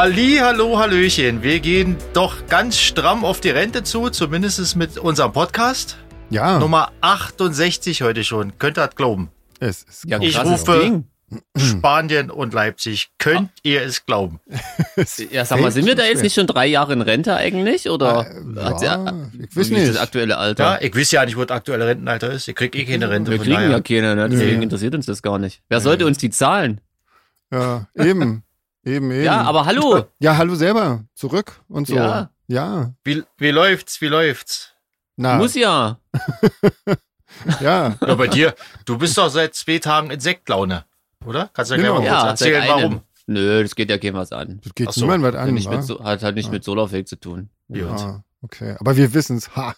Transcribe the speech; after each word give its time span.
Halli, 0.00 0.36
hallo, 0.40 0.78
hallöchen. 0.78 1.42
Wir 1.42 1.58
gehen 1.58 1.96
doch 2.12 2.46
ganz 2.46 2.78
stramm 2.78 3.24
auf 3.24 3.40
die 3.40 3.50
Rente 3.50 3.82
zu, 3.82 4.10
zumindest 4.10 4.76
mit 4.76 4.96
unserem 4.96 5.32
Podcast. 5.32 5.96
Ja. 6.30 6.60
Nummer 6.60 6.92
68 7.00 8.02
heute 8.02 8.22
schon. 8.22 8.56
Könnt 8.60 8.78
ihr 8.78 8.86
das 8.86 8.94
glauben? 8.94 9.32
Es 9.58 9.82
ist 9.82 10.04
Ja, 10.06 10.20
Ich 10.20 10.38
rufe- 10.40 10.78
Ding. 10.78 11.04
Spanien 11.56 12.30
und 12.30 12.54
Leipzig. 12.54 13.08
Könnt 13.18 13.50
ihr 13.64 13.82
es 13.82 14.06
glauben? 14.06 14.38
Ja, 15.32 15.44
sag 15.44 15.60
mal, 15.60 15.72
sind 15.72 15.84
wir 15.84 15.96
da 15.96 16.04
jetzt 16.04 16.22
nicht 16.22 16.34
schon 16.34 16.46
drei 16.46 16.68
Jahre 16.68 16.92
in 16.92 17.00
Rente 17.02 17.34
eigentlich? 17.34 17.90
Oder 17.90 18.24
Äh, 18.30 18.84
ja, 18.84 19.04
sie- 19.32 19.42
ich 19.50 19.56
weiß 19.56 19.70
nicht. 19.70 19.88
das 19.88 19.96
aktuelle 19.96 20.34
Ja, 20.34 20.38
Alter? 20.38 20.80
ich 20.80 20.94
weiß 20.94 21.10
ja 21.10 21.24
nicht, 21.26 21.36
wo 21.36 21.44
das 21.44 21.56
aktuelle 21.56 21.88
Rentenalter 21.88 22.30
ist. 22.30 22.46
Ich 22.46 22.54
krieg 22.54 22.76
eh 22.76 22.84
keine 22.84 23.10
Rente. 23.10 23.32
wir 23.32 23.38
von 23.38 23.46
kriegen 23.46 23.56
daher. 23.56 23.70
ja 23.72 23.80
keine, 23.80 24.14
ne? 24.14 24.28
deswegen 24.28 24.58
Nee. 24.58 24.62
interessiert 24.62 24.94
uns 24.94 25.06
das 25.06 25.22
gar 25.22 25.40
nicht. 25.40 25.60
Wer 25.68 25.80
sollte 25.80 26.06
uns 26.06 26.18
die 26.18 26.30
zahlen? 26.30 26.80
Ja, 27.52 27.88
eben. 27.96 28.44
Eben, 28.84 29.10
eben. 29.10 29.24
Ja, 29.24 29.42
aber 29.42 29.66
hallo. 29.66 30.04
Ja, 30.18 30.36
hallo 30.36 30.54
selber. 30.54 31.04
Zurück 31.14 31.60
und 31.68 31.86
so. 31.86 31.94
Ja. 31.96 32.30
Ja. 32.46 32.92
Wie, 33.04 33.22
wie 33.36 33.50
läuft's? 33.50 34.00
Wie 34.00 34.06
läuft's? 34.08 34.72
Na, 35.16 35.36
Muss 35.36 35.54
ja. 35.54 35.98
ja. 37.60 37.96
Ja, 38.00 38.14
bei 38.14 38.28
dir. 38.28 38.54
Du 38.84 38.96
bist 38.98 39.18
doch 39.18 39.28
seit 39.28 39.54
zwei 39.54 39.78
Tagen 39.78 40.10
Insektlaune, 40.10 40.84
oder? 41.26 41.50
Kannst 41.52 41.70
du 41.70 41.74
ja 41.76 41.82
Genau. 41.82 41.96
gleich 41.96 42.10
mal 42.10 42.14
Ja, 42.14 42.20
kurz 42.20 42.40
erzählen, 42.40 42.62
seit 42.62 42.70
einem. 42.70 42.82
warum? 42.92 43.00
Nö, 43.26 43.62
das 43.62 43.74
geht 43.74 43.90
ja 43.90 43.98
keinem 43.98 44.14
was 44.14 44.32
an. 44.32 44.60
Das 44.64 44.74
geht 44.74 44.92
so. 44.92 45.02
niemand 45.02 45.22
was 45.24 45.34
Hat, 45.34 45.40
an, 45.48 45.54
nicht 45.54 45.66
wa? 45.68 45.76
mit, 45.76 45.84
so, 45.84 46.02
hat 46.02 46.22
halt 46.22 46.34
nicht 46.36 46.46
Ja. 46.46 46.52
mit 46.52 46.64
Solarfake 46.64 47.06
zu 47.06 47.16
tun. 47.16 47.50
Gut. 47.68 48.22
Okay. 48.42 48.76
Aber 48.78 48.96
wir 48.96 49.12
wissen's. 49.14 49.54
Ha. 49.56 49.74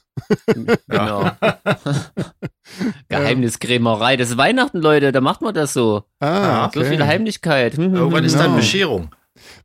Genau. 0.89 1.31
Geheimniskrämerei. 3.09 4.17
Das 4.17 4.31
ist 4.31 4.37
Weihnachten, 4.37 4.79
Leute, 4.79 5.13
da 5.13 5.21
macht 5.21 5.41
man 5.43 5.55
das 5.55 5.73
so. 5.73 6.05
Ah, 6.21 6.67
okay. 6.67 6.85
So 6.85 6.91
viel 6.91 7.05
Heimlichkeit. 7.07 7.77
Hm, 7.77 7.85
hm, 7.87 7.95
Irgendwann 7.95 8.21
hm. 8.21 8.27
ist 8.27 8.33
Genau. 8.33 8.45
dann 8.45 8.57
Bescherung. 8.57 9.15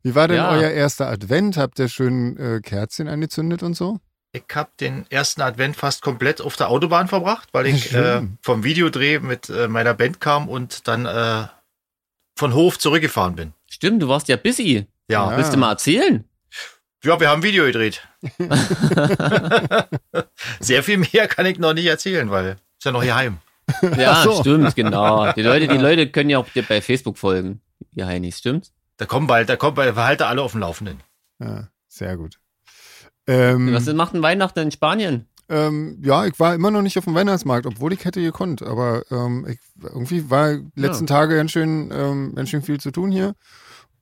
Wie 0.04 0.16
war 0.16 0.28
denn 0.28 0.38
Ja. 0.38 0.52
euer 0.52 0.70
erster 0.70 1.08
Advent? 1.10 1.58
Habt 1.58 1.80
ihr 1.80 1.90
schön 1.90 2.38
äh, 2.38 2.62
Kerzchen 2.62 3.08
angezündet 3.08 3.64
und 3.64 3.74
so? 3.76 4.00
Ich 4.32 4.44
habe 4.54 4.70
den 4.80 5.06
ersten 5.10 5.42
Advent 5.42 5.76
fast 5.76 6.02
komplett 6.02 6.42
auf 6.42 6.56
der 6.56 6.70
Autobahn 6.70 7.08
verbracht, 7.08 7.50
weil 7.54 7.68
ich 7.68 7.94
äh, 7.94 8.22
vom 8.42 8.64
Videodreh 8.64 9.20
mit 9.20 9.50
äh, 9.50 9.68
meiner 9.68 9.94
Band 9.94 10.20
kam 10.20 10.50
und 10.50 10.88
dann 10.88 11.06
äh, 11.06 11.48
von 12.38 12.54
Hof 12.54 12.78
zurückgefahren 12.78 13.36
bin. 13.36 13.54
Stimmt, 13.70 14.02
du 14.02 14.08
warst 14.10 14.28
ja 14.28 14.36
busy. 14.36 14.88
Ja, 15.10 15.32
Ja. 15.32 15.38
Willst 15.38 15.54
du 15.54 15.58
mal 15.58 15.72
erzählen? 15.72 16.26
Ja 17.06 17.20
wir 17.20 17.30
haben 17.30 17.40
ein 17.40 17.44
Video 17.44 17.66
gedreht. 17.66 18.08
Sehr 20.60 20.84
viel 20.84 20.98
mehr 20.98 21.28
kann 21.28 21.46
ich 21.46 21.60
noch 21.60 21.74
nicht 21.74 21.86
erzählen, 21.86 22.30
weil 22.30 22.58
ist 22.78 22.86
ja 22.86 22.92
noch 22.92 23.04
hier 23.04 23.16
heim. 23.16 23.38
Ja, 23.98 24.24
so. 24.24 24.42
stimmt, 24.42 24.76
genau. 24.76 25.32
Die 25.34 25.42
Leute, 25.42 25.68
die 25.68 25.78
Leute 25.78 26.10
können 26.10 26.30
ja 26.30 26.38
auch 26.38 26.48
dir 26.50 26.64
bei 26.64 26.82
Facebook 26.82 27.18
folgen. 27.18 27.62
Ihr 27.94 28.06
Heinis, 28.06 28.38
stimmt? 28.38 28.72
Da 28.98 29.06
kommen 29.06 29.28
bald, 29.28 29.50
da 29.50 29.56
kommt 29.56 29.76
bald, 29.76 29.96
wir 29.96 30.06
halten 30.06 30.24
alle 30.24 30.42
auf 30.42 30.52
dem 30.52 30.62
Laufenden. 30.62 31.02
Ja, 31.40 31.70
sehr 31.88 32.16
gut. 32.16 32.40
Ähm, 33.28 33.74
Was 33.74 33.88
macht 33.88 34.14
ein 34.14 34.22
Weihnachten 34.22 34.60
in 34.60 34.72
Spanien? 34.72 35.28
ähm, 35.48 36.00
ja, 36.04 36.26
ich 36.26 36.40
war 36.40 36.56
immer 36.56 36.72
noch 36.72 36.82
nicht 36.82 36.98
auf 36.98 37.06
dem 37.06 37.14
Weihnachtsmarkt, 37.14 37.68
obwohl 37.68 37.94
ich 37.94 38.04
hätte 38.06 38.22
gekonnt. 38.22 38.64
Aber 38.64 39.04
ähm, 39.12 39.46
ich, 39.48 39.60
irgendwie 39.82 40.30
war 40.30 40.56
die 40.56 40.82
letzten 40.82 41.06
Tage 41.08 41.36
ganz 41.36 41.52
schön, 41.52 41.92
ähm, 41.94 42.34
ganz 42.36 42.50
schön 42.50 42.64
viel 42.64 42.80
zu 42.80 42.92
tun 42.92 43.12
hier. 43.12 43.36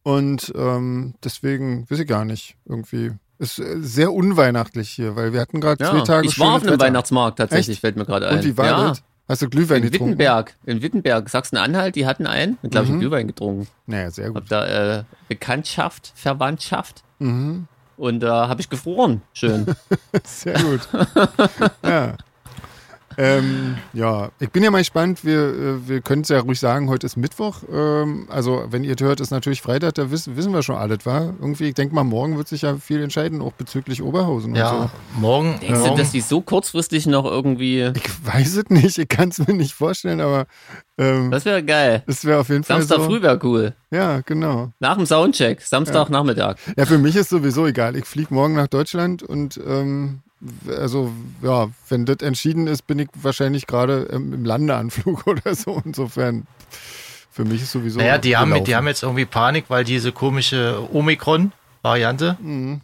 Und 0.03 0.51
ähm, 0.55 1.15
deswegen 1.23 1.89
weiß 1.89 1.99
ich 1.99 2.07
gar 2.07 2.25
nicht. 2.25 2.55
Irgendwie 2.65 3.11
ist 3.39 3.59
äh, 3.59 3.77
sehr 3.81 4.11
unweihnachtlich 4.13 4.89
hier, 4.89 5.15
weil 5.15 5.31
wir 5.33 5.39
hatten 5.41 5.61
gerade 5.61 5.77
zwei 5.83 5.97
Ja, 5.97 6.03
Tage 6.03 6.27
ich 6.27 6.37
war 6.39 6.55
auf 6.55 6.61
einem 6.63 6.73
Wetter. 6.73 6.85
Weihnachtsmarkt 6.85 7.37
tatsächlich, 7.39 7.75
Echt? 7.75 7.81
fällt 7.81 7.95
mir 7.95 8.05
gerade 8.05 8.27
ein. 8.27 8.37
Und 8.39 8.45
wie 8.45 8.57
war 8.57 8.65
ja, 8.65 8.87
das? 8.89 9.03
Hast 9.29 9.41
du 9.41 9.49
Glühwein 9.49 9.77
In 9.81 9.83
getrunken? 9.89 10.11
Wittenberg, 10.19 10.53
in 10.65 10.81
Wittenberg, 10.81 11.29
Sachsen-Anhalt, 11.29 11.95
die 11.95 12.05
hatten 12.05 12.27
einen, 12.27 12.57
ich 12.61 12.69
glaube 12.71 12.85
ich, 12.85 12.89
Mhm. 12.91 12.95
hab 12.95 12.99
Glühwein 13.01 13.27
getrunken. 13.27 13.67
Naja, 13.87 14.11
sehr 14.11 14.27
Hab 14.27 14.33
gut. 14.33 14.43
da 14.49 14.97
äh, 14.99 15.03
Bekanntschaft, 15.29 16.11
Verwandtschaft 16.15 17.03
Mhm. 17.19 17.67
und 17.95 18.19
da 18.19 18.49
habe 18.49 18.59
ich 18.59 18.69
gefroren. 18.69 19.21
Schön. 19.33 19.65
Sehr 20.25 20.61
gut. 20.61 20.81
ja. 21.85 22.17
Ähm, 23.17 23.77
ja, 23.93 24.29
ich 24.39 24.49
bin 24.49 24.63
ja 24.63 24.71
mal 24.71 24.79
gespannt. 24.79 25.23
Wir, 25.23 25.39
äh, 25.39 25.87
wir 25.87 26.01
können 26.01 26.21
es 26.23 26.29
ja 26.29 26.39
ruhig 26.39 26.59
sagen, 26.59 26.89
heute 26.89 27.05
ist 27.05 27.17
Mittwoch. 27.17 27.57
Ähm, 27.71 28.27
also, 28.29 28.65
wenn 28.69 28.83
ihr 28.83 28.95
hört, 28.99 29.19
ist 29.19 29.31
natürlich 29.31 29.61
Freitag, 29.61 29.95
da 29.95 30.09
wissen, 30.11 30.35
wissen 30.37 30.53
wir 30.53 30.63
schon 30.63 30.75
alles, 30.75 31.05
war. 31.05 31.33
Irgendwie, 31.39 31.65
ich 31.69 31.73
denke 31.75 31.93
mal, 31.95 32.03
morgen 32.03 32.37
wird 32.37 32.47
sich 32.47 32.61
ja 32.63 32.75
viel 32.77 33.01
entscheiden, 33.03 33.41
auch 33.41 33.53
bezüglich 33.53 34.01
Oberhausen 34.01 34.55
Ja, 34.55 34.71
und 34.71 35.21
morgen, 35.21 35.59
Denkst 35.59 35.67
du, 35.79 35.85
morgen 35.85 35.97
dass 35.97 36.11
die 36.11 36.21
so 36.21 36.41
kurzfristig 36.41 37.05
noch 37.05 37.25
irgendwie. 37.25 37.83
so. 37.85 37.91
Ich 37.95 38.25
weiß 38.33 38.55
es 38.57 38.69
nicht, 38.69 38.97
ich 38.97 39.07
kann 39.07 39.29
es 39.29 39.39
mir 39.45 39.53
nicht 39.53 39.73
vorstellen, 39.73 40.19
aber 40.21 40.45
ähm, 40.97 41.31
Das 41.31 41.45
wäre 41.45 41.63
geil. 41.63 42.03
es 42.07 42.25
wäre 42.25 42.39
auf 42.39 42.49
jeden 42.49 42.63
Fall 42.63 42.77
Samstag 42.81 42.97
so. 42.97 43.03
früh 43.05 43.21
wäre 43.21 43.39
cool. 43.43 43.73
Ja, 43.91 44.21
genau. 44.21 44.71
Nach 44.79 44.95
dem 44.97 45.05
Soundcheck, 45.05 45.61
Samstagnachmittag. 45.61 46.55
Ja, 46.77 46.85
für 46.85 46.97
mich 46.97 47.15
ist 47.15 47.29
sowieso 47.29 47.67
egal. 47.67 47.95
Ich 47.95 48.05
fliege 48.05 48.33
morgen 48.33 48.55
nach 48.55 48.67
Deutschland 48.67 49.21
und 49.21 49.59
ähm, 49.65 50.22
also 50.67 51.11
ja, 51.41 51.69
wenn 51.89 52.05
das 52.05 52.17
entschieden 52.17 52.67
ist, 52.67 52.85
bin 52.87 52.99
ich 52.99 53.09
wahrscheinlich 53.15 53.67
gerade 53.67 54.03
im, 54.03 54.43
Landeanflug 54.45 55.25
oder 55.27 55.55
so. 55.55 55.81
Insofern, 55.85 56.45
für 57.31 57.45
mich 57.45 57.61
ist 57.63 57.71
sowieso. 57.71 57.99
Naja, 57.99 58.17
die 58.17 58.35
haben, 58.37 58.63
die 58.63 58.75
haben 58.75 58.87
jetzt 58.87 59.03
irgendwie 59.03 59.25
Panik, 59.25 59.65
weil 59.69 59.83
diese 59.83 60.11
komische 60.11 60.87
Omikron-Variante 60.93 62.37
Mhm. 62.41 62.81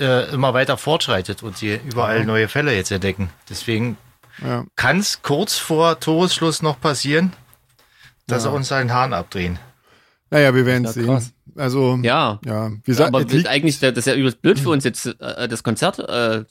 äh, 0.00 0.32
immer 0.32 0.54
weiter 0.54 0.76
fortschreitet 0.76 1.42
und 1.42 1.56
sie 1.56 1.80
überall 1.84 2.24
neue 2.24 2.48
Fälle 2.48 2.74
jetzt 2.74 2.90
entdecken. 2.92 3.30
Deswegen 3.48 3.96
Ja. 4.42 4.64
kann 4.76 4.98
es 4.98 5.22
kurz 5.22 5.58
vor 5.58 5.98
Toresschluss 6.00 6.62
noch 6.62 6.80
passieren, 6.80 7.32
dass 8.26 8.44
Ja. 8.44 8.50
sie 8.50 8.56
uns 8.56 8.70
einen 8.72 8.92
Hahn 8.92 9.12
abdrehen. 9.12 9.58
Naja, 10.32 10.54
wir 10.54 10.64
werden 10.66 10.84
es 10.86 10.94
Ja, 10.96 11.02
sehen. 11.02 11.06
krass. 11.12 11.32
Also, 11.56 11.98
ja, 12.02 12.40
Ja. 12.46 12.70
wie 12.70 12.80
gesagt, 12.86 13.14
Aber 13.14 13.20
es 13.30 13.46
eigentlich, 13.46 13.78
das 13.78 13.92
ist 13.98 14.06
ja 14.06 14.14
übelst 14.14 14.40
blöd 14.40 14.58
für 14.58 14.70
uns 14.70 14.84
jetzt, 14.84 15.04
äh, 15.20 15.46
das 15.46 15.62
Konzert 15.62 15.98
äh, 15.98 16.44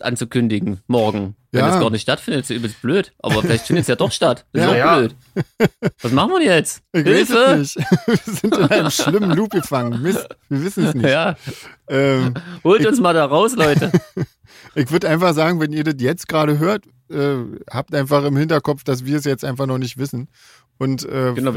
anzukündigen 0.00 0.80
morgen. 0.86 1.34
Wenn 1.50 1.60
Ja. 1.64 1.70
das 1.70 1.80
gar 1.80 1.90
nicht 1.90 2.02
stattfindet, 2.02 2.42
ist 2.44 2.50
ja 2.50 2.56
übelst 2.56 2.80
blöd. 2.80 3.12
Aber 3.18 3.42
vielleicht 3.42 3.66
findet 3.66 3.82
es 3.82 3.88
ja 3.88 3.96
doch 3.96 4.12
statt. 4.12 4.46
Das 4.52 4.62
ist 4.62 4.68
Ja, 4.68 4.72
auch 4.72 4.76
ja. 4.78 4.98
blöd. 5.00 5.16
Was 6.00 6.12
machen 6.12 6.30
wir 6.30 6.42
jetzt? 6.44 6.82
ich 6.92 7.04
weiß 7.04 7.12
Hilfe! 7.12 7.38
es 7.60 7.76
nicht. 7.76 7.90
wir 8.06 8.16
sind 8.34 8.56
in 8.56 8.62
einem 8.64 8.90
schlimmen 8.90 9.30
Loop 9.32 9.50
gefangen. 9.50 10.00
Mist, 10.02 10.28
wir 10.48 10.62
wissen 10.62 10.84
es 10.86 10.94
nicht. 10.94 11.08
Ja, 11.08 11.36
Ähm, 11.88 12.34
holt 12.64 12.86
uns 12.86 13.00
mal 13.00 13.12
da 13.14 13.24
raus, 13.26 13.54
Leute. 13.56 13.90
ich 14.76 14.90
würde 14.92 15.08
einfach 15.08 15.34
sagen, 15.34 15.60
wenn 15.60 15.72
ihr 15.72 15.84
das 15.84 15.96
jetzt 15.98 16.28
gerade 16.28 16.58
hört, 16.58 16.84
äh, 17.10 17.36
habt 17.70 17.94
einfach 17.94 18.24
im 18.24 18.36
Hinterkopf, 18.36 18.84
dass 18.84 19.04
wir 19.04 19.18
es 19.18 19.24
jetzt 19.24 19.44
einfach 19.44 19.66
noch 19.66 19.78
nicht 19.78 19.98
wissen. 19.98 20.28
Und 20.82 21.04
äh, 21.04 21.32
Genau. 21.34 21.54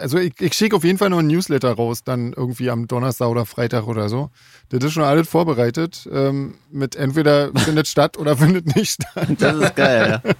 also 0.00 0.18
ich, 0.18 0.34
ich 0.40 0.52
schicke 0.54 0.76
auf 0.76 0.84
jeden 0.84 0.98
Fall 0.98 1.10
noch 1.10 1.18
ein 1.18 1.26
Newsletter 1.26 1.72
raus, 1.72 2.04
dann 2.04 2.32
irgendwie 2.34 2.70
am 2.70 2.86
Donnerstag 2.86 3.28
oder 3.28 3.46
Freitag 3.46 3.86
oder 3.86 4.08
so. 4.08 4.30
Das 4.68 4.84
ist 4.84 4.92
schon 4.92 5.04
alles 5.04 5.28
vorbereitet. 5.28 6.08
Ähm, 6.12 6.54
mit 6.70 6.94
entweder 6.96 7.50
findet 7.56 7.88
statt 7.88 8.18
oder 8.18 8.36
findet 8.36 8.76
nicht 8.76 8.90
statt. 9.02 9.28
Das 9.38 9.56
ist 9.56 9.76
geil, 9.76 10.20
ja. 10.24 10.32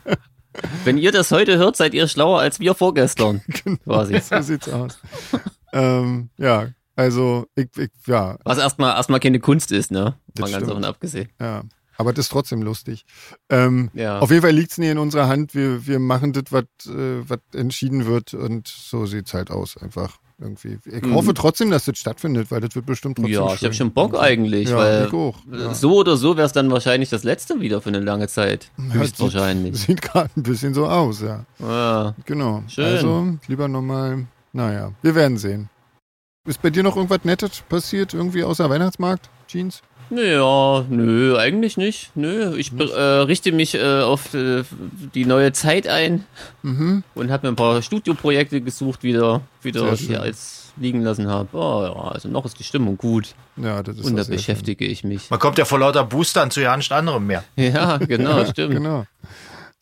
Wenn 0.84 0.98
ihr 0.98 1.12
das 1.12 1.30
heute 1.30 1.56
hört, 1.56 1.76
seid 1.76 1.94
ihr 1.94 2.08
schlauer 2.08 2.40
als 2.40 2.60
wir 2.60 2.74
vorgestern. 2.74 3.40
Quasi. 3.84 4.18
So 4.20 4.40
sieht's 4.42 4.68
aus. 4.68 4.98
ähm, 5.72 6.30
ja, 6.36 6.68
also 6.96 7.46
ich, 7.54 7.68
ich 7.76 7.90
ja, 8.06 8.36
Was 8.44 8.58
erstmal 8.58 8.96
erstmal 8.96 9.20
keine 9.20 9.38
Kunst 9.40 9.70
ist, 9.72 9.90
ne? 9.90 10.16
Mal 10.38 10.50
ganz 10.50 10.66
davon 10.66 10.84
abgesehen. 10.84 11.28
ja. 11.40 11.62
Aber 11.98 12.12
das 12.12 12.26
ist 12.26 12.28
trotzdem 12.30 12.62
lustig. 12.62 13.04
Ähm, 13.50 13.90
Ja. 13.92 14.20
Auf 14.20 14.30
jeden 14.30 14.42
Fall 14.42 14.52
liegt's 14.52 14.78
nie 14.78 14.88
in 14.88 14.98
unserer 14.98 15.26
Hand. 15.28 15.54
Wir, 15.54 15.86
wir 15.86 15.98
machen 15.98 16.32
das, 16.32 16.44
was 16.50 16.64
äh, 16.86 17.58
entschieden 17.58 18.06
wird 18.06 18.32
und 18.34 18.68
so 18.68 19.04
sieht's 19.04 19.34
halt 19.34 19.50
aus 19.50 19.76
einfach 19.76 20.18
irgendwie. 20.40 20.78
Ich 20.84 21.02
Mhm. 21.02 21.14
hoffe 21.14 21.34
trotzdem, 21.34 21.72
dass 21.72 21.86
das 21.86 21.98
stattfindet, 21.98 22.52
weil 22.52 22.60
das 22.60 22.76
wird 22.76 22.86
bestimmt 22.86 23.16
trotzdem 23.16 23.32
Ja, 23.34 23.48
schön. 23.48 23.56
ich 23.56 23.64
habe 23.64 23.74
schon 23.74 23.90
Bock 23.92 24.16
eigentlich, 24.16 24.68
Ja, 24.68 24.76
weil 24.76 25.06
ich 25.08 25.12
auch. 25.12 25.36
Ja. 25.52 25.74
so 25.74 25.96
oder 25.96 26.16
so 26.16 26.36
wäre 26.36 26.46
es 26.46 26.52
dann 26.52 26.70
wahrscheinlich 26.70 27.08
das 27.10 27.24
letzte 27.24 27.60
wieder 27.60 27.82
für 27.82 27.88
eine 27.88 27.98
lange 27.98 28.28
Zeit. 28.28 28.70
Höchstwahrscheinlich. 28.76 29.76
Sieht 29.80 30.00
gerade 30.02 30.30
ein 30.36 30.44
bisschen 30.44 30.74
so 30.74 30.86
aus, 30.86 31.20
ja. 31.20 31.44
Ja. 31.58 32.14
Genau. 32.26 32.62
Schön. 32.68 32.84
Also 32.84 33.38
lieber 33.48 33.66
nochmal, 33.66 34.26
naja, 34.52 34.92
wir 35.02 35.16
werden 35.16 35.36
sehen. 35.38 35.68
Ist 36.46 36.62
bei 36.62 36.70
dir 36.70 36.84
noch 36.84 36.94
irgendwas 36.94 37.24
Nettes 37.24 37.62
passiert, 37.68 38.14
irgendwie 38.14 38.44
außer 38.44 38.70
Weihnachtsmarkt, 38.70 39.28
Jeans? 39.48 39.82
Naja, 40.10 40.84
nö, 40.88 41.36
eigentlich 41.38 41.76
nicht. 41.76 42.10
Nö, 42.14 42.56
ich 42.56 42.72
äh, 42.78 42.82
richte 43.02 43.52
mich 43.52 43.74
äh, 43.74 44.00
auf 44.00 44.32
äh, 44.34 44.62
die 45.14 45.24
neue 45.26 45.52
Zeit 45.52 45.86
ein 45.86 46.24
Mhm. 46.62 47.02
und 47.14 47.30
habe 47.30 47.46
mir 47.46 47.52
ein 47.52 47.56
paar 47.56 47.82
Studioprojekte 47.82 48.60
gesucht 48.60 49.02
wieder, 49.02 49.42
wieder 49.62 49.80
schön. 49.96 50.14
ich 50.16 50.24
jetzt 50.24 50.72
liegen 50.76 51.02
lassen 51.02 51.28
habe. 51.28 51.48
Oh 51.56 51.82
ja, 51.82 52.10
also 52.12 52.28
noch 52.28 52.44
ist 52.46 52.58
die 52.58 52.64
Stimmung 52.64 52.96
gut 52.96 53.34
Ja, 53.56 53.82
das 53.82 53.96
ist 53.98 54.04
und 54.06 54.16
da 54.16 54.24
beschäftige 54.24 54.84
ich 54.84 55.04
mich. 55.04 55.28
Man 55.30 55.38
kommt 55.40 55.58
ja 55.58 55.64
vor 55.64 55.78
lauter 55.80 56.04
Boostern 56.04 56.50
zu 56.50 56.60
ja 56.62 56.76
nichts 56.76 56.92
anderem 56.92 57.26
mehr. 57.26 57.44
Ja, 57.56 57.96
genau, 57.98 58.38
schön. 58.44 58.46
stimmt. 58.52 58.74
Genau. 58.78 59.04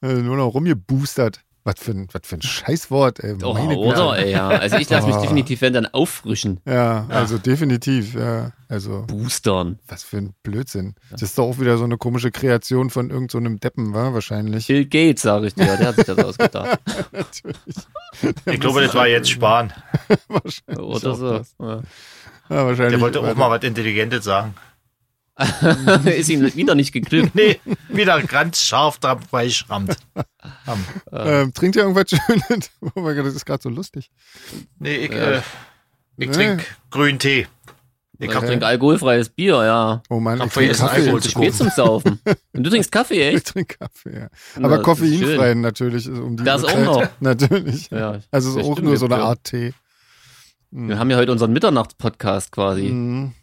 Äh, 0.02 0.14
nur 0.14 0.36
noch 0.36 0.48
rumgeboostert. 0.54 1.40
Was 1.66 1.80
für 1.80 1.90
ein, 1.90 2.06
was 2.12 2.22
für 2.24 2.36
ein 2.36 2.42
Scheißwort, 2.42 3.18
ey. 3.24 3.34
Oh, 3.42 3.52
Meine 3.52 3.76
oder? 3.76 4.16
Ey, 4.16 4.30
ja. 4.30 4.46
Also 4.50 4.76
ich 4.76 4.88
lasse 4.88 5.08
mich 5.08 5.16
Oh. 5.16 5.20
definitiv 5.20 5.62
wenn 5.62 5.72
dann 5.72 5.86
auffrischen. 5.86 6.60
Ja, 6.64 7.06
also 7.08 7.38
definitiv, 7.38 8.14
ja. 8.14 8.52
Also, 8.68 9.02
Boostern. 9.08 9.80
was 9.88 10.04
für 10.04 10.18
ein 10.18 10.34
Blödsinn. 10.44 10.94
Das 11.10 11.22
ist 11.22 11.36
doch 11.38 11.42
auch 11.44 11.58
wieder 11.58 11.76
so 11.76 11.82
eine 11.82 11.98
komische 11.98 12.30
Kreation 12.30 12.88
von 12.88 13.10
irgendeinem 13.10 13.54
so 13.54 13.58
Deppen, 13.58 13.94
war 13.94 14.14
wahrscheinlich. 14.14 14.68
Bill 14.68 14.84
Gates, 14.86 15.22
sage 15.22 15.48
ich 15.48 15.54
dir, 15.54 15.76
der 15.76 15.88
hat 15.88 15.96
sich 15.96 16.04
das 16.04 16.18
ausgedacht. 16.18 16.78
Natürlich. 17.12 17.56
Ich 18.46 18.60
glaube, 18.60 18.82
das 18.82 18.94
war 18.94 19.08
jetzt 19.08 19.28
Spahn. 19.28 19.72
Wahrscheinlich 20.28 20.78
Oder 20.78 21.14
so. 21.16 21.32
Ja. 21.60 21.80
Ja, 22.48 22.64
wahrscheinlich. 22.66 22.92
Der 22.92 23.00
wollte 23.00 23.20
auch 23.20 23.34
mal 23.34 23.50
was 23.50 23.64
Intelligentes 23.64 24.22
sagen. 24.24 24.54
ist 26.06 26.28
ihm 26.30 26.54
wieder 26.54 26.74
nicht 26.74 26.92
geglückt. 26.92 27.34
Nee, 27.34 27.60
wieder 27.88 28.22
ganz 28.22 28.62
scharf 28.62 28.98
dran 28.98 29.20
beischrammt. 29.30 29.96
Ähm, 31.12 31.52
trinkt 31.52 31.76
ihr 31.76 31.82
irgendwas 31.82 32.08
Schönes? 32.08 32.70
Oh 32.94 33.00
mein 33.00 33.16
Gott, 33.16 33.26
das 33.26 33.34
ist 33.34 33.44
gerade 33.44 33.62
so 33.62 33.68
lustig. 33.68 34.10
Nee, 34.78 34.96
ich, 34.96 35.10
äh, 35.12 35.38
ich 36.16 36.28
Nee. 36.28 36.32
trink 36.34 36.64
grünen 36.90 37.18
Tee. 37.18 37.46
Ich 38.18 38.30
Ich 38.30 38.34
hab, 38.34 38.46
trinke 38.46 38.64
alkoholfreies 38.66 39.28
Bier, 39.28 39.62
ja. 39.62 40.02
Oh 40.08 40.20
Mann, 40.20 40.38
Hab 40.40 40.46
ich 40.46 40.54
trinke 40.54 40.74
Kaffee. 40.74 41.00
Alkohol 41.00 41.22
Zu 41.22 41.30
spät 41.30 41.54
zum 41.54 41.68
Saufen. 41.68 42.18
Und 42.54 42.62
du 42.64 42.70
trinkst 42.70 42.90
Kaffee, 42.90 43.28
Ich 43.28 43.34
echt? 43.36 43.46
trinke 43.48 43.76
Kaffee, 43.76 44.20
ja. 44.20 44.28
Na, 44.56 44.68
Aber 44.68 44.68
das 44.68 44.78
ist 44.78 44.84
koffeinfrei 44.84 45.48
schön. 45.52 45.60
natürlich. 45.60 46.06
ist 46.08 46.18
Um 46.18 46.36
die 46.38 46.44
Das 46.44 46.64
auch 46.64 46.78
noch. 46.78 47.06
Natürlich. 47.20 47.90
Ja, 47.90 48.20
also 48.30 48.50
es 48.52 48.56
ist 48.56 48.64
auch 48.64 48.80
nur 48.80 48.96
so 48.96 49.04
eine. 49.04 49.16
Art 49.16 49.44
Tee. 49.44 49.74
Wir 50.70 50.98
haben 50.98 51.10
ja 51.10 51.18
heute 51.18 51.30
unseren 51.32 51.52
Mitternachtspodcast 51.52 52.52
quasi. 52.52 52.84
Mhm. 52.88 53.34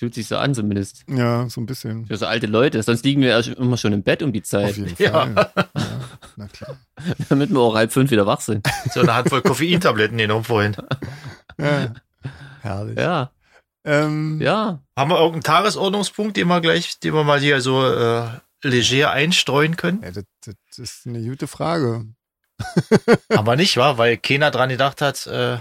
Fühlt 0.00 0.14
sich 0.14 0.28
so 0.28 0.38
an 0.38 0.54
zumindest. 0.54 1.04
Ja, 1.10 1.46
so 1.50 1.60
ein 1.60 1.66
bisschen. 1.66 2.06
Für 2.06 2.16
so 2.16 2.24
alte 2.24 2.46
Leute. 2.46 2.82
Sonst 2.82 3.04
liegen 3.04 3.20
wir 3.20 3.38
ja 3.38 3.40
immer 3.52 3.76
schon 3.76 3.92
im 3.92 4.02
Bett 4.02 4.22
um 4.22 4.32
die 4.32 4.40
Auf 4.40 4.46
Zeit, 4.46 4.78
jeden 4.78 4.94
Ja. 4.98 5.10
Fall. 5.10 5.34
Ja, 5.54 5.66
na 6.36 6.48
klar. 6.48 6.78
damit 7.28 7.50
wir 7.50 7.60
auch 7.60 7.74
halb 7.74 7.92
fünf 7.92 8.10
wieder 8.10 8.24
wach 8.26 8.40
sind. 8.40 8.66
so 8.94 9.00
eine 9.00 9.14
Handvoll 9.14 9.42
Koffeintabletten 9.42 10.16
genommen 10.16 10.44
vorhin. 10.44 10.74
Ja. 11.58 11.92
Herrlich. 12.62 12.98
Ja, 12.98 13.30
Ähm, 13.84 14.40
ja. 14.40 14.80
Haben 14.96 15.10
wir 15.10 15.18
irgendeinen 15.18 15.42
Tagesordnungspunkt, 15.42 16.38
den 16.38 16.48
wir 16.48 16.62
gleich, 16.62 16.98
den 17.00 17.12
wir 17.12 17.22
mal 17.24 17.38
hier 17.40 17.60
so 17.60 17.86
äh, 17.86 18.24
leger 18.62 19.10
einstreuen 19.10 19.76
können? 19.76 20.02
ja 20.02 20.12
das, 20.12 20.24
das 20.44 20.78
ist 20.78 21.06
eine 21.06 21.20
gute 21.22 21.46
Frage. 21.46 22.06
Aber 23.28 23.54
nicht, 23.56 23.76
wahr? 23.76 23.98
Weil 23.98 24.16
keiner 24.16 24.50
dran 24.50 24.70
gedacht 24.70 25.02
hat, 25.02 25.26
äh, 25.26 25.58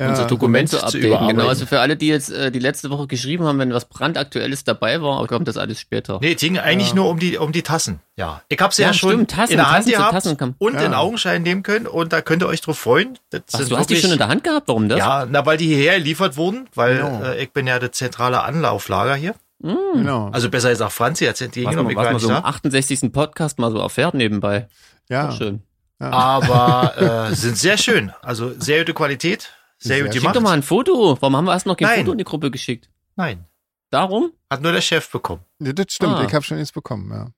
Ja, 0.00 0.08
Unser 0.08 0.24
Dokument 0.26 0.66
zu 0.68 0.78
zu 0.78 0.86
updaten. 0.86 1.28
Genau, 1.28 1.46
also 1.46 1.66
für 1.66 1.78
alle, 1.80 1.94
die 1.94 2.08
jetzt 2.08 2.30
äh, 2.32 2.50
die 2.50 2.58
letzte 2.58 2.88
Woche 2.88 3.06
geschrieben 3.06 3.44
haben, 3.44 3.58
wenn 3.58 3.72
was 3.74 3.84
brandaktuelles 3.84 4.64
dabei 4.64 5.02
war, 5.02 5.18
aber 5.18 5.26
kommt 5.26 5.46
das 5.46 5.58
alles 5.58 5.78
später. 5.78 6.18
nee, 6.22 6.32
es 6.32 6.40
ging 6.40 6.58
eigentlich 6.58 6.88
Ja. 6.88 6.94
nur 6.94 7.10
um 7.10 7.18
die, 7.18 7.36
um 7.36 7.52
die 7.52 7.62
Tassen. 7.62 8.00
Ja. 8.16 8.40
Ich 8.48 8.58
hab's 8.60 8.78
ja, 8.78 8.86
Ja, 8.88 8.94
schon 8.94 9.10
stimmt, 9.10 9.30
Tassen, 9.32 9.52
in 9.52 9.56
der 9.58 9.70
Hand 9.70 9.84
Tassen 9.84 9.92
gehabt 9.98 10.12
Tassen 10.14 10.54
und 10.58 10.74
Ja. 10.74 10.80
in 10.86 10.94
Augenschein 10.94 11.42
nehmen 11.42 11.62
können 11.62 11.86
und 11.86 12.14
da 12.14 12.22
könnt 12.22 12.42
ihr 12.42 12.46
euch 12.48 12.62
drauf 12.62 12.78
freuen. 12.78 13.18
Das 13.28 13.42
Was, 13.52 13.60
sind 13.60 13.70
du 13.72 13.76
hast 13.76 13.86
die 13.90 13.94
wirklich- 13.94 14.00
schon 14.02 14.12
in 14.12 14.18
der 14.18 14.28
Hand 14.28 14.42
gehabt? 14.42 14.68
Warum 14.68 14.88
das? 14.88 14.98
Ja, 14.98 15.26
na, 15.30 15.44
weil 15.44 15.58
die 15.58 15.66
hierher 15.66 15.98
geliefert 15.98 16.38
wurden, 16.38 16.66
weil 16.74 16.96
Genau. 16.96 17.22
äh, 17.22 17.42
ich 17.42 17.52
bin 17.52 17.66
ja 17.66 17.78
das 17.78 17.90
zentrale 17.92 18.42
Anlauflager 18.42 19.14
hier. 19.16 19.34
Genau. 19.62 20.30
Also 20.32 20.48
besser 20.48 20.70
gesagt, 20.70 20.92
Franzi 20.92 21.26
hat 21.26 21.34
es 21.34 21.42
ich 21.42 21.66
was 21.66 21.76
nicht 21.76 22.20
so 22.22 22.28
im 22.28 22.34
da. 22.36 22.40
68. 22.44 23.12
Podcast 23.12 23.58
mal 23.58 23.70
so 23.70 23.76
erfährt 23.78 24.14
nebenbei. 24.14 24.66
ja. 25.10 25.30
Schön. 25.32 25.60
Aber 25.98 27.28
äh, 27.30 27.34
sind 27.34 27.58
sehr 27.58 27.76
schön. 27.76 28.10
Also 28.22 28.52
sehr 28.58 28.78
gute 28.78 28.94
Qualität, 28.94 29.50
sehr, 29.82 29.96
Sehr 29.96 30.04
gut 30.04 30.12
schick 30.12 30.12
Schick 30.14 30.22
gemacht. 30.22 30.36
doch 30.36 30.42
mal 30.42 30.52
ein 30.52 30.62
Foto. 30.62 31.16
Warum 31.20 31.36
haben 31.36 31.44
wir 31.46 31.52
erst 31.52 31.66
noch 31.66 31.76
kein 31.76 31.88
Nein. 31.88 31.98
Foto 32.00 32.12
in 32.12 32.18
die 32.18 32.24
Gruppe 32.24 32.50
geschickt? 32.50 32.90
Nein, 33.16 33.46
Darum? 33.90 34.32
hat 34.52 34.62
nur 34.62 34.72
der 34.72 34.80
Chef 34.80 35.08
bekommen. 35.10 35.42
Ja, 35.60 35.72
das 35.72 35.86
stimmt, 35.90 36.14
Ah. 36.14 36.24
ich 36.26 36.34
habe 36.34 36.44
schon 36.44 36.58
eins 36.58 36.72
bekommen, 36.72 37.08
ja. 37.12 37.28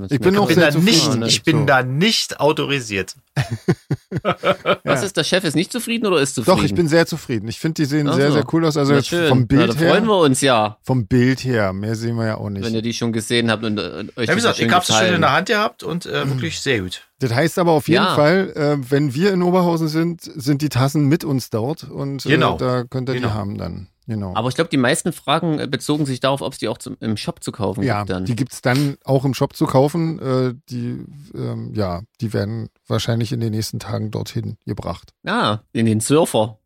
Was 0.00 0.10
Ich 0.10 0.18
bin 0.18 0.36
auch 0.36 0.48
bin, 0.48 0.58
da 0.58 0.70
nicht, 0.72 1.08
ich 1.28 1.42
bin 1.44 1.58
So. 1.60 1.64
da 1.64 1.82
nicht 1.84 2.40
autorisiert. 2.40 3.14
Was 4.84 5.02
ist, 5.04 5.16
der 5.16 5.24
Chef 5.24 5.44
ist 5.44 5.54
nicht 5.54 5.70
zufrieden 5.70 6.06
oder 6.06 6.20
ist 6.20 6.34
zufrieden? 6.34 6.56
Doch, 6.58 6.64
ich 6.64 6.74
bin 6.74 6.88
sehr 6.88 7.06
zufrieden. 7.06 7.48
Ich 7.48 7.58
finde, 7.60 7.74
die 7.74 7.84
sehen 7.84 8.08
Ach 8.08 8.14
sehr, 8.14 8.32
sehr 8.32 8.44
cool 8.52 8.64
aus. 8.64 8.76
Also 8.76 8.94
jetzt 8.94 9.08
schön. 9.08 9.28
vom 9.28 9.46
Bild 9.46 9.68
da 9.70 9.74
freuen 9.74 10.04
her. 10.04 10.06
wir 10.06 10.18
uns 10.18 10.40
ja, 10.40 10.78
Vom 10.82 11.06
Bild 11.06 11.44
her. 11.44 11.72
Mehr 11.72 11.94
sehen 11.94 12.16
wir 12.16 12.26
ja 12.26 12.36
auch 12.38 12.50
nicht. 12.50 12.64
wenn 12.64 12.74
ihr 12.74 12.82
die 12.82 12.94
schon 12.94 13.12
gesehen 13.12 13.50
habt 13.50 13.62
und, 13.64 13.78
äh, 13.78 13.82
euch 14.16 14.26
Ja, 14.26 14.32
wie 14.32 14.34
gesagt, 14.36 14.58
ich 14.58 14.70
hab's 14.72 14.86
schon 14.88 14.96
gefallen. 14.96 15.14
in 15.14 15.20
der 15.20 15.32
Hand 15.32 15.48
gehabt 15.48 15.82
und 15.82 16.04
Mhm. 16.06 16.10
äh, 16.12 16.28
wirklich 16.30 16.60
sehr 16.60 16.80
gut. 16.80 17.02
Das 17.20 17.32
heißt 17.32 17.58
aber 17.58 17.72
auf 17.72 17.88
jeden 17.88 18.02
Ja. 18.04 18.14
Fall, 18.14 18.52
äh, 18.56 18.90
wenn 18.90 19.14
wir 19.14 19.32
in 19.32 19.42
Oberhausen 19.42 19.88
sind, 19.88 20.20
sind 20.22 20.62
die 20.62 20.68
Tassen 20.68 21.06
mit 21.06 21.24
uns 21.24 21.50
dort 21.50 21.84
und 21.84 22.24
Genau. 22.24 22.56
äh, 22.56 22.58
da 22.58 22.84
könnt 22.84 23.08
ihr 23.08 23.14
Genau. 23.14 23.28
die 23.28 23.34
haben 23.34 23.58
dann. 23.58 23.88
Genau. 24.06 24.34
Aber 24.34 24.48
ich 24.48 24.54
glaube, 24.54 24.70
die 24.70 24.76
meisten 24.76 25.12
Fragen 25.12 25.58
äh, 25.58 25.66
bezogen 25.66 26.06
sich 26.06 26.20
darauf, 26.20 26.40
ob 26.40 26.52
es 26.52 26.58
die 26.58 26.68
auch 26.68 26.78
zum, 26.78 26.96
im 27.00 27.16
Shop 27.16 27.42
zu 27.42 27.52
kaufen 27.52 27.82
ja, 27.82 27.98
gibt 28.00 28.10
dann. 28.10 28.24
die 28.24 28.36
gibt's 28.36 28.62
dann 28.62 28.96
auch 29.04 29.24
im 29.24 29.34
Shop 29.34 29.56
zu 29.56 29.66
kaufen. 29.66 30.18
Äh, 30.20 30.54
die, 30.68 31.04
ähm, 31.34 31.72
ja, 31.74 32.02
die 32.20 32.32
werden 32.32 32.68
wahrscheinlich 32.86 33.32
in 33.32 33.40
den 33.40 33.52
nächsten 33.52 33.78
Tagen 33.78 34.10
dorthin 34.10 34.56
gebracht. 34.64 35.12
ah, 35.26 35.58
in 35.72 35.86
den 35.86 36.00
Surfer, 36.00 36.58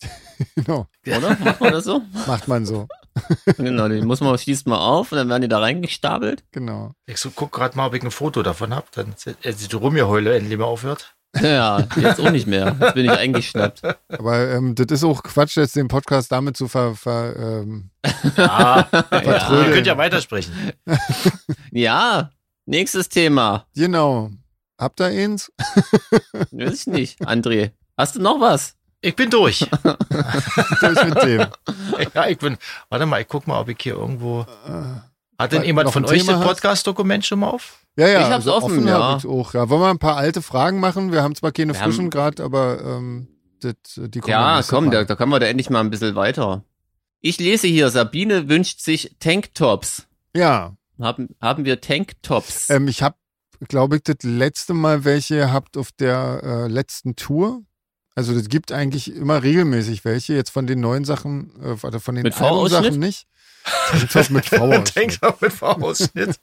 Genau, 0.64 0.86
oder? 1.06 1.36
Macht 1.40 1.60
man 1.60 1.72
das 1.72 1.84
so? 1.84 2.02
macht 2.26 2.48
man 2.48 2.66
so. 2.66 2.86
genau, 3.56 3.88
den 3.88 4.06
muss 4.06 4.20
man, 4.20 4.36
schließt 4.38 4.66
mal 4.66 4.78
auf 4.78 5.10
und 5.12 5.18
dann 5.18 5.28
werden 5.28 5.42
die 5.42 5.48
da 5.48 5.58
reingestapelt. 5.58 6.44
Genau. 6.52 6.92
Ich 7.06 7.18
so, 7.18 7.30
guck 7.34 7.52
gerade 7.52 7.76
mal, 7.76 7.86
ob 7.86 7.94
ich 7.94 8.02
ein 8.02 8.10
Foto 8.10 8.42
davon 8.42 8.74
hab. 8.74 8.92
Dann 8.92 9.14
äh, 9.42 9.52
die 9.52 9.74
Rumgeheule 9.74 10.36
endlich 10.36 10.56
mal 10.58 10.66
aufhört. 10.66 11.16
Ja, 11.40 11.86
jetzt 11.96 12.20
auch 12.20 12.30
nicht 12.30 12.46
mehr. 12.46 12.74
Jetzt 12.80 12.94
bin 12.94 13.04
ich 13.04 13.10
eingeschnappt. 13.10 13.82
Aber 14.08 14.48
ähm, 14.50 14.74
das 14.74 14.86
ist 14.90 15.04
auch 15.04 15.22
Quatsch, 15.22 15.56
jetzt 15.56 15.76
den 15.76 15.88
Podcast 15.88 16.32
damit 16.32 16.56
zu 16.56 16.68
ver, 16.68 16.94
ver 16.94 17.36
ähm, 17.36 17.90
Ja, 18.36 18.88
ihr 18.92 19.02
vertrödeln. 19.22 19.72
könnt 19.72 19.86
ja 19.86 19.96
weitersprechen. 19.98 20.52
Ja, 21.70 22.30
nächstes 22.64 23.08
Thema. 23.10 23.66
Genau. 23.74 24.30
Habt 24.78 25.00
ihr 25.00 25.06
eins? 25.06 25.52
Weiß 26.50 26.80
ich 26.80 26.86
nicht. 26.86 27.20
André, 27.20 27.72
hast 27.96 28.16
du 28.16 28.22
noch 28.22 28.40
was? 28.40 28.74
Ich 29.00 29.14
bin 29.14 29.28
durch. 29.30 29.66
Durch 30.80 31.04
mit 31.04 31.22
dem. 31.22 31.46
ja, 32.14 32.26
ich 32.26 32.38
bin. 32.38 32.56
Warte 32.88 33.06
mal, 33.06 33.20
ich 33.20 33.28
guck 33.28 33.46
mal, 33.46 33.60
ob 33.60 33.68
ich 33.68 33.76
hier 33.80 33.94
irgendwo. 33.94 34.44
Hat 35.38 35.52
denn 35.52 35.62
jemand 35.62 35.92
von 35.92 36.04
euch 36.04 36.24
das? 36.26 36.42
Podcast-Dokument 36.42 37.24
schon 37.24 37.40
mal 37.40 37.50
auf? 37.50 37.78
Ja, 37.98 38.06
ja. 38.06 38.20
Ich 38.20 38.32
hab's 38.32 38.46
offen, 38.46 38.86
ja. 38.86 39.14
hab 39.14 39.24
auch. 39.24 39.54
Ja, 39.54 39.68
wollen 39.68 39.80
wir 39.80 39.90
ein 39.90 39.98
paar 39.98 40.16
alte 40.16 40.40
Fragen 40.40 40.78
machen? 40.78 41.10
Wir 41.10 41.24
haben 41.24 41.34
zwar 41.34 41.50
keine 41.50 41.74
Wir 41.74 41.80
frischen 41.80 42.10
gerade, 42.10 42.44
aber 42.44 42.80
ähm, 42.84 43.26
das, 43.60 43.74
die 43.96 44.20
kommen 44.20 44.30
Ja, 44.30 44.62
komm, 44.62 44.92
da, 44.92 45.02
da 45.02 45.16
kommen 45.16 45.32
wir 45.32 45.40
da 45.40 45.46
endlich 45.46 45.68
mal 45.68 45.80
ein 45.80 45.90
bisschen 45.90 46.14
weiter. 46.14 46.62
Ich 47.20 47.40
lese 47.40 47.66
hier, 47.66 47.90
Sabine 47.90 48.48
wünscht 48.48 48.80
sich 48.80 49.16
Tanktops. 49.18 50.06
Ja, 50.32 50.76
Haben, 51.00 51.30
haben 51.40 51.64
wir 51.64 51.80
Tanktops? 51.80 52.70
ähm, 52.70 52.86
ich 52.86 53.02
habe, 53.02 53.16
glaube 53.66 53.96
ich, 53.96 54.04
das 54.04 54.18
letzte 54.22 54.74
Mal 54.74 55.04
welche 55.04 55.34
gehabt 55.36 55.76
auf 55.76 55.90
der 55.90 56.40
äh, 56.44 56.68
letzten 56.68 57.16
Tour. 57.16 57.62
Also 58.14 58.32
das 58.32 58.48
gibt 58.48 58.70
eigentlich 58.70 59.12
immer 59.12 59.42
regelmäßig 59.42 60.04
welche. 60.04 60.34
Jetzt 60.34 60.50
von 60.50 60.68
den 60.68 60.78
neuen 60.78 61.04
Sachen, 61.04 61.50
äh, 61.60 61.82
warte, 61.82 61.98
von 61.98 62.14
den 62.14 62.32
alten? 62.32 62.68
Sachen 62.68 63.00
nicht. 63.00 63.26
Tanktop 63.88 64.30
mit 64.30 64.46
V-Ausschnitt. 64.46 64.94
Tanktop 64.94 65.42
mit 65.42 65.52
V-Ausschnitt. 65.52 66.38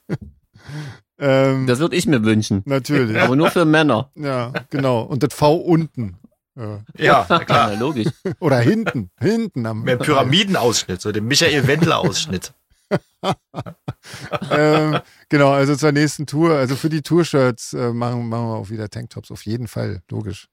Ähm, 1.18 1.66
das 1.66 1.78
würde 1.78 1.96
ich 1.96 2.06
mir 2.06 2.22
wünschen. 2.24 2.62
natürlich. 2.64 3.18
Aber 3.20 3.36
nur 3.36 3.50
für 3.50 3.64
Männer. 3.64 4.10
Ja, 4.14 4.52
genau. 4.70 5.02
Und 5.02 5.22
das 5.22 5.32
V 5.34 5.54
unten. 5.56 6.18
Ja, 6.56 6.80
Ja, 6.96 7.38
klar. 7.40 7.74
logisch. 7.76 8.08
Oder 8.40 8.58
hinten. 8.60 9.10
Hinten 9.20 9.66
am 9.66 9.82
Mehr 9.82 9.98
Pyramidenausschnitt, 9.98 11.00
so 11.00 11.12
den 11.12 11.26
Michael 11.26 11.66
Wendler-Ausschnitt. 11.66 12.54
ähm, 14.50 14.98
genau, 15.28 15.50
also 15.50 15.76
zur 15.76 15.92
nächsten 15.92 16.26
Tour, 16.26 16.54
also 16.54 16.76
für 16.76 16.88
die 16.88 17.02
Tour-Shirts 17.02 17.72
äh, 17.74 17.92
machen, 17.92 18.28
machen 18.28 18.46
wir 18.46 18.54
auch 18.56 18.70
wieder 18.70 18.88
Tanktops, 18.88 19.30
auf 19.30 19.44
jeden 19.44 19.68
Fall, 19.68 20.00
logisch. 20.10 20.48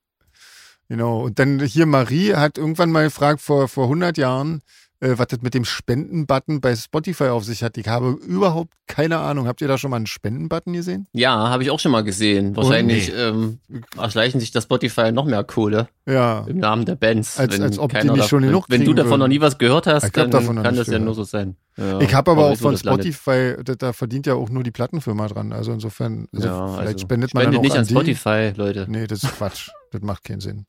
Genau, 0.89 1.21
und 1.21 1.39
dann 1.39 1.59
hier 1.61 1.85
Marie 1.85 2.33
hat 2.33 2.57
irgendwann 2.57 2.91
mal 2.91 3.05
gefragt, 3.05 3.39
vor, 3.41 3.67
vor 3.67 3.85
100 3.85 4.17
Jahren, 4.17 4.61
äh, 5.03 5.17
was 5.17 5.27
das 5.27 5.41
mit 5.41 5.53
dem 5.53 5.65
Spenden-Button 5.65 6.61
bei 6.61 6.75
Spotify 6.75 7.25
auf 7.25 7.43
sich 7.43 7.61
hat. 7.63 7.77
Ich 7.77 7.87
habe 7.87 8.11
überhaupt 8.25 8.73
keine 8.87 9.17
Ahnung. 9.19 9.47
Habt 9.47 9.61
ihr 9.61 9.67
da 9.67 9.77
schon 9.77 9.89
mal 9.91 9.97
einen 9.97 10.07
Spenden-Button 10.07 10.73
gesehen? 10.73 11.07
Ja, 11.13 11.49
habe 11.49 11.63
ich 11.63 11.71
auch 11.71 11.79
schon 11.79 11.91
mal 11.91 12.03
gesehen. 12.03 12.55
Wahrscheinlich 12.55 13.09
nee. 13.09 13.15
ähm, 13.15 13.59
erschleichen 13.97 14.39
sich 14.39 14.51
das 14.51 14.63
Spotify 14.63 15.11
noch 15.11 15.25
mehr 15.25 15.43
Kohle 15.43 15.87
Ja. 16.07 16.45
im 16.47 16.57
Namen 16.57 16.85
der 16.85 16.95
Bands. 16.95 17.37
Als- 17.37 17.53
wenn 17.53 17.63
als 17.63 17.79
ob 17.79 17.91
die 17.99 18.09
nicht 18.09 18.29
schon 18.29 18.43
genug 18.43 18.65
Wenn 18.69 18.85
du 18.85 18.93
davon 18.93 19.11
würden. 19.11 19.19
noch 19.21 19.27
nie 19.27 19.41
was 19.41 19.57
gehört 19.57 19.87
hast, 19.87 20.15
dann 20.15 20.31
kann 20.31 20.75
das 20.75 20.87
ja 20.87 20.99
nur 20.99 21.13
so 21.15 21.23
sein. 21.23 21.57
Ja, 21.75 21.99
Ich 22.01 22.13
habe 22.13 22.31
aber 22.31 22.45
auch 22.47 22.57
von. 22.57 22.77
Spotify, 22.77 23.55
da, 23.63 23.75
da 23.75 23.93
verdient 23.93 24.27
ja 24.27 24.35
auch 24.35 24.49
nur 24.49 24.63
die 24.63 24.71
Plattenfirma 24.71 25.27
dran. 25.27 25.51
Also 25.53 25.71
insofern, 25.71 26.27
also 26.33 26.47
Ja, 26.47 26.67
vielleicht 26.67 26.87
also 26.87 26.99
spendet 26.99 27.33
man 27.33 27.43
dann 27.45 27.53
spendet 27.53 27.59
auch 27.59 27.63
nicht 27.63 27.73
an, 27.73 27.79
an. 27.79 27.85
Spotify, 27.85 28.53
Leute. 28.55 28.85
Nee, 28.87 29.07
das 29.07 29.23
ist 29.23 29.35
Quatsch. 29.37 29.69
das 29.91 30.01
macht 30.01 30.23
keinen 30.23 30.39
Sinn. 30.39 30.65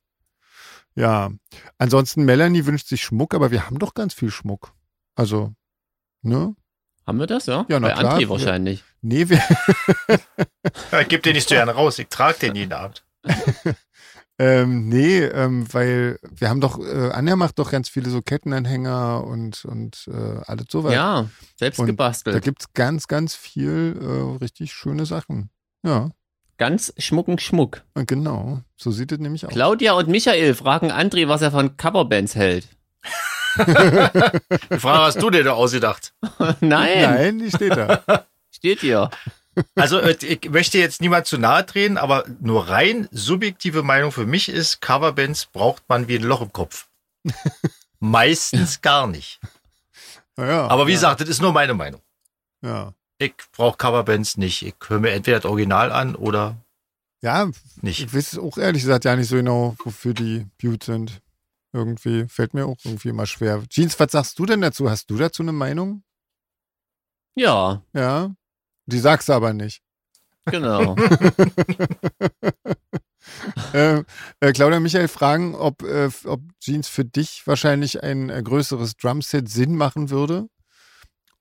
Ja. 0.97 1.31
Ansonsten, 1.79 2.25
Melanie 2.25 2.67
wünscht 2.67 2.89
sich 2.89 3.03
Schmuck, 3.03 3.35
aber 3.35 3.51
wir 3.51 3.67
haben 3.67 3.79
doch 3.79 3.95
ganz 3.95 4.15
viel 4.15 4.31
Schmuck. 4.31 4.73
Also, 5.17 5.53
ne? 6.23 6.55
Haben 7.07 7.19
wir 7.19 7.27
das, 7.27 7.47
ja? 7.47 7.67
Ja, 7.69 7.81
na 7.81 7.89
Bei 7.89 7.95
klar. 7.95 8.19
André 8.19 8.29
wahrscheinlich. 8.29 8.83
Nee, 9.03 9.29
wir, 9.29 9.43
Ich 11.01 11.09
gebe 11.09 11.23
den 11.23 11.35
nicht 11.35 11.49
so 11.49 11.55
gerne 11.55 11.73
raus, 11.73 11.99
ich 11.99 12.09
trage 12.09 12.39
den 12.39 12.55
jeden 12.55 12.73
Abend. 12.73 13.05
ähm, 14.39 14.89
nee, 14.89 15.21
ähm, 15.21 15.67
weil 15.73 16.19
wir 16.31 16.49
haben 16.49 16.61
doch, 16.61 16.79
äh, 16.79 17.11
Anja 17.11 17.37
macht 17.37 17.59
doch 17.59 17.71
ganz 17.71 17.89
viele 17.89 18.09
so 18.11 18.23
Kettenanhänger 18.23 19.25
und, 19.25 19.65
und 19.67 20.09
äh, 20.09 20.41
alles 20.47 20.67
sowas. 20.71 20.95
Ja, 20.95 21.29
selbst 21.59 21.79
Und 21.79 21.87
Da 21.87 21.93
gebastelt. 21.93 22.43
gibt's 22.43 22.73
ganz, 22.73 23.07
ganz 23.07 23.35
viel 23.35 23.97
äh, 24.01 24.39
richtig 24.43 24.73
schöne 24.73 25.05
Sachen. 25.07 25.51
Ja, 25.85 26.11
Ganz 26.57 26.93
schmucken 26.99 27.39
Schmuck. 27.39 27.83
und 27.95 28.07
genau. 28.07 28.61
So 28.77 28.91
sieht 28.93 29.11
es 29.13 29.19
nämlich 29.19 29.45
aus. 29.45 29.53
Claudia 29.53 29.93
und 29.95 30.09
Michael 30.09 30.55
fragen 30.55 30.93
André, 30.93 31.29
was 31.29 31.43
er 31.43 31.51
von 31.51 31.77
Coverbands 31.77 32.35
hält. 32.35 32.69
Die 33.57 34.79
Frage 34.79 35.05
hast 35.05 35.23
du 35.23 35.31
dir 35.31 35.45
da 35.45 35.53
ausgedacht. 35.53 36.13
Nein, 36.61 37.03
Nein, 37.03 37.39
die 37.39 37.51
steht 37.51 37.77
da. 37.77 38.03
steht 38.51 38.81
hier. 38.81 39.11
Also 39.77 39.99
äh, 39.99 40.17
ich 40.21 40.51
möchte 40.51 40.79
jetzt 40.79 41.01
niemand 41.01 41.27
zu 41.27 41.39
nahe 41.39 41.65
treten, 41.65 41.97
aber 41.97 42.25
nur 42.41 42.69
rein 42.69 43.09
subjektive 43.13 43.83
Meinung 43.83 44.11
für 44.11 44.27
mich 44.27 44.49
ist, 44.49 44.81
Coverbands 44.81 45.47
braucht 45.47 45.85
man 45.89 46.09
wie 46.09 46.17
ein 46.17 46.25
Loch 46.25 46.41
im 46.43 46.53
Kopf. 46.53 46.89
Meistens 48.01 48.81
gar 48.81 49.07
nicht. 49.07 49.41
Ja, 50.37 50.67
Aber 50.67 50.87
wie 50.87 50.93
ja, 50.93 50.97
gesagt, 50.97 51.21
das 51.21 51.29
ist 51.29 51.41
nur 51.41 51.53
meine 51.53 51.75
Meinung. 51.75 52.01
Ja. 52.63 52.93
Ich 53.19 53.35
brauche 53.53 53.77
Coverbands 53.77 54.37
nicht. 54.37 54.63
Ich 54.63 54.75
höre 54.87 55.01
mir 55.01 55.11
entweder 55.13 55.39
das 55.41 55.51
Original 55.51 55.93
an 55.93 56.15
oder 56.17 56.57
Ja, 57.23 57.49
nicht. 57.81 58.01
ich 58.01 58.13
weiß 58.15 58.39
auch 58.39 58.59
ehrlich 58.59 58.83
gesagt 58.83 59.05
ja 59.05 59.15
nicht 59.17 59.29
so 59.29 59.37
genau, 59.37 59.77
wofür 59.85 60.15
die 60.15 60.47
gut 60.61 60.85
sind. 60.85 61.21
Irgendwie 61.73 62.27
fällt 62.29 62.55
mir 62.55 62.67
auch 62.67 62.77
irgendwie 62.85 63.09
immer 63.09 63.27
schwer. 63.27 63.63
Jeans, 63.69 63.99
was 63.99 64.13
sagst 64.13 64.39
du 64.39 64.47
denn 64.47 64.61
dazu? 64.61 64.89
Hast 64.91 65.11
du 65.11 65.17
dazu 65.17 65.43
eine 65.43 65.53
Meinung? 65.53 66.03
Ja, 67.37 67.83
Ja. 67.93 68.35
Die 68.87 68.99
sagst 68.99 69.29
du 69.31 69.33
aber 69.33 69.53
nicht. 69.55 69.83
genau. 70.45 70.95
äh, 73.73 74.03
äh, 74.41 74.53
Claudia 74.53 74.79
Michael 74.81 75.09
fragen, 75.09 75.55
ob, 75.55 75.83
äh, 75.83 76.11
ob 76.25 76.41
Jeans 76.61 76.89
für 76.89 77.05
dich 77.05 77.47
wahrscheinlich 77.47 78.03
ein 78.03 78.29
äh, 78.31 78.43
größeres 78.43 78.97
Drumset 78.97 79.49
Sinn 79.49 79.77
machen 79.77 80.11
würde 80.11 80.49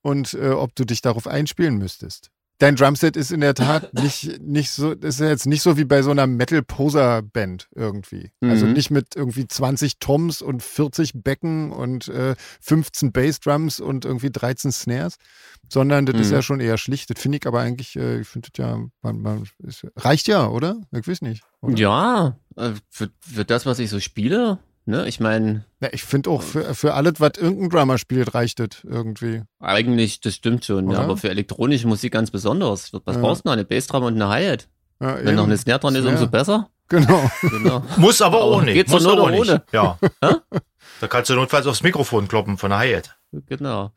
und 0.04 0.36
äh, 0.36 0.50
ob 0.50 0.76
du 0.76 0.86
dich 0.86 1.02
darauf 1.02 1.26
einspielen 1.26 1.78
müsstest. 1.80 2.30
Dein 2.60 2.76
Drumset 2.76 3.18
ist 3.18 3.32
in 3.32 3.42
der 3.42 3.56
Tat 3.56 3.94
nicht, 4.04 4.40
nicht 4.42 4.70
so, 4.70 4.92
ist 4.92 5.20
ja 5.20 5.28
jetzt 5.28 5.48
nicht 5.48 5.64
so 5.64 5.76
wie 5.76 5.86
bei 5.86 6.02
so 6.04 6.12
einer 6.12 6.28
Metal-Poser-Band 6.28 7.68
irgendwie. 7.76 8.32
Also 8.42 8.68
Mhm. 8.68 8.74
nicht 8.74 8.92
mit 8.92 9.16
irgendwie 9.16 9.48
20 9.48 10.00
Toms 10.00 10.42
und 10.42 10.62
40 10.62 11.14
Becken 11.24 11.72
und 11.72 12.08
äh, 12.10 12.36
15 12.62 13.12
Bassdrums 13.12 13.80
und 13.80 14.06
irgendwie 14.06 14.30
13 14.30 14.72
Snares, 14.72 15.16
sondern 15.70 16.06
das 16.06 16.20
ist 16.22 16.28
Mhm. 16.30 16.34
ja 16.34 16.42
schon 16.42 16.60
eher 16.60 16.78
schlicht. 16.78 17.10
Das 17.10 17.20
finde 17.22 17.40
ich 17.40 17.48
aber 17.48 17.60
eigentlich, 17.62 17.96
äh, 17.96 18.20
ich 18.22 18.28
finde 18.28 18.50
das 18.54 18.64
ja, 18.66 18.78
man, 19.02 19.22
man, 19.22 19.44
ist, 19.60 19.86
reicht 19.98 20.28
ja, 20.28 20.48
oder? 20.48 20.78
Ich 20.92 21.08
weiß 21.08 21.22
nicht. 21.22 21.44
Oder? 21.62 21.78
Ja, 21.78 22.38
äh, 22.56 22.74
für, 22.90 23.10
für 23.20 23.46
das, 23.46 23.66
was 23.66 23.80
ich 23.80 23.90
so 23.90 24.00
spiele, 24.00 24.60
ne? 24.86 25.08
Ich 25.08 25.20
meine, 25.20 25.66
Ja, 25.82 25.90
ich 25.92 26.04
finde 26.04 26.30
auch 26.30 26.42
für, 26.42 26.74
für 26.76 26.94
alles, 26.94 27.14
was 27.20 27.32
irgendein 27.38 27.70
Drummer 27.70 27.98
spielt, 27.98 28.34
reicht 28.34 28.60
das 28.60 28.70
irgendwie. 28.84 29.42
eigentlich, 29.60 30.20
das 30.22 30.36
stimmt 30.36 30.66
schon, 30.66 30.90
ja, 30.92 31.00
aber 31.00 31.18
für 31.18 31.30
elektronische 31.30 31.88
Musik 31.88 32.14
ganz 32.14 32.32
besonders. 32.32 32.92
Was 33.06 33.16
Ja. 33.16 33.22
brauchst 33.22 33.44
du 33.46 33.50
noch? 33.50 33.54
Eine 33.54 33.66
Bassdrum 33.66 34.04
und 34.04 34.16
eine 34.16 34.28
Hi-Hat. 34.30 34.68
Ja, 35.02 35.18
Wenn 35.18 35.28
eben. 35.28 35.36
noch 35.36 35.44
eine 35.46 35.58
Snare 35.58 35.80
dran 35.80 35.96
ist, 35.96 36.06
umso 36.06 36.28
besser. 36.28 36.70
Genau. 36.90 37.30
Genau. 37.42 37.84
Muss 37.98 38.22
aber 38.22 38.42
Aber 38.42 38.58
ohne. 38.58 38.74
geht's 38.74 38.92
Muss 38.92 39.06
aber 39.06 39.32
nicht. 39.32 39.40
ohne? 39.42 39.64
Ja. 39.72 39.98
Da 41.02 41.08
kannst 41.08 41.30
du 41.30 41.36
notfalls 41.36 41.66
aufs 41.68 41.82
Mikrofon 41.84 42.28
kloppen 42.28 42.58
von 42.58 42.70
der 42.70 42.80
Hi-Hat. 42.80 43.18
genau. 43.48 43.92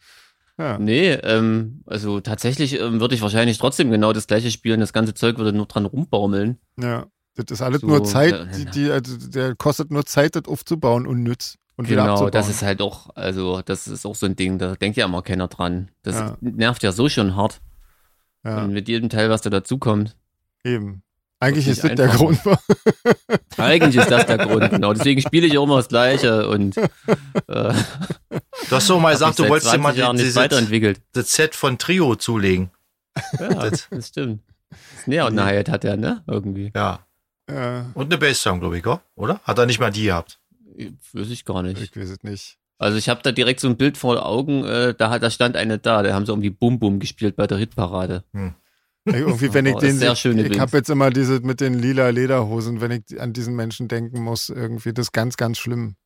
Ja. 0.58 0.78
Nee, 0.78 1.10
ähm, 1.12 1.82
also 1.86 2.20
tatsächlich 2.20 2.80
ähm, 2.80 2.98
würde 2.98 3.14
ich 3.14 3.20
wahrscheinlich 3.20 3.58
trotzdem 3.58 3.90
genau 3.90 4.14
das 4.14 4.26
gleiche 4.26 4.50
spielen. 4.50 4.80
Das 4.80 4.94
ganze 4.94 5.12
Zeug 5.12 5.36
würde 5.36 5.52
nur 5.52 5.66
dran 5.66 5.84
rumbaumeln. 5.84 6.58
ja. 6.80 7.06
Das 7.36 7.44
ist 7.50 7.62
alles 7.62 7.82
So, 7.82 7.86
nur 7.86 8.04
Zeit, 8.04 8.48
die, 8.56 8.64
die, 8.64 8.90
also 8.90 9.16
der 9.28 9.54
kostet 9.54 9.90
nur 9.90 10.04
Zeit, 10.06 10.34
das 10.36 10.46
aufzubauen 10.46 11.06
und 11.06 11.22
nützt. 11.22 11.58
Und 11.76 11.88
wieder 11.90 12.00
Genau, 12.02 12.12
abzubauen. 12.14 12.32
das 12.32 12.48
ist 12.48 12.62
halt 12.62 12.80
auch, 12.80 13.10
also 13.14 13.60
das 13.62 13.86
ist 13.86 14.06
auch 14.06 14.14
so 14.14 14.24
ein 14.26 14.34
Ding, 14.34 14.58
da 14.58 14.74
denkt 14.76 14.96
ja 14.96 15.04
immer 15.04 15.20
keiner 15.22 15.46
dran. 15.48 15.90
Das 16.02 16.14
Ja. 16.16 16.36
nervt 16.40 16.82
ja 16.82 16.92
so 16.92 17.08
schon 17.10 17.36
hart. 17.36 17.60
ja, 18.44 18.64
Und 18.64 18.72
mit 18.72 18.88
jedem 18.88 19.10
Teil, 19.10 19.28
was 19.28 19.42
da 19.42 19.50
dazukommt. 19.50 20.16
eben. 20.64 21.02
Eigentlich 21.38 21.68
ist 21.68 21.84
das 21.84 21.94
der. 21.94 22.08
Grund. 22.08 22.40
Eigentlich 23.58 23.96
ist 23.96 24.10
das 24.10 24.24
der 24.24 24.38
Grund, 24.38 24.70
genau. 24.70 24.94
Deswegen 24.94 25.20
spiele 25.20 25.46
ich 25.46 25.58
auch 25.58 25.64
immer 25.64 25.76
das 25.76 25.88
Gleiche 25.88 26.48
und 26.48 26.78
äh, 26.78 26.82
Du 27.48 27.74
hast 28.70 28.88
doch 28.88 28.98
mal 28.98 29.12
gesagt, 29.12 29.38
du 29.38 29.46
wolltest 29.48 29.70
dir 29.72 29.78
20 29.78 29.82
mal 29.82 29.92
die- 29.94 30.00
nicht 30.14 30.24
dieses, 30.24 30.36
weiterentwickelt. 30.36 31.00
das 31.12 31.32
Set 31.32 31.54
von 31.54 31.76
Trio 31.76 32.14
zulegen. 32.16 32.70
Ja, 33.38 33.48
Das- 33.68 33.86
das 33.90 34.08
stimmt. 34.08 34.42
Snare 35.04 35.26
und 35.26 35.38
eine 35.38 35.44
Hi-Hat 35.44 35.68
hat 35.68 35.84
er, 35.84 35.96
ne? 35.98 36.24
Irgendwie. 36.26 36.72
Ja. 36.74 37.00
Ja, 37.48 37.86
Und 37.94 38.06
eine 38.06 38.18
Bassdrum, 38.18 38.60
glaube 38.60 38.78
ich, 38.78 38.84
oder? 39.14 39.40
Hat 39.44 39.58
er 39.58 39.66
nicht 39.66 39.78
mal 39.80 39.90
die 39.90 40.04
gehabt? 40.04 40.40
Weiß 41.12 41.30
ich 41.30 41.44
gar 41.44 41.62
nicht. 41.62 41.80
ich 41.80 41.96
weiß 41.96 42.10
es 42.10 42.22
nicht. 42.22 42.58
Also 42.78 42.98
ich 42.98 43.08
habe 43.08 43.22
da 43.22 43.32
direkt 43.32 43.60
so 43.60 43.68
ein 43.68 43.76
Bild 43.76 43.96
vor 43.96 44.24
Augen, 44.26 44.64
äh, 44.64 44.94
da, 44.94 45.08
hat, 45.08 45.22
da 45.22 45.30
stand 45.30 45.56
eine 45.56 45.78
da, 45.78 46.02
da 46.02 46.12
haben 46.12 46.26
sie 46.26 46.32
irgendwie 46.32 46.50
Bum 46.50 46.78
Bum 46.78 46.98
gespielt 46.98 47.36
bei 47.36 47.46
der 47.46 47.56
Hitparade. 47.56 48.24
Ey, 48.34 48.52
Irgendwie, 49.06 49.52
wenn 49.54 49.64
ich 49.64 49.74
Oh, 49.74 49.78
den, 49.78 50.02
ich, 50.02 50.18
schön 50.18 50.38
ich 50.38 50.60
habe 50.60 50.76
jetzt 50.76 50.90
immer 50.90 51.08
diese 51.10 51.40
mit 51.40 51.60
den 51.60 51.74
lila 51.74 52.10
Lederhosen, 52.10 52.82
wenn 52.82 52.90
ich 52.90 53.18
an 53.20 53.32
diesen 53.32 53.56
Menschen 53.56 53.88
denken 53.88 54.22
muss, 54.22 54.50
irgendwie, 54.50 54.92
das 54.92 55.06
ist 55.06 55.12
ganz, 55.12 55.36
ganz 55.38 55.58
schlimm. 55.58 55.96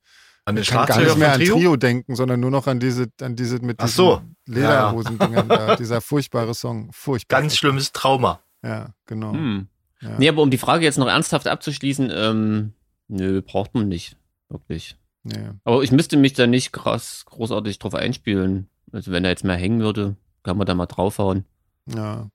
An 0.45 0.55
den 0.55 0.63
Ich 0.63 0.71
kann 0.71 0.87
gar 0.87 1.01
nicht 1.01 1.17
mehr 1.17 1.33
an 1.33 1.41
Trio? 1.41 1.57
Trio 1.57 1.77
denken, 1.77 2.15
sondern 2.15 2.39
nur 2.39 2.51
noch 2.53 2.67
an 2.69 2.79
diese, 2.79 3.09
an 3.21 3.35
diese 3.35 3.59
mit 3.59 3.81
diesen 3.81 3.95
so. 3.95 4.23
Lederhosen-Dingern 4.47 5.49
da, 5.49 5.77
dieser 5.77 6.01
furchtbare 6.01 6.55
Song. 6.55 6.91
Furchtbar. 6.93 7.41
Ganz 7.41 7.57
schlimmes 7.57 7.93
Trauma. 7.93 8.41
Ja, 8.63 8.91
genau. 9.07 9.33
Hm. 9.33 9.69
Ja. 10.03 10.19
Nee, 10.19 10.29
aber 10.29 10.43
um 10.43 10.51
die 10.51 10.59
Frage 10.59 10.85
jetzt 10.85 10.99
noch 10.99 11.09
ernsthaft 11.09 11.47
abzuschließen, 11.47 12.11
ähm, 12.15 12.73
nö, 13.09 13.43
braucht 13.43 13.75
man 13.75 13.89
nicht. 13.89 14.17
Wirklich. 14.49 14.97
Nee. 15.23 15.51
Aber 15.65 15.83
ich 15.83 15.93
müsste 15.93 16.17
mich 16.17 16.33
da 16.33 16.47
nicht 16.47 16.73
krass 16.73 17.25
großartig 17.27 17.79
drauf 17.79 17.95
einspielen. 17.95 18.69
Also 18.93 19.13
wenn 19.13 19.25
er 19.25 19.31
jetzt 19.31 19.45
mehr 19.45 19.57
hängen 19.57 19.81
würde, 19.81 20.17
kann 20.43 20.57
man 20.57 20.67
da 20.67 20.75
mal 20.75 20.87
draufhauen. 20.87 21.45
Ja. 21.87 22.31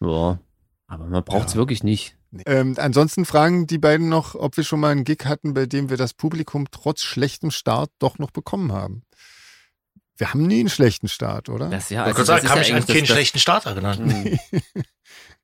Ja. 0.00 0.38
Aber 0.88 1.06
man 1.06 1.24
braucht 1.24 1.48
es 1.48 1.54
Ja. 1.54 1.58
wirklich 1.58 1.82
nicht. 1.82 2.16
Ähm, 2.44 2.74
ansonsten 2.78 3.24
fragen 3.24 3.66
die 3.66 3.78
beiden 3.78 4.08
noch, 4.08 4.34
ob 4.34 4.56
wir 4.56 4.64
schon 4.64 4.80
mal 4.80 4.90
einen 4.90 5.04
Gig 5.04 5.24
hatten, 5.24 5.54
bei 5.54 5.66
dem 5.66 5.88
wir 5.88 5.96
das 5.96 6.12
Publikum 6.12 6.66
trotz 6.70 7.02
schlechtem 7.02 7.50
Start 7.50 7.90
doch 7.98 8.18
noch 8.18 8.30
bekommen 8.30 8.72
haben. 8.72 9.02
Wir 10.18 10.32
haben 10.32 10.46
nie 10.46 10.60
einen 10.60 10.68
schlechten 10.68 11.08
Start, 11.08 11.48
oder? 11.48 11.68
Das 11.70 11.90
ja, 11.90 12.02
Ich 12.02 12.16
also 12.16 12.16
kann 12.16 12.26
sagen, 12.26 12.42
das 12.42 12.50
kann 12.50 12.58
mich 12.58 12.68
ja 12.68 12.74
an 12.74 12.82
eigentlich 12.82 12.94
keinen 12.94 13.00
das, 13.02 13.08
das, 13.08 13.16
schlechten 13.16 13.38
Starter 13.38 13.74
genannt. 13.74 14.12
Hm. 14.50 14.62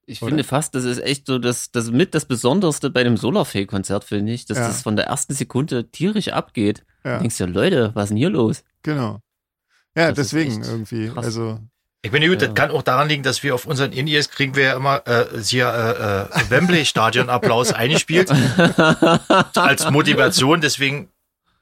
Ich 0.06 0.20
Oder? 0.20 0.30
finde 0.30 0.44
fast, 0.44 0.74
das 0.74 0.84
ist 0.84 0.98
echt 1.00 1.26
so 1.26 1.38
das, 1.38 1.70
das 1.70 1.90
mit 1.90 2.14
das 2.14 2.24
Besonderste 2.24 2.90
bei 2.90 3.04
dem 3.04 3.16
Solarfake-Konzert, 3.16 4.02
finde 4.04 4.32
ich, 4.32 4.46
dass 4.46 4.58
Ja. 4.58 4.66
das 4.66 4.82
von 4.82 4.96
der 4.96 5.06
ersten 5.06 5.34
Sekunde 5.34 5.90
tierisch 5.90 6.28
abgeht. 6.28 6.84
Ja. 7.04 7.14
Du 7.14 7.20
denkst 7.20 7.38
ja, 7.38 7.46
Leute, 7.46 7.90
was 7.94 8.04
ist 8.04 8.08
denn 8.10 8.16
hier 8.18 8.30
los? 8.30 8.64
Genau. 8.82 9.20
Ja, 9.96 10.08
Das 10.08 10.16
deswegen 10.16 10.62
irgendwie. 10.64 11.08
krass. 11.08 11.24
Also, 11.26 11.60
Ich 12.04 12.10
bin 12.10 12.20
gut, 12.28 12.42
Ja. 12.42 12.48
das 12.48 12.54
kann 12.56 12.72
auch 12.72 12.82
daran 12.82 13.08
liegen, 13.08 13.22
dass 13.22 13.44
wir 13.44 13.54
auf 13.54 13.64
unseren 13.64 13.92
In-Ears 13.92 14.28
kriegen 14.30 14.56
wir 14.56 14.64
ja 14.64 14.76
immer 14.76 15.06
äh, 15.06 15.24
hier 15.40 15.68
äh, 15.68 16.40
äh, 16.40 16.50
Wembley-Stadion-Applaus 16.50 17.72
eingespielt 17.72 18.28
als 19.54 19.88
Motivation. 19.90 20.60
Deswegen 20.60 21.10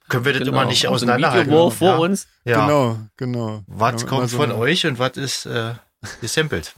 können 0.08 0.24
wir 0.24 0.32
das 0.32 0.48
immer 0.48 0.64
nicht 0.64 0.86
Und 0.86 0.98
so 0.98 1.04
ein 1.04 1.10
auseinanderhalten. 1.10 1.50
Video 1.50 1.68
vor 1.70 1.88
ja. 1.88 1.96
uns. 1.98 2.26
Ja. 2.44 2.64
genau, 2.66 2.98
genau. 3.18 3.64
Was 3.66 4.06
kommt 4.06 4.30
so 4.30 4.38
von 4.38 4.50
eine- 4.50 4.58
euch 4.58 4.86
und 4.86 4.98
was 4.98 5.18
ist 5.18 5.44
äh, 5.44 5.74
gesampelt? 6.22 6.72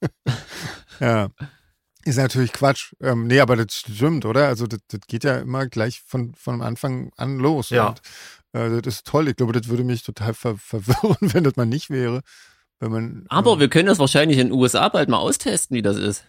Ja. 1.00 1.28
Ist 2.04 2.16
natürlich 2.16 2.52
Quatsch. 2.52 2.94
Ähm, 3.00 3.26
nee, 3.26 3.40
aber 3.40 3.56
das 3.56 3.74
stimmt, 3.74 4.24
oder? 4.24 4.48
Also 4.48 4.66
das, 4.66 4.80
das 4.88 5.00
geht 5.06 5.24
ja 5.24 5.38
immer 5.38 5.66
gleich 5.66 6.02
von, 6.04 6.34
von 6.34 6.60
Anfang 6.60 7.12
an 7.16 7.38
los. 7.38 7.70
Ja. 7.70 7.88
Und, 7.88 8.00
äh, 8.52 8.82
das 8.82 8.96
ist 8.96 9.06
toll. 9.06 9.28
Ich 9.28 9.36
glaube, 9.36 9.52
das 9.52 9.68
würde 9.68 9.84
mich 9.84 10.02
total 10.02 10.34
ver 10.34 10.56
verwirren, 10.56 11.16
wenn 11.20 11.44
das 11.44 11.56
mal 11.56 11.66
nicht 11.66 11.90
wäre. 11.90 12.22
Wenn 12.80 12.90
man, 12.90 13.24
Aber 13.28 13.52
äh, 13.52 13.60
wir 13.60 13.68
können 13.68 13.86
das 13.86 14.00
wahrscheinlich 14.00 14.38
in 14.38 14.48
den 14.48 14.58
USA 14.58 14.88
bald 14.88 15.08
mal 15.08 15.18
austesten, 15.18 15.76
wie 15.76 15.82
das 15.82 15.96
ist. 15.96 16.24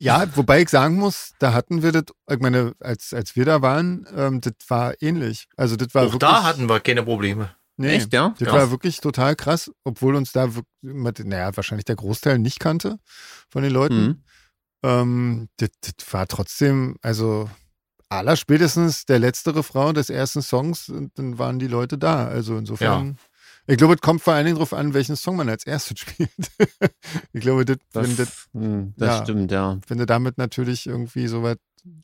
Ja, 0.00 0.24
wobei 0.36 0.62
ich 0.62 0.68
sagen 0.68 0.94
muss, 0.94 1.32
da 1.40 1.52
hatten 1.52 1.82
wir 1.82 1.90
das, 1.90 2.04
ich 2.30 2.38
meine, 2.38 2.74
als, 2.78 3.12
als 3.12 3.34
wir 3.34 3.44
da 3.44 3.62
waren, 3.62 4.06
ähm, 4.14 4.40
das 4.40 4.52
war 4.68 4.94
ähnlich. 5.02 5.48
Also 5.56 5.74
das 5.74 5.92
war 5.92 6.02
Auch 6.02 6.12
wirklich. 6.12 6.20
da 6.20 6.44
hatten 6.44 6.68
wir 6.68 6.78
keine 6.78 7.02
Probleme. 7.02 7.50
Nee, 7.78 7.88
Echt, 7.96 8.12
ja? 8.12 8.34
Das 8.38 8.48
Krass. 8.48 8.60
war 8.60 8.70
wirklich 8.70 9.00
total 9.00 9.34
krass, 9.36 9.70
obwohl 9.84 10.14
uns 10.14 10.32
da 10.32 10.48
naja, 10.82 11.56
wahrscheinlich 11.56 11.86
der 11.86 11.96
Großteil 11.96 12.38
nicht 12.38 12.60
kannte 12.60 12.98
von 13.50 13.62
den 13.62 13.72
Leuten. 13.72 14.06
Mhm. 14.06 14.22
Ähm, 14.84 15.48
das, 15.56 15.70
das 15.80 16.12
war 16.12 16.26
trotzdem, 16.26 16.96
also 17.02 17.48
allerspätestens 18.08 19.04
der 19.04 19.18
letzte 19.18 19.54
Refrain 19.54 19.94
des 19.94 20.10
ersten 20.10 20.42
Songs 20.42 20.88
und 20.88 21.18
dann 21.18 21.38
waren 21.38 21.58
die 21.58 21.66
Leute 21.66 21.98
da. 21.98 22.26
Also 22.26 22.56
insofern, 22.56 23.18
ich 23.66 23.76
glaube, 23.76 23.94
es 23.94 24.00
kommt 24.00 24.22
vor 24.22 24.34
allen 24.34 24.46
Dingen 24.46 24.56
darauf 24.56 24.72
an, 24.72 24.94
welchen 24.94 25.16
Song 25.16 25.36
man 25.36 25.48
als 25.48 25.66
erstes 25.66 25.98
spielt. 26.00 26.30
ich 27.32 27.40
glaube, 27.40 27.64
das, 27.64 27.76
Das, 27.92 28.04
wenn, 28.08 28.16
das, 28.16 28.48
hm, 28.52 28.94
das 28.96 29.08
ja. 29.08 29.22
stimmt, 29.24 29.52
ja. 29.52 29.78
wenn 29.88 29.98
du 29.98 30.06
damit 30.06 30.38
natürlich 30.38 30.86
irgendwie 30.86 31.26
so 31.26 31.42
was 31.42 31.56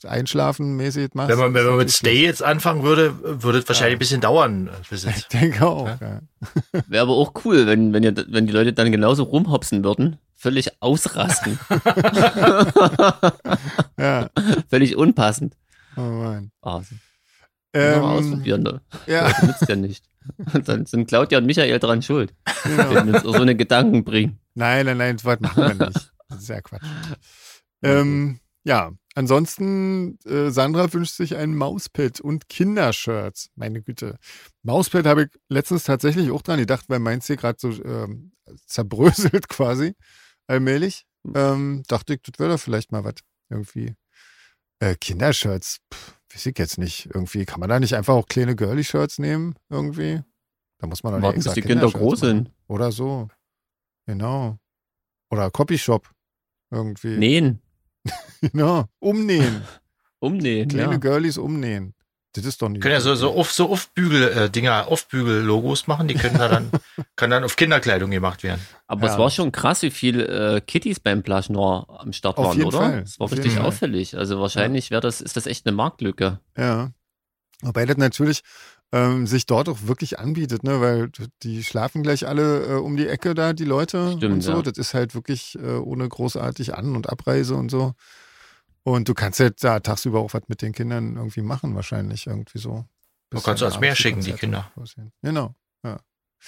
einschlafenmäßig 0.07 1.15
machst. 1.15 1.31
Wenn 1.31 1.39
man, 1.39 1.55
wenn 1.55 1.67
man 1.67 1.77
mit 1.77 1.91
Stay 1.91 2.25
jetzt 2.25 2.43
anfangen 2.43 2.83
würde, 2.83 3.43
würde 3.43 3.59
es 3.59 3.69
wahrscheinlich 3.69 3.97
ein 3.97 3.99
bisschen 4.01 4.21
dauern. 4.21 4.71
Ich 4.91 5.29
denke 5.29 5.67
auch, 5.67 5.89
ja. 6.01 6.21
Wäre 6.89 7.03
aber 7.03 7.13
auch 7.13 7.33
cool, 7.45 7.67
wenn, 7.67 7.93
wenn, 7.93 8.03
ihr, 8.03 8.15
wenn 8.29 8.47
die 8.47 8.53
Leute 8.53 8.73
dann 8.73 8.93
genauso 8.93 9.25
rumhopsen 9.25 9.83
würden. 9.85 10.19
Völlig 10.35 10.71
ausrasten. 10.81 11.59
Ja, 13.99 14.29
Völlig 14.69 14.97
unpassend. 14.97 15.57
oh 15.97 16.01
Mann. 16.01 16.51
Ah, 16.63 16.83
ähm, 17.73 17.91
mal 17.91 17.97
Ähm, 17.97 18.03
ausprobieren, 18.05 18.63
ne? 18.63 18.81
ja, 19.07 19.29
Das 19.29 19.43
nützt 19.43 19.69
ja 19.69 19.77
nicht. 19.77 20.05
Dann 20.65 20.87
sind 20.87 21.07
Claudia 21.07 21.39
und 21.39 21.47
Michael 21.47 21.79
dran 21.79 22.03
schuld, 22.03 22.35
genau. 22.63 22.95
wenn 22.95 23.15
uns 23.15 23.23
so 23.23 23.33
eine 23.33 23.55
Gedanken 23.57 24.05
bringen. 24.05 24.39
Nein, 24.55 24.87
nein, 24.87 24.97
nein, 24.97 25.17
das 25.17 25.41
machen 25.41 25.79
wir 25.79 25.87
nicht. 25.87 26.13
Das 26.29 26.39
ist 26.41 26.49
ja 26.49 26.61
Quatsch. 26.61 26.83
Ähm, 27.83 28.41
ja, 28.65 28.93
ansonsten, 29.15 30.19
äh, 30.25 30.51
Sandra 30.51 30.93
wünscht 30.93 31.15
sich 31.15 31.37
ein 31.37 31.55
Mauspad 31.55 32.21
und 32.21 32.49
Kindershirts. 32.49 33.51
Meine 33.55 33.83
Güte. 33.83 34.19
Mauspad 34.63 35.07
habe 35.07 35.25
ich 35.25 35.29
letztens 35.49 35.85
tatsächlich 35.85 36.31
auch 36.31 36.43
dran 36.43 36.59
gedacht, 36.59 36.85
weil 36.89 36.99
meins 36.99 37.27
hier 37.27 37.37
gerade 37.37 37.59
so 37.59 37.71
ähm, 37.85 38.33
zerbröselt 38.67 39.49
quasi, 39.49 39.95
allmählich. 40.47 41.07
Ähm, 41.35 41.83
dachte 41.89 42.15
ich, 42.15 42.23
das 42.23 42.39
wäre 42.39 42.51
doch 42.51 42.61
vielleicht 42.61 42.93
mal 42.93 43.05
was. 43.05 43.15
Irgendwie. 43.51 43.95
Äh, 44.81 44.97
Kindershirts, 44.97 45.79
pff, 45.93 46.19
weiß 46.33 46.47
ich 46.47 46.59
jetzt 46.59 46.79
nicht. 46.79 47.09
Irgendwie, 47.15 47.45
kann 47.45 47.61
man 47.61 47.69
da 47.69 47.81
nicht 47.81 47.95
einfach 47.95 48.15
auch 48.15 48.27
kleine 48.27 48.57
Girly-Shirts 48.57 49.19
nehmen? 49.19 49.55
Irgendwie? 49.71 50.23
Da 50.79 50.87
muss 50.87 51.03
man 51.03 51.13
doch 51.13 51.19
nicht 51.19 51.27
Warten, 51.27 51.39
bis 51.39 51.47
extra 51.47 51.61
die 51.61 51.67
Kinder 51.67 51.91
groß 51.91 52.21
sind. 52.21 52.51
Oder 52.69 52.93
so. 52.93 53.29
Genau. 54.07 54.59
Oder 55.31 55.51
Copyshop. 55.51 56.11
Irgendwie. 56.71 57.17
Nähen. 57.17 57.61
Genau. 58.41 58.85
Umnähen. 58.99 59.63
Umnähen. 60.21 60.69
Kleine 60.69 60.93
Ja. 60.93 60.99
Girlies 60.99 61.39
umnähen. 61.39 61.95
Das 62.33 62.45
ist 62.45 62.61
doch 62.61 62.69
nicht. 62.69 62.83
Können 62.83 62.95
ja 62.95 63.01
so, 63.01 63.15
so 63.15 63.31
auf, 63.33 63.53
so 63.53 63.71
Aufbügel-Dinger, 63.71 64.89
Aufbügel-Logos 64.89 65.87
machen, 65.87 66.09
die 66.09 66.15
können 66.15 66.37
da 66.37 66.49
dann, 66.49 66.71
kann 67.17 67.31
dann 67.31 67.45
auf 67.45 67.55
Kinderkleidung 67.57 68.11
gemacht 68.11 68.43
werden. 68.43 68.61
Aber 68.89 69.07
Ja. 69.07 69.13
es 69.13 69.19
war 69.19 69.31
schon 69.31 69.53
krass, 69.53 69.83
wie 69.83 69.91
viele 69.91 70.57
äh, 70.57 70.61
Kitties 70.61 70.99
beim 70.99 71.23
Plush 71.23 71.49
Noir 71.49 71.87
am 72.01 72.13
Start 72.13 72.37
Auf 72.39 72.47
waren, 72.47 72.57
jeden 72.57 72.69
oder? 72.69 72.79
Fall. 72.79 73.01
Das 73.03 73.21
war 73.21 73.25
Auf 73.27 73.31
jeden 73.31 73.43
richtig 73.45 73.59
Fall. 73.59 73.67
auffällig. 73.69 74.17
Also 74.19 74.41
wahrscheinlich 74.41 74.91
wäre 74.91 75.01
das, 75.01 75.21
ist 75.21 75.37
das 75.37 75.47
echt 75.47 75.65
eine 75.67 75.77
Marktlücke. 75.77 76.41
Ja. 76.59 76.91
Wobei 77.63 77.87
das 77.87 77.97
natürlich 77.99 78.43
ähm, 78.95 79.27
sich 79.27 79.47
dort 79.47 79.69
auch 79.69 79.79
wirklich 79.83 80.21
anbietet, 80.21 80.63
ne? 80.63 80.81
Weil 80.81 81.11
die 81.43 81.65
schlafen 81.65 82.05
gleich 82.05 82.29
alle 82.29 82.65
äh, 82.67 82.75
um 82.75 82.97
die 82.97 83.09
Ecke 83.09 83.35
da, 83.35 83.53
die 83.53 83.65
Leute 83.65 84.13
Stimmt, 84.17 84.35
und 84.35 84.41
so. 84.41 84.53
ja. 84.53 84.63
Das 84.63 84.79
ist 84.79 84.95
halt 84.95 85.17
wirklich 85.17 85.59
äh, 85.59 85.79
ohne 85.79 86.09
großartig 86.09 86.75
An- 86.75 86.95
und 86.95 87.09
Abreise 87.09 87.57
und 87.57 87.71
so. 87.71 87.95
Und 88.85 89.09
du 89.09 89.15
kannst 89.15 89.41
halt 89.41 89.65
da 89.65 89.81
tagsüber 89.81 90.21
auch 90.21 90.33
was 90.33 90.43
mit 90.47 90.63
den 90.63 90.73
Kindern 90.73 91.17
irgendwie 91.17 91.41
machen, 91.41 91.75
wahrscheinlich 91.75 92.29
irgendwie 92.29 92.59
so. 92.59 92.85
Du 93.31 93.41
kannst 93.41 93.63
dann 93.63 93.73
als 93.73 93.81
Meer 93.81 93.97
schicken, 93.97 94.21
die 94.21 94.33
Kinder. 94.33 94.71
Genau. 95.23 95.55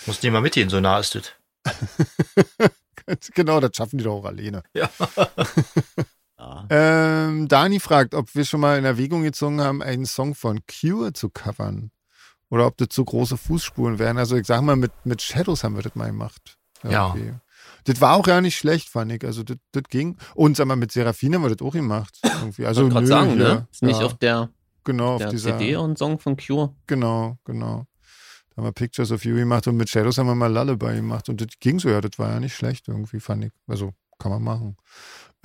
Muss 0.04 0.22
nicht 0.22 0.30
mal 0.32 0.42
mitgehen, 0.42 0.68
so 0.68 0.78
nah 0.78 1.00
ist 1.00 1.14
das. 1.14 1.32
genau, 3.34 3.60
das 3.60 3.70
schaffen 3.74 3.98
die 3.98 4.04
doch 4.04 4.18
auch 4.18 4.24
alleine. 4.26 4.62
Ja. 4.74 4.90
Ja. 6.38 6.66
Ähm, 6.68 7.48
Dani 7.48 7.80
fragt, 7.80 8.14
ob 8.14 8.34
wir 8.34 8.44
schon 8.44 8.60
mal 8.60 8.78
in 8.78 8.84
Erwägung 8.84 9.22
gezogen 9.22 9.62
haben, 9.62 9.82
einen 9.82 10.04
Song 10.04 10.34
von 10.34 10.60
Cure 10.66 11.14
zu 11.14 11.30
covern. 11.30 11.90
Oder 12.50 12.66
ob 12.66 12.76
das 12.76 12.88
so 12.92 13.04
große 13.04 13.36
Fußspuren 13.36 13.98
wären. 13.98 14.18
Also 14.18 14.36
ich 14.36 14.46
sag 14.46 14.62
mal, 14.62 14.76
mit, 14.76 14.92
mit 15.04 15.22
Shadows 15.22 15.64
haben 15.64 15.76
wir 15.76 15.82
das 15.82 15.94
mal 15.94 16.06
gemacht. 16.06 16.56
Ja. 16.88 17.14
Irgendwie. 17.14 17.34
Das 17.84 18.00
war 18.00 18.16
auch 18.16 18.26
ja 18.26 18.40
nicht 18.40 18.56
schlecht, 18.56 18.88
fand 18.88 19.12
ich. 19.12 19.24
Also 19.24 19.42
das, 19.42 19.56
das 19.72 19.84
ging. 19.88 20.16
Und 20.34 20.56
sag 20.56 20.66
mal, 20.66 20.76
mit 20.76 20.92
Serafin 20.92 21.34
haben 21.34 21.42
wir 21.42 21.54
das 21.54 21.66
auch 21.66 21.72
gemacht. 21.72 22.18
Irgendwie. 22.22 22.66
Also 22.66 22.86
Ich 22.86 22.94
wollte 22.94 23.04
nö, 23.04 23.08
gerade 23.10 23.26
sagen, 23.26 23.36
hier. 23.36 23.54
ne? 23.54 23.68
Ist 23.70 23.82
nicht 23.82 24.00
ja, 24.00 24.06
auf 24.06 24.14
der, 24.14 24.50
genau, 24.84 25.14
auf 25.14 25.18
der 25.18 25.30
dieser, 25.30 25.58
CD 25.58 25.76
und 25.76 25.98
Song 25.98 26.18
von 26.18 26.36
Cure. 26.36 26.74
Genau, 26.86 27.38
genau. 27.44 27.86
Da 28.50 28.56
haben 28.56 28.64
wir 28.64 28.72
Pictures 28.72 29.12
of 29.12 29.24
You 29.24 29.36
gemacht 29.36 29.66
und 29.68 29.76
mit 29.76 29.88
Shadows 29.88 30.18
haben 30.18 30.26
wir 30.26 30.34
mal 30.34 30.52
Lullaby 30.52 30.96
gemacht. 30.96 31.28
Und 31.28 31.40
das 31.40 31.48
ging 31.60 31.78
so, 31.78 31.88
ja, 31.88 32.00
das 32.00 32.18
war 32.18 32.30
ja 32.30 32.40
nicht 32.40 32.54
schlecht 32.54 32.88
irgendwie, 32.88 33.20
fand 33.20 33.44
ich. 33.44 33.52
Also 33.66 33.92
kann 34.18 34.32
man 34.32 34.42
machen. 34.42 34.76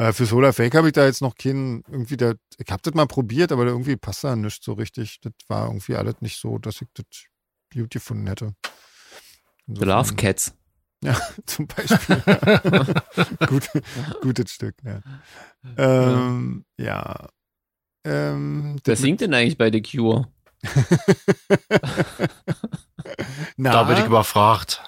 Äh, 0.01 0.13
für 0.13 0.25
Solar 0.25 0.51
Fake 0.51 0.73
habe 0.73 0.87
ich 0.87 0.93
da 0.93 1.05
jetzt 1.05 1.21
noch 1.21 1.35
keinen, 1.35 1.83
irgendwie, 1.87 2.17
da, 2.17 2.33
ich 2.57 2.71
habe 2.71 2.81
das 2.81 2.95
mal 2.95 3.05
probiert, 3.05 3.51
aber 3.51 3.65
irgendwie 3.65 3.95
passt 3.97 4.23
da 4.23 4.35
nicht 4.35 4.63
so 4.63 4.73
richtig. 4.73 5.19
Das 5.21 5.33
war 5.47 5.67
irgendwie 5.67 5.95
alles 5.95 6.15
nicht 6.21 6.39
so, 6.39 6.57
dass 6.57 6.81
ich 6.81 6.87
das 6.95 7.05
gut 7.71 7.91
gefunden 7.91 8.25
hätte. 8.25 8.55
The 9.67 9.73
Insofern- 9.83 9.89
Love 9.89 10.15
Cats. 10.15 10.53
Ja, 11.03 11.19
zum 11.47 11.65
Beispiel. 11.65 12.21
Gut, 13.47 13.67
gutes 14.21 14.51
Stück, 14.51 14.75
ja. 14.83 15.01
Ähm, 15.75 16.63
ja. 16.77 17.27
Ähm, 18.03 18.75
Wer 18.83 18.93
das 18.93 18.99
singt 19.01 19.21
denn 19.21 19.33
eigentlich 19.33 19.57
bei 19.57 19.71
The 19.71 19.81
Cure? 19.81 20.27
na, 23.57 23.71
Da 23.71 23.83
bin 23.85 23.97
ich 23.97 24.05
überfragt. 24.05 24.83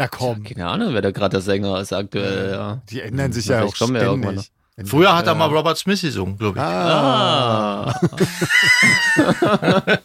Na 0.00 0.08
komm. 0.08 0.42
Keine 0.44 0.66
Ahnung, 0.66 0.94
wer 0.94 1.02
da 1.02 1.10
gerade 1.10 1.32
der 1.32 1.40
Sänger 1.42 1.78
ist 1.78 1.92
aktuell. 1.92 2.52
Ja. 2.52 2.80
Die 2.88 3.02
ändern 3.02 3.32
sich 3.32 3.44
ja 3.46 3.62
auch 3.62 3.74
ja 3.76 3.86
irgendwann 4.02 4.40
ständig. 4.40 4.90
Früher 4.90 5.14
hat 5.14 5.26
er 5.26 5.32
Ja. 5.32 5.38
mal 5.38 5.50
Robert 5.54 5.76
Smith 5.76 6.00
gesungen, 6.00 6.38
glaube 6.38 6.58
ich. 6.58 6.64
Ah, 6.64 7.92
Ah. 7.92 8.00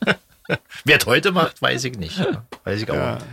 Wer 0.84 0.98
es 1.00 1.06
heute 1.06 1.32
macht, 1.32 1.62
weiß 1.62 1.86
ich 1.86 1.98
nicht. 1.98 2.20
Weiß 2.64 2.82
ich 2.82 2.92
auch 2.92 2.96
ja. 2.96 3.14
nicht. 3.16 3.26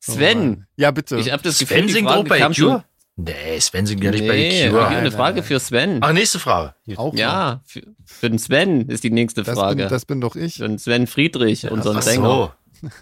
Sven, 0.00 0.66
Ja, 0.76 0.90
bitte. 0.90 1.16
ich 1.16 1.32
habe 1.32 1.42
das 1.42 1.58
Gefühl, 1.58 1.78
Sven 1.78 1.86
die 1.86 1.92
singt 1.94 2.08
auch 2.08 2.24
bei 2.24 2.38
kam 2.38 2.52
schon. 2.54 2.68
Cure? 2.68 2.84
Nee, 3.16 3.58
Sven 3.60 3.86
singt 3.86 4.04
ja 4.04 4.10
nicht 4.10 4.26
bei 4.28 4.34
Nee, 4.36 4.68
Cure. 4.68 4.80
ich 4.80 4.84
habe 4.86 4.96
eine 4.96 5.10
Frage 5.10 5.36
nein, 5.36 5.44
für 5.44 5.58
Sven. 5.58 5.98
Ach, 6.02 6.12
nächste 6.12 6.38
Frage. 6.38 6.74
auch. 6.96 7.14
Ja, 7.14 7.62
für, 7.64 7.82
für 8.04 8.28
den 8.28 8.38
Sven 8.38 8.88
ist 8.90 9.02
die 9.04 9.10
nächste 9.10 9.42
das, 9.42 9.58
Frage. 9.58 9.76
bin, 9.76 9.88
das 9.88 10.04
bin 10.04 10.20
doch 10.20 10.36
ich. 10.36 10.56
für 10.56 10.68
den 10.68 10.78
Sven 10.78 11.06
Friedrich, 11.06 11.70
unseren 11.70 11.96
Ach 11.96 12.02
Sänger. 12.02 12.28
so. 12.28 12.52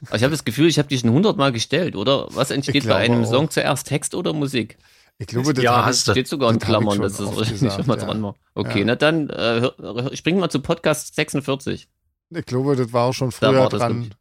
Aber 0.06 0.16
ich 0.16 0.22
habe 0.22 0.30
das 0.32 0.44
Gefühl, 0.44 0.68
ich 0.68 0.78
habe 0.78 0.88
die 0.88 0.98
schon 0.98 1.10
hundertmal 1.10 1.52
gestellt, 1.52 1.96
oder? 1.96 2.26
Was 2.30 2.50
entsteht 2.50 2.86
bei 2.86 2.96
einem 2.96 3.24
auch. 3.24 3.30
Song 3.30 3.50
zuerst, 3.50 3.86
Text 3.86 4.14
oder 4.14 4.32
Musik? 4.32 4.76
Ich 5.18 5.26
glaube, 5.26 5.52
das 5.54 5.62
Ja, 5.62 5.84
hast. 5.84 6.10
Steht 6.10 6.26
sogar 6.28 6.50
in 6.50 6.58
Klammern, 6.58 7.00
das 7.00 7.18
wahrscheinlich 7.18 7.50
gesagt, 7.60 7.74
schon 7.76 7.86
mal 7.86 7.98
ja. 7.98 8.04
dran 8.04 8.22
war. 8.22 8.34
Okay, 8.54 8.80
Ja. 8.80 8.84
na 8.86 8.96
dann 8.96 9.30
äh, 9.30 10.16
springen 10.16 10.40
wir 10.40 10.48
zu 10.50 10.60
Podcast 10.60 11.14
46. 11.14 11.88
ich 12.34 12.46
glaube, 12.46 12.76
das 12.76 12.92
war 12.92 13.04
auch 13.06 13.12
schon 13.12 13.30
Da 13.30 13.36
früher 13.50 13.58
war 13.60 13.68
das, 13.68 13.80
dran. 13.80 14.14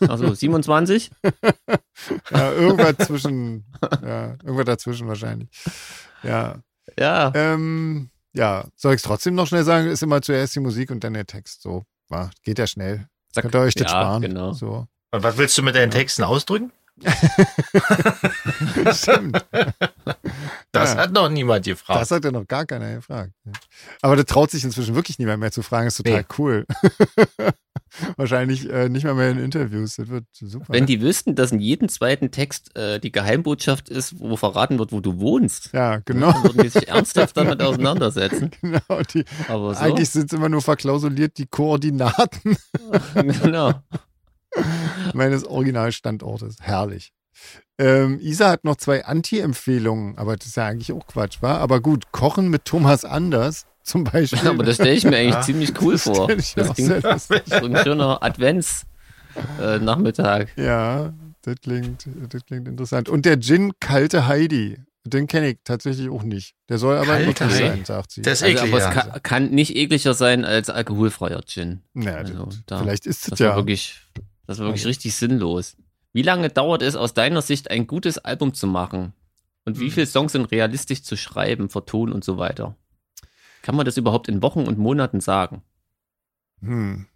Also 0.00 0.32
27? 0.34 1.10
Ja, 2.30 2.52
irgendwas 2.52 3.06
zwischen, 3.06 3.64
ja, 4.02 4.30
irgendwas 4.42 4.64
dazwischen 4.64 5.06
wahrscheinlich. 5.08 5.48
Ja. 6.22 6.56
Ja. 6.98 7.30
Ähm, 7.34 8.10
ja, 8.32 8.66
soll 8.74 8.94
ich 8.94 8.98
es 8.98 9.02
trotzdem 9.02 9.34
noch 9.34 9.46
schnell 9.46 9.64
sagen? 9.64 9.86
Ist 9.88 10.02
immer 10.02 10.20
zuerst 10.22 10.54
die 10.56 10.60
Musik 10.60 10.90
und 10.90 11.04
dann 11.04 11.14
der 11.14 11.26
Text. 11.26 11.62
So, 11.62 11.84
war, 12.08 12.30
geht 12.42 12.58
ja 12.58 12.66
schnell. 12.66 13.06
Zack. 13.32 13.42
Könnt 13.42 13.54
ihr 13.54 13.60
euch 13.60 13.74
das 13.74 13.90
ja, 13.90 14.00
sparen. 14.00 14.22
genau. 14.22 14.52
So. 14.52 14.86
Und 15.10 15.22
was 15.22 15.36
willst 15.36 15.56
du 15.58 15.62
mit 15.62 15.74
deinen 15.74 15.90
Texten 15.90 16.22
ausdrücken? 16.22 16.72
Stimmt. 18.92 19.44
Das 20.72 20.94
Ja. 20.94 21.00
hat 21.00 21.12
noch 21.12 21.28
niemand 21.28 21.64
gefragt. 21.64 22.00
Das 22.00 22.10
hat 22.10 22.24
ja 22.24 22.30
noch 22.30 22.46
gar 22.46 22.64
keiner 22.66 22.94
gefragt. 22.94 23.32
Aber 24.00 24.16
das 24.16 24.26
traut 24.26 24.50
sich 24.50 24.64
inzwischen 24.64 24.94
wirklich 24.94 25.18
niemand 25.18 25.40
mehr 25.40 25.52
zu 25.52 25.62
fragen. 25.62 25.86
ist 25.88 25.96
total 25.96 26.20
Nee. 26.20 26.26
cool. 26.38 26.66
Wahrscheinlich 28.16 28.70
äh, 28.70 28.88
nicht 28.88 29.04
mal 29.04 29.14
mehr 29.14 29.30
in 29.30 29.38
Interviews. 29.38 29.96
Das 29.96 30.08
wird 30.08 30.24
super. 30.32 30.66
Wenn 30.68 30.86
die 30.86 31.02
wüssten, 31.02 31.34
dass 31.34 31.52
in 31.52 31.60
jedem 31.60 31.88
zweiten 31.90 32.30
Text 32.30 32.74
äh, 32.76 32.98
die 32.98 33.12
Geheimbotschaft 33.12 33.90
ist, 33.90 34.18
wo 34.18 34.36
verraten 34.36 34.78
wird, 34.78 34.92
wo 34.92 35.00
du 35.00 35.18
wohnst, 35.20 35.70
ja, 35.74 35.98
genau. 35.98 36.32
dann 36.32 36.42
würden 36.44 36.62
die 36.62 36.68
sich 36.70 36.88
ernsthaft 36.88 37.36
damit 37.36 37.60
auseinandersetzen. 37.62 38.50
genau 38.62 39.02
die, 39.12 39.24
Aber 39.48 39.74
so, 39.74 39.80
Eigentlich 39.80 40.08
sind 40.08 40.32
es 40.32 40.38
immer 40.38 40.48
nur 40.48 40.62
verklausuliert 40.62 41.36
die 41.36 41.46
Koordinaten 41.46 42.56
genau. 43.14 43.74
meines 45.14 45.44
Originalstandortes. 45.46 46.56
Herrlich. 46.60 47.12
Ähm, 47.78 48.18
Isa 48.20 48.50
hat 48.50 48.64
noch 48.64 48.76
zwei 48.76 49.04
Anti-Empfehlungen, 49.04 50.16
aber 50.18 50.36
das 50.36 50.46
ist 50.48 50.56
ja 50.56 50.66
eigentlich 50.66 50.92
auch 50.92 51.06
Quatsch, 51.06 51.40
war. 51.42 51.58
Aber 51.60 51.80
gut, 51.80 52.12
Kochen 52.12 52.48
mit 52.48 52.64
Thomas 52.66 53.04
Anders 53.04 53.66
zum 53.82 54.04
Beispiel. 54.04 54.38
Aber 54.48 54.62
das 54.62 54.76
stelle 54.76 54.92
ich 54.92 55.02
mir 55.04 55.16
eigentlich 55.16 55.34
Ja. 55.34 55.40
ziemlich 55.42 55.72
cool 55.82 55.94
Das 55.94 56.02
vor. 56.04 56.28
Das 56.28 56.54
klingt 56.54 56.76
sehr 56.76 57.00
lustig. 57.00 57.42
so 57.48 57.56
ein 57.56 57.76
schöner 57.78 58.22
Advents-Nachmittag. 58.22 60.48
Ja, 60.56 61.12
das 61.42 61.56
klingt, 61.62 62.06
das 62.28 62.44
klingt 62.44 62.68
interessant. 62.68 63.08
Und 63.08 63.24
der 63.26 63.40
Gin 63.40 63.72
Kalte 63.80 64.26
Heidi, 64.28 64.78
den 65.04 65.26
kenne 65.26 65.48
ich 65.50 65.58
tatsächlich 65.64 66.08
auch 66.10 66.22
nicht. 66.22 66.54
Der 66.68 66.78
soll 66.78 66.96
aber 66.96 67.06
Kalte 67.16 67.30
eklig 67.30 67.48
Heidi. 67.50 67.58
sein, 67.68 67.84
sagt 67.84 68.12
sie. 68.12 68.22
Das 68.22 68.34
ist 68.34 68.42
Also, 68.44 68.56
eklig, 68.58 68.72
aber 68.72 68.78
es 68.78 68.84
ja. 68.84 68.90
kann, 69.02 69.22
kann 69.22 69.50
nicht 69.50 69.74
ekliger 69.76 70.14
sein 70.14 70.44
als 70.44 70.70
alkoholfreier 70.70 71.40
Gin. 71.44 71.82
naja, 71.94 72.18
Also, 72.18 72.46
das, 72.46 72.62
da- 72.66 72.78
vielleicht 72.78 73.06
ist 73.06 73.24
es 73.24 73.30
Das 73.30 73.38
ja. 73.40 73.56
wirklich, 73.56 74.00
das 74.46 74.58
war 74.58 74.66
wirklich 74.66 74.82
Also. 74.82 74.88
richtig 74.88 75.14
sinnlos. 75.16 75.76
Wie 76.12 76.22
lange 76.22 76.48
dauert 76.50 76.82
es 76.82 76.94
aus 76.96 77.14
deiner 77.14 77.42
Sicht, 77.42 77.70
ein 77.70 77.86
gutes 77.86 78.18
Album 78.18 78.54
zu 78.54 78.66
machen? 78.66 79.12
Und 79.64 79.78
wie 79.78 79.86
Hm. 79.86 79.92
viele 79.92 80.06
Songs 80.06 80.32
sind 80.32 80.50
realistisch 80.50 81.02
zu 81.02 81.16
schreiben, 81.16 81.68
vertonen 81.70 82.12
und 82.12 82.24
so 82.24 82.36
weiter? 82.38 82.76
Kann 83.62 83.76
man 83.76 83.86
das 83.86 83.96
überhaupt 83.96 84.28
in 84.28 84.42
Wochen 84.42 84.66
und 84.66 84.76
Monaten 84.78 85.20
sagen? 85.20 85.62
Hm. 86.60 87.06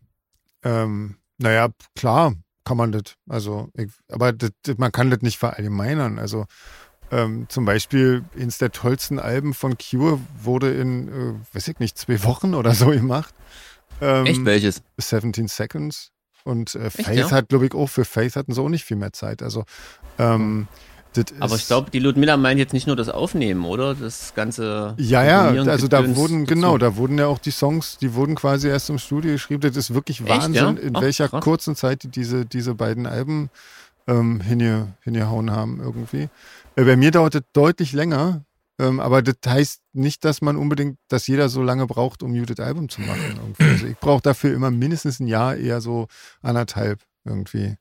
Ähm, 0.62 1.16
naja, 1.38 1.68
klar 1.94 2.34
kann 2.64 2.76
man 2.76 2.92
das. 2.92 3.14
Also, 3.28 3.68
ich, 3.74 3.90
aber 4.08 4.32
das, 4.32 4.50
das, 4.62 4.78
man 4.78 4.92
kann 4.92 5.10
das 5.10 5.20
nicht 5.22 5.38
verallgemeinern. 5.38 6.18
Also, 6.18 6.46
ähm, 7.10 7.46
zum 7.48 7.64
Beispiel 7.64 8.24
eines 8.36 8.58
der 8.58 8.72
tollsten 8.72 9.18
Alben 9.20 9.54
von 9.54 9.76
Cure 9.78 10.20
wurde 10.42 10.72
in, 10.74 11.08
äh, 11.08 11.54
weiß 11.54 11.68
ich 11.68 11.78
nicht, 11.78 11.96
zwei 11.98 12.22
Wochen 12.24 12.54
oder 12.54 12.74
so 12.74 12.86
gemacht. 12.90 13.34
Ähm, 14.00 14.26
Echt 14.26 14.44
welches? 14.44 14.82
17 14.98 15.48
Seconds. 15.48 16.10
Und 16.46 16.76
äh, 16.76 16.90
Faith 16.90 17.16
ja? 17.16 17.30
hat, 17.32 17.48
glaube 17.48 17.66
ich, 17.66 17.74
auch 17.74 17.88
für 17.88 18.04
Faith 18.04 18.36
hatten 18.36 18.52
sie 18.52 18.62
auch 18.62 18.68
nicht 18.68 18.84
viel 18.84 18.96
mehr 18.96 19.12
Zeit. 19.12 19.42
Also, 19.42 19.64
ähm, 20.18 20.68
das 21.12 21.24
Aber 21.40 21.56
ich 21.56 21.66
glaube, 21.66 21.90
die 21.90 21.98
Ludmilla 21.98 22.36
meint 22.36 22.58
jetzt 22.58 22.72
nicht 22.72 22.86
nur 22.86 22.94
das 22.94 23.08
Aufnehmen, 23.08 23.64
oder? 23.64 23.94
Das 23.94 24.32
ganze. 24.34 24.94
Ja, 24.98 25.24
ja, 25.24 25.48
also 25.64 25.88
da 25.88 26.14
wurden, 26.14 26.44
dazu. 26.44 26.54
genau, 26.54 26.78
da 26.78 26.96
wurden 26.96 27.18
ja 27.18 27.26
auch 27.26 27.38
die 27.38 27.50
Songs, 27.50 27.98
die 27.98 28.14
wurden 28.14 28.34
quasi 28.36 28.68
erst 28.68 28.90
im 28.90 28.98
Studio 28.98 29.32
geschrieben. 29.32 29.62
Das 29.62 29.76
ist 29.76 29.92
wirklich 29.92 30.20
Echt, 30.20 30.28
Wahnsinn, 30.28 30.54
ja? 30.54 30.70
in 30.70 30.96
Ach, 30.96 31.00
welcher 31.00 31.28
krass. 31.28 31.42
kurzen 31.42 31.74
Zeit 31.74 32.04
die 32.04 32.08
diese, 32.08 32.46
diese 32.46 32.74
beiden 32.74 33.06
Alben 33.06 33.50
ähm, 34.06 34.40
hinge, 34.40 34.94
hingehauen 35.02 35.50
haben 35.50 35.80
irgendwie. 35.80 36.28
Äh, 36.76 36.84
bei 36.84 36.96
mir 36.96 37.10
dauert 37.10 37.34
es 37.34 37.42
deutlich 37.52 37.92
länger, 37.92 38.42
ähm, 38.78 39.00
aber 39.00 39.22
das 39.22 39.36
heißt 39.46 39.80
nicht, 39.92 40.24
dass 40.24 40.40
man 40.42 40.56
unbedingt, 40.56 40.98
dass 41.08 41.26
jeder 41.26 41.48
so 41.48 41.62
lange 41.62 41.86
braucht, 41.86 42.22
um 42.22 42.32
gutes 42.34 42.60
Album 42.60 42.88
zu 42.88 43.00
machen. 43.02 43.36
Irgendwie. 43.36 43.64
Also 43.64 43.86
ich 43.86 43.98
brauche 43.98 44.22
dafür 44.22 44.54
immer 44.54 44.70
mindestens 44.70 45.20
ein 45.20 45.26
Jahr, 45.26 45.56
eher 45.56 45.80
so 45.80 46.08
anderthalb 46.42 47.00
irgendwie. 47.24 47.76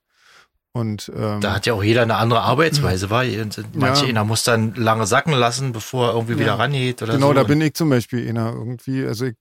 Und 0.73 1.11
ähm, 1.15 1.39
Da 1.41 1.53
hat 1.53 1.65
ja 1.65 1.73
auch 1.73 1.83
jeder 1.83 2.01
eine 2.01 2.15
andere 2.15 2.41
Arbeitsweise, 2.41 3.09
weil 3.09 3.47
manche 3.73 4.03
Ja. 4.05 4.09
einer 4.09 4.23
muss 4.25 4.43
dann 4.43 4.73
lange 4.75 5.05
sacken 5.07 5.33
lassen, 5.33 5.71
bevor 5.71 6.07
er 6.09 6.13
irgendwie 6.13 6.33
Ja. 6.33 6.39
wieder 6.39 6.59
rangeht 6.59 7.01
oder 7.01 7.13
Genau, 7.13 7.27
so. 7.29 7.33
da 7.33 7.43
bin 7.43 7.61
ich 7.61 7.73
zum 7.75 7.89
Beispiel 7.89 8.27
einer 8.27 8.51
irgendwie, 8.53 9.05
also 9.05 9.25
ich 9.25 9.35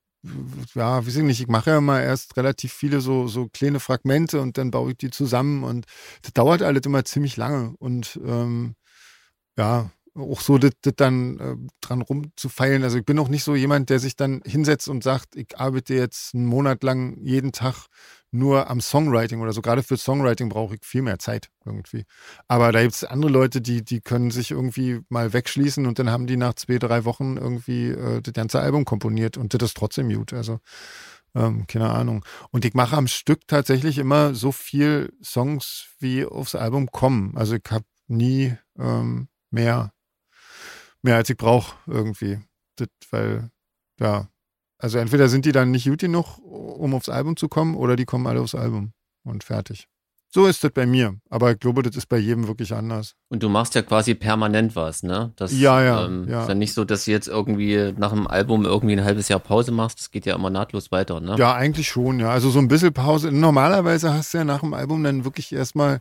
ja, 0.75 1.05
weiß 1.07 1.17
ich 1.17 1.23
nicht, 1.23 1.41
ich 1.43 1.49
mache 1.49 1.69
ja 1.71 1.77
immer 1.79 2.01
erst 2.01 2.39
relativ 2.39 2.73
viele 2.73 3.01
so, 3.03 3.27
so 3.29 3.49
kleine 3.53 3.79
Fragmente 3.79 4.41
und 4.41 4.57
dann 4.57 4.71
baue 4.71 4.93
ich 4.93 4.97
die 4.97 5.11
zusammen 5.11 5.65
und 5.65 5.85
das 6.23 6.33
dauert 6.33 6.63
alles 6.63 6.81
immer 6.87 7.05
ziemlich 7.05 7.37
lange 7.37 7.75
und 7.79 8.19
ähm, 8.25 8.75
ja, 9.59 9.91
auch 10.17 10.41
so 10.41 10.59
das, 10.59 10.73
das 10.83 10.95
dann 10.97 11.39
äh, 11.41 11.57
dran 11.81 12.03
rumzufeilen. 12.03 12.85
Also 12.85 12.99
ich 12.99 13.05
bin 13.05 13.19
auch 13.19 13.29
nicht 13.29 13.45
so 13.45 13.55
jemand, 13.55 13.91
der 13.91 13.99
sich 13.99 14.17
dann 14.17 14.43
hinsetzt 14.45 14.89
und 14.89 15.03
sagt, 15.03 15.37
ich 15.37 15.59
arbeite 15.59 15.95
jetzt 15.95 16.35
einen 16.35 16.47
Monat 16.47 16.83
lang 16.83 17.19
jeden 17.23 17.53
Tag 17.53 17.87
nur 18.31 18.69
am 18.69 18.81
Songwriting 18.81 19.41
oder 19.41 19.53
so. 19.53 19.63
Gerade 19.63 19.83
für 19.83 19.97
Songwriting 19.97 20.49
brauche 20.49 20.75
ich 20.75 20.85
viel 20.85 21.03
mehr 21.03 21.19
Zeit 21.19 21.51
irgendwie. 21.65 22.05
Aber 22.49 22.73
da 22.73 22.83
gibt 22.83 22.95
es 22.95 23.05
andere 23.05 23.31
Leute, 23.31 23.61
die, 23.61 23.85
die 23.85 24.01
können 24.01 24.31
sich 24.31 24.51
irgendwie 24.51 25.01
mal 25.09 25.33
wegschließen 25.33 25.87
und 25.87 25.99
dann 25.99 26.11
haben 26.11 26.27
die 26.27 26.37
nach 26.37 26.55
zwei, 26.55 26.79
drei 26.79 27.05
Wochen 27.05 27.37
irgendwie 27.37 27.91
äh, 27.91 28.21
das 28.21 28.35
ganze 28.35 28.61
Album 28.61 28.85
komponiert 28.85 29.37
und 29.37 29.55
das 29.55 29.71
ist 29.71 29.77
trotzdem 29.77 30.13
gut. 30.13 30.33
Also 30.33 30.59
ähm, 31.35 31.67
keine 31.67 31.91
Ahnung. 31.91 32.25
Und 32.51 32.65
ich 32.65 32.75
mache 32.75 32.97
am 32.97 33.09
Stück 33.09 33.47
tatsächlich 33.47 33.99
immer 33.99 34.35
so 34.35 34.53
viel 34.53 35.13
Songs, 35.23 35.87
wie 35.99 36.25
aufs 36.25 36.55
Album 36.55 36.91
kommen. 36.91 37.37
Also 37.37 37.57
ich 37.57 37.71
habe 37.71 37.85
nie 38.07 38.55
ähm, 38.79 39.29
mehr, 39.51 39.93
mehr 41.05 41.17
als 41.17 41.31
ich 41.31 41.37
brauche 41.37 41.77
irgendwie. 41.87 42.41
Das, 42.77 42.89
weil, 43.11 43.51
ja, 44.01 44.29
also 44.79 44.99
entweder 44.99 45.29
sind 45.29 45.45
die 45.45 45.53
dann 45.53 45.71
nicht 45.71 45.87
gut 45.87 46.01
genug, 46.01 46.39
um 46.39 46.95
aufs 46.95 47.09
Album 47.09 47.37
zu 47.37 47.49
kommen, 47.49 47.77
oder 47.77 47.95
die 47.95 48.05
kommen 48.05 48.27
alle 48.27 48.41
aufs 48.41 48.55
Album 48.55 48.93
und 49.23 49.45
fertig. 49.45 49.87
So 50.35 50.47
ist 50.47 50.65
das 50.65 50.73
bei 50.73 50.85
mir. 50.85 51.17
Aber 51.31 51.53
ich 51.53 51.61
glaube, 51.61 51.85
das 51.85 51.95
ist 51.95 52.09
bei 52.09 52.19
jedem 52.19 52.49
wirklich 52.49 52.75
anders. 52.75 53.15
Und 53.29 53.45
du 53.45 53.49
machst 53.49 53.77
ja 53.77 53.83
quasi 53.83 54.17
permanent 54.17 54.75
was, 54.75 55.05
ne? 55.05 55.33
Das 55.37 55.57
ja, 55.57 55.81
ja, 55.81 56.07
ähm, 56.07 56.27
ja. 56.29 56.43
ist 56.43 56.49
ja 56.49 56.55
nicht 56.57 56.75
so, 56.75 56.85
dass 56.85 57.05
du 57.05 57.13
jetzt 57.13 57.29
irgendwie 57.29 57.95
nach 57.97 58.11
einem 58.11 58.27
Album 58.27 58.65
irgendwie 58.65 58.97
ein 58.97 59.05
halbes 59.05 59.29
Jahr 59.29 59.39
Pause 59.39 59.71
machst. 59.71 60.01
Das 60.01 60.11
geht 60.11 60.27
ja 60.27 60.35
immer 60.35 60.51
nahtlos 60.51 60.91
weiter, 60.91 61.21
ne? 61.21 61.37
Ja, 61.39 61.55
eigentlich 61.55 61.87
schon, 61.87 62.19
ja. 62.19 62.31
Also 62.31 62.51
so 62.51 62.59
ein 62.59 62.67
bisschen 62.67 62.93
Pause. 62.93 63.31
Normalerweise 63.31 64.13
hast 64.13 64.35
du 64.35 64.39
ja 64.39 64.45
nach 64.45 64.61
dem 64.61 64.75
Album 64.75 65.05
dann 65.05 65.25
wirklich 65.25 65.53
erstmal 65.53 66.01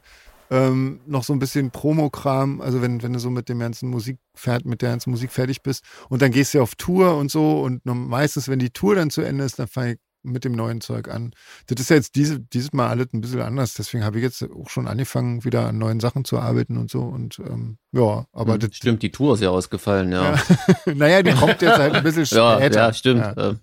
ähm, 0.53 1.01
noch 1.07 1.23
so 1.23 1.33
ein 1.33 1.39
bisschen 1.39 1.71
Promokram, 1.71 2.61
also 2.61 2.81
wenn, 2.81 3.01
wenn 3.01 3.13
du 3.13 3.19
so 3.19 3.31
mit 3.31 3.49
dem 3.49 3.57
ganzen 3.59 3.89
Musik 3.89 4.19
mit 4.65 4.81
der 4.83 4.89
ganzen 4.91 5.09
Musik 5.09 5.31
fertig 5.31 5.63
bist 5.63 5.83
und 6.09 6.21
dann 6.21 6.31
gehst 6.31 6.53
du 6.53 6.61
auf 6.61 6.75
Tour 6.75 7.17
und 7.17 7.31
so 7.31 7.61
und 7.61 7.83
meistens, 7.85 8.47
wenn 8.47 8.59
die 8.59 8.69
Tour 8.69 8.95
dann 8.95 9.09
zu 9.09 9.21
Ende 9.21 9.43
ist, 9.45 9.57
dann 9.57 9.67
fange 9.67 9.93
ich 9.93 9.99
mit 10.25 10.45
dem 10.45 10.53
neuen 10.53 10.79
Zeug 10.79 11.09
an. 11.09 11.31
Das 11.67 11.81
ist 11.81 11.89
ja 11.89 11.97
jetzt 11.97 12.15
diese, 12.15 12.39
dieses 12.39 12.71
Mal 12.71 12.87
alles 12.87 13.07
ein 13.13 13.19
bisschen 13.21 13.41
anders, 13.41 13.73
deswegen 13.73 14.03
habe 14.05 14.17
ich 14.19 14.23
jetzt 14.23 14.43
auch 14.43 14.69
schon 14.69 14.87
angefangen, 14.87 15.43
wieder 15.43 15.67
an 15.67 15.77
neuen 15.79 15.99
Sachen 15.99 16.23
zu 16.23 16.37
arbeiten 16.39 16.77
und 16.77 16.89
so 16.91 17.01
und 17.01 17.39
ähm, 17.39 17.77
ja, 17.91 18.25
aber 18.31 18.53
Hm, 18.53 18.59
das 18.59 18.75
Stimmt, 18.75 19.01
die 19.01 19.11
Tour 19.11 19.33
ist 19.33 19.41
ja 19.41 19.49
ausgefallen, 19.49 20.11
ja. 20.11 20.35
ja. 20.35 20.41
naja, 20.93 21.23
die 21.23 21.31
kommt 21.33 21.61
jetzt 21.61 21.77
halt 21.77 21.95
ein 21.95 22.03
bisschen 22.03 22.25
Ja, 22.37 22.55
später. 22.57 22.75
ja, 22.79 22.93
stimmt. 22.93 23.21
Ja, 23.21 23.33
Ähm, 23.37 23.59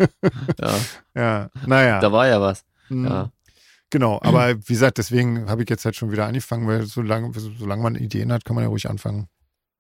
ja, 0.61 0.75
ja. 1.15 1.51
naja. 1.67 2.01
da 2.01 2.11
war 2.13 2.27
ja 2.27 2.41
was. 2.41 2.65
Mhm. 2.89 3.05
Ja. 3.07 3.31
Genau, 3.91 4.21
aber 4.23 4.57
wie 4.57 4.73
gesagt, 4.73 4.99
deswegen 4.99 5.49
habe 5.51 5.65
ich 5.65 5.69
jetzt 5.71 5.85
halt 5.85 5.97
schon 5.97 6.13
wieder 6.13 6.27
angefangen, 6.27 6.67
weil 6.69 6.87
solange, 6.87 7.33
solange 7.39 7.83
man 7.83 7.97
Ideen 7.97 8.33
hat, 8.33 8.45
kann 8.45 8.55
man 8.55 8.65
ja 8.65 8.69
ruhig 8.69 8.89
anfangen. 8.89 9.27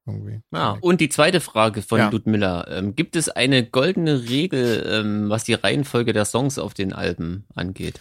Irgendwie. 0.07 0.41
Ja, 0.53 0.79
und 0.81 1.01
die 1.01 1.09
zweite 1.11 1.41
Frage 1.41 1.83
von 1.83 1.99
Ja. 1.99 2.09
Ludmilla. 2.09 2.67
Ähm, 2.69 2.97
gibt 2.97 3.15
es 3.17 3.29
eine 3.29 3.65
goldene 3.65 4.29
Regel, 4.29 4.85
ähm, 4.87 5.29
was 5.29 5.45
die 5.45 5.55
Reihenfolge 5.55 6.13
der 6.13 6.25
Songs 6.25 6.59
auf 6.59 6.75
den 6.75 6.93
Alben 6.93 7.45
angeht? 7.55 8.01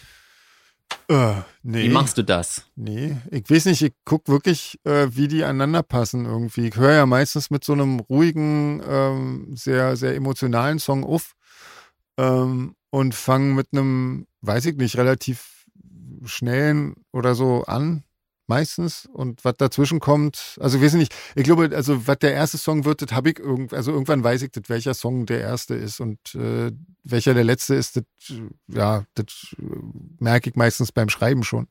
Äh, 1.08 1.34
nee. 1.62 1.84
Wie 1.84 1.88
machst 1.88 2.18
du 2.18 2.24
das? 2.24 2.64
Nee, 2.74 3.16
ich 3.30 3.48
weiß 3.48 3.66
nicht, 3.66 3.82
ich 3.82 3.92
guck 4.04 4.28
wirklich, 4.28 4.78
äh, 4.84 5.08
wie 5.10 5.28
die 5.28 5.44
aneinander 5.44 5.82
passen 5.82 6.24
irgendwie. 6.24 6.68
Ich 6.68 6.76
höre 6.76 6.94
ja 6.94 7.06
meistens 7.06 7.50
mit 7.50 7.64
so 7.64 7.72
einem 7.74 8.00
ruhigen, 8.00 8.82
ähm, 8.88 9.52
sehr, 9.54 9.96
sehr 9.96 10.14
emotionalen 10.16 10.78
Song 10.78 11.04
auf 11.04 11.34
ähm, 12.16 12.74
und 12.90 13.14
fange 13.14 13.54
mit 13.54 13.68
einem, 13.72 14.26
weiß 14.40 14.66
ich 14.66 14.76
nicht, 14.76 14.96
relativ 14.96 15.59
schnellen 16.24 16.94
oder 17.12 17.34
so 17.34 17.64
an. 17.64 18.04
Meistens. 18.46 19.08
Und 19.12 19.44
was 19.44 19.54
dazwischen 19.58 20.00
kommt, 20.00 20.58
also 20.60 20.76
ich 20.76 20.82
weiß 20.82 20.94
nicht, 20.94 21.14
ich 21.36 21.44
glaube, 21.44 21.70
also 21.72 22.08
was 22.08 22.18
der 22.18 22.32
erste 22.32 22.58
Song 22.58 22.84
wird, 22.84 23.00
das 23.00 23.12
habe 23.12 23.30
ich 23.30 23.38
irgend, 23.38 23.72
also 23.72 23.92
irgendwann 23.92 24.24
weiß 24.24 24.42
ich, 24.42 24.50
das, 24.50 24.64
welcher 24.66 24.92
Song 24.94 25.24
der 25.24 25.40
erste 25.40 25.76
ist 25.76 26.00
und 26.00 26.18
äh, 26.34 26.72
welcher 27.04 27.32
der 27.32 27.44
letzte 27.44 27.76
ist, 27.76 27.96
das, 27.96 28.04
ja, 28.66 29.04
das 29.14 29.54
äh, 29.56 29.62
merke 30.18 30.50
ich 30.50 30.56
meistens 30.56 30.90
beim 30.90 31.08
Schreiben 31.08 31.44
schon. 31.44 31.68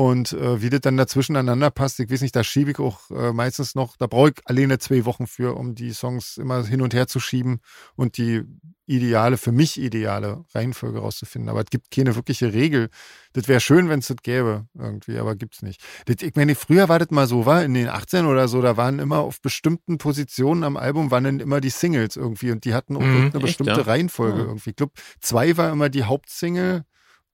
Und 0.00 0.32
äh, 0.32 0.62
wie 0.62 0.70
das 0.70 0.80
dann 0.80 0.96
dazwischen 0.96 1.36
aneinander 1.36 1.70
passt, 1.70 2.00
ich 2.00 2.10
weiß 2.10 2.22
nicht, 2.22 2.34
da 2.34 2.42
schiebe 2.42 2.70
ich 2.70 2.78
auch 2.78 3.10
äh, 3.10 3.34
meistens 3.34 3.74
noch, 3.74 3.98
da 3.98 4.06
brauche 4.06 4.30
ich 4.30 4.36
alleine 4.46 4.78
zwei 4.78 5.04
Wochen 5.04 5.26
für, 5.26 5.54
um 5.58 5.74
die 5.74 5.92
Songs 5.92 6.38
immer 6.38 6.64
hin 6.64 6.80
und 6.80 6.94
her 6.94 7.06
zu 7.06 7.20
schieben 7.20 7.60
und 7.96 8.16
die 8.16 8.40
ideale, 8.86 9.36
für 9.36 9.52
mich 9.52 9.78
ideale 9.78 10.42
Reihenfolge 10.54 11.00
rauszufinden. 11.00 11.50
Aber 11.50 11.60
es 11.60 11.66
gibt 11.68 11.90
keine 11.90 12.16
wirkliche 12.16 12.54
Regel. 12.54 12.88
Das 13.34 13.46
wäre 13.46 13.60
schön, 13.60 13.90
wenn 13.90 13.98
es 13.98 14.06
das 14.08 14.16
gäbe, 14.22 14.66
irgendwie, 14.76 15.18
aber 15.18 15.36
gibt's 15.36 15.60
nicht. 15.60 15.82
Das, 16.06 16.16
ich 16.22 16.34
meine, 16.34 16.54
früher 16.54 16.88
war 16.88 16.98
das 16.98 17.10
mal 17.10 17.26
so, 17.26 17.44
war 17.44 17.62
in 17.62 17.74
den 17.74 17.88
18 17.90 18.24
oder 18.24 18.48
so, 18.48 18.62
da 18.62 18.78
waren 18.78 19.00
immer 19.00 19.18
auf 19.18 19.42
bestimmten 19.42 19.98
Positionen 19.98 20.64
am 20.64 20.78
Album 20.78 21.10
waren 21.10 21.24
dann 21.24 21.40
immer 21.40 21.60
die 21.60 21.68
Singles 21.70 22.16
irgendwie 22.16 22.52
und 22.52 22.64
die 22.64 22.72
hatten 22.72 22.96
auch 22.96 23.02
Mhm. 23.02 23.14
irgendeine 23.16 23.44
Echt, 23.44 23.58
bestimmte 23.58 23.80
ja? 23.82 23.86
Reihenfolge 23.86 24.40
Ah. 24.40 24.44
irgendwie. 24.46 24.70
Ich 24.70 24.76
glaube, 24.76 24.92
zwei 25.20 25.58
war 25.58 25.70
immer 25.70 25.90
die 25.90 26.04
Hauptsingle 26.04 26.86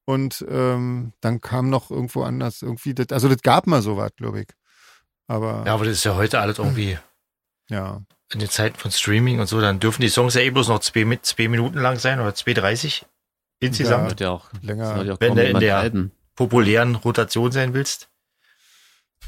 und 0.06 0.42
ähm, 0.48 1.12
dann 1.20 1.42
kam 1.42 1.68
noch 1.68 1.90
irgendwo 1.90 2.22
anders 2.22 2.62
irgendwie, 2.62 2.94
das, 2.94 3.08
also 3.10 3.28
das 3.28 3.42
gab 3.42 3.66
mal 3.66 3.82
sowas, 3.82 4.12
glaube 4.16 4.40
ich. 4.40 4.46
Aber 5.28 5.64
Ja, 5.66 5.74
aber 5.74 5.84
das 5.84 5.94
ist 5.98 6.04
ja 6.04 6.14
heute 6.16 6.40
alles 6.40 6.58
irgendwie 6.58 6.96
ja. 7.68 8.00
in 8.32 8.38
den 8.40 8.48
Zeiten 8.48 8.78
von 8.78 8.90
Streaming 8.90 9.40
und 9.40 9.48
so, 9.48 9.60
dann 9.60 9.78
dürfen 9.80 10.00
die 10.00 10.08
Songs 10.08 10.32
ja 10.34 10.40
eh 10.40 10.50
bloß 10.50 10.68
noch 10.68 10.78
zwei, 10.78 11.04
mit 11.04 11.26
zwei 11.26 11.48
Minuten 11.48 11.78
lang 11.78 11.98
sein 11.98 12.18
oder 12.20 12.30
2,30 12.30 13.02
insgesamt. 13.60 14.08
Wird 14.10 14.20
ja 14.20 14.30
auch, 14.30 14.46
Länger. 14.62 15.02
ja 15.04 15.14
auch 15.14 15.20
Wenn 15.20 15.34
der 15.34 15.50
in 15.50 15.60
der- 15.60 15.76
Alben. 15.78 16.12
Populären 16.36 16.94
Rotation 16.96 17.50
sein 17.50 17.72
willst. 17.74 18.08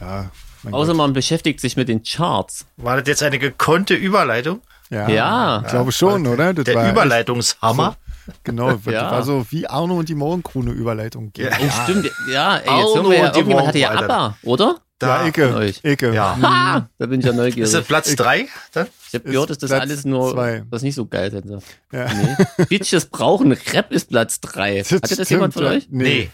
Ja, 0.00 0.30
mein 0.62 0.74
Außer 0.74 0.88
Gott. 0.88 0.96
man 0.98 1.12
beschäftigt 1.14 1.58
sich 1.60 1.76
mit 1.76 1.88
den 1.88 2.02
Charts. 2.02 2.66
War 2.76 2.98
das 2.98 3.08
jetzt 3.08 3.22
eine 3.22 3.38
gekonnte 3.38 3.94
Überleitung? 3.94 4.60
ja, 4.90 5.08
Ja. 5.08 5.62
Ich 5.64 5.68
glaube 5.70 5.90
schon, 5.92 6.26
oder? 6.26 6.52
Das 6.54 6.64
Der 6.66 6.90
Überleitungshammer. 6.90 7.96
Genau, 8.44 8.72
das 8.84 8.92
Ja. 8.92 9.10
war 9.10 9.22
so 9.22 9.46
wie 9.50 9.66
Arno 9.66 9.98
und 9.98 10.08
die 10.08 10.14
Morgenkrone 10.14 10.70
Überleitung. 10.72 11.32
Ja. 11.36 11.50
Oh, 11.60 11.82
stimmt. 11.84 12.10
Ja, 12.32 12.56
ey, 12.56 12.60
jetzt 12.60 12.68
Arno 12.68 12.94
hören 12.94 13.10
wir 13.10 13.16
ja, 13.18 13.26
und 13.26 13.34
die 13.34 13.38
irgendjemand 13.40 13.66
hatte 13.68 13.78
ja. 13.78 13.90
ABBA, 13.90 14.36
oder? 14.42 14.66
Ja, 14.66 14.74
Da. 14.98 15.26
Ecke. 15.26 15.48
von 15.48 15.56
euch. 15.58 15.80
Ecke. 15.84 16.12
Ja. 16.12 16.34
Mhm. 16.36 16.42
Ha, 16.42 16.88
da 16.98 17.06
bin 17.06 17.20
ich 17.20 17.26
ja 17.26 17.32
neugierig. 17.32 17.64
Ist 17.64 17.74
das 17.74 17.84
Platz 17.84 18.08
Ich- 18.10 18.16
drei? 18.16 18.46
Dann? 18.72 18.88
ich 19.06 19.14
habe 19.14 19.30
gehört, 19.30 19.50
dass 19.50 19.58
das 19.58 19.70
Platz 19.70 19.82
alles 19.82 20.04
nur, 20.04 20.32
zwei. 20.32 20.64
was 20.70 20.82
nicht 20.82 20.96
so 20.96 21.06
geil 21.06 21.30
sein 21.30 21.44
soll. 21.46 21.60
Ja. 21.92 22.12
Nee. 22.12 22.64
Bitches 22.68 23.06
brauchen 23.10 23.52
Rap 23.52 23.92
ist 23.92 24.08
Platz 24.08 24.40
drei. 24.40 24.78
Das 24.78 24.90
Hatte 24.90 25.00
das 25.02 25.12
stimmt, 25.12 25.30
jemand 25.30 25.54
von 25.54 25.64
ja. 25.64 25.70
euch? 25.70 25.86
Nee. 25.90 26.04
Nee. 26.04 26.30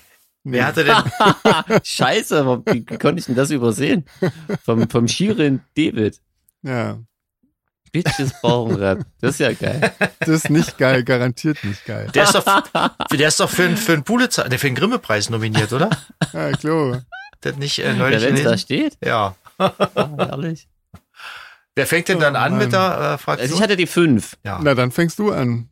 Wer 0.59 0.67
hatte 0.67 0.85
denn? 0.85 0.95
Scheiße, 1.85 2.39
aber 2.41 2.63
wie, 2.67 2.85
wie 2.89 2.99
konnte 2.99 3.19
ich 3.19 3.27
denn 3.27 3.35
das 3.35 3.51
übersehen? 3.51 4.05
Vom, 4.65 4.89
vom 4.91 5.09
Shirin 5.09 5.61
David. 5.77 6.21
Ja. 6.63 6.99
Bitches 7.95 8.33
brauchen 8.43 8.75
Rap. 8.77 9.07
Das 9.21 9.33
ist 9.35 9.39
ja 9.41 9.53
geil. 9.53 9.93
Das 10.21 10.29
ist 10.29 10.51
nicht 10.51 10.77
geil, 10.79 11.05
garantiert 11.05 11.63
nicht 11.65 11.85
geil. 11.87 12.11
Der 12.15 12.25
ist 12.25 12.35
doch, 12.35 12.45
der 13.13 13.29
ist 13.29 13.39
doch 13.41 13.49
für, 13.49 13.63
einen- 13.65 13.77
für 13.77 13.93
einen 13.95 14.03
Pulitzer, 14.05 14.47
nee, 14.49 14.59
für 14.59 14.67
einen 14.67 14.77
Grimme-Preis 14.77 15.31
nominiert, 15.31 15.73
oder? 15.73 15.89
Ja, 16.33 16.51
glaube. 16.51 17.05
Der 17.43 17.53
hat 17.53 17.59
nicht 17.59 17.79
äh, 17.79 17.87
Ja, 17.89 17.95
neulich 17.95 18.23
wenn 18.23 18.35
es 18.35 18.43
da 18.43 18.59
steht. 18.59 18.99
Ja. 19.05 19.35
Oh, 19.59 19.71
herrlich. 20.19 20.69
Wer 21.77 21.87
fängt 21.87 22.09
denn 22.09 22.21
dann 22.21 22.35
Oh, 22.35 22.39
an 22.39 22.59
mit 22.59 22.73
der 22.73 23.15
äh, 23.15 23.19
Fraktion? 23.19 23.39
Also 23.41 23.55
ich 23.55 23.63
hatte 23.63 23.77
die 23.77 23.87
fünf. 23.87 24.37
ja. 24.45 24.59
Na, 24.63 24.75
dann 24.75 24.91
fängst 24.91 25.19
du 25.19 25.31
an. 25.33 25.69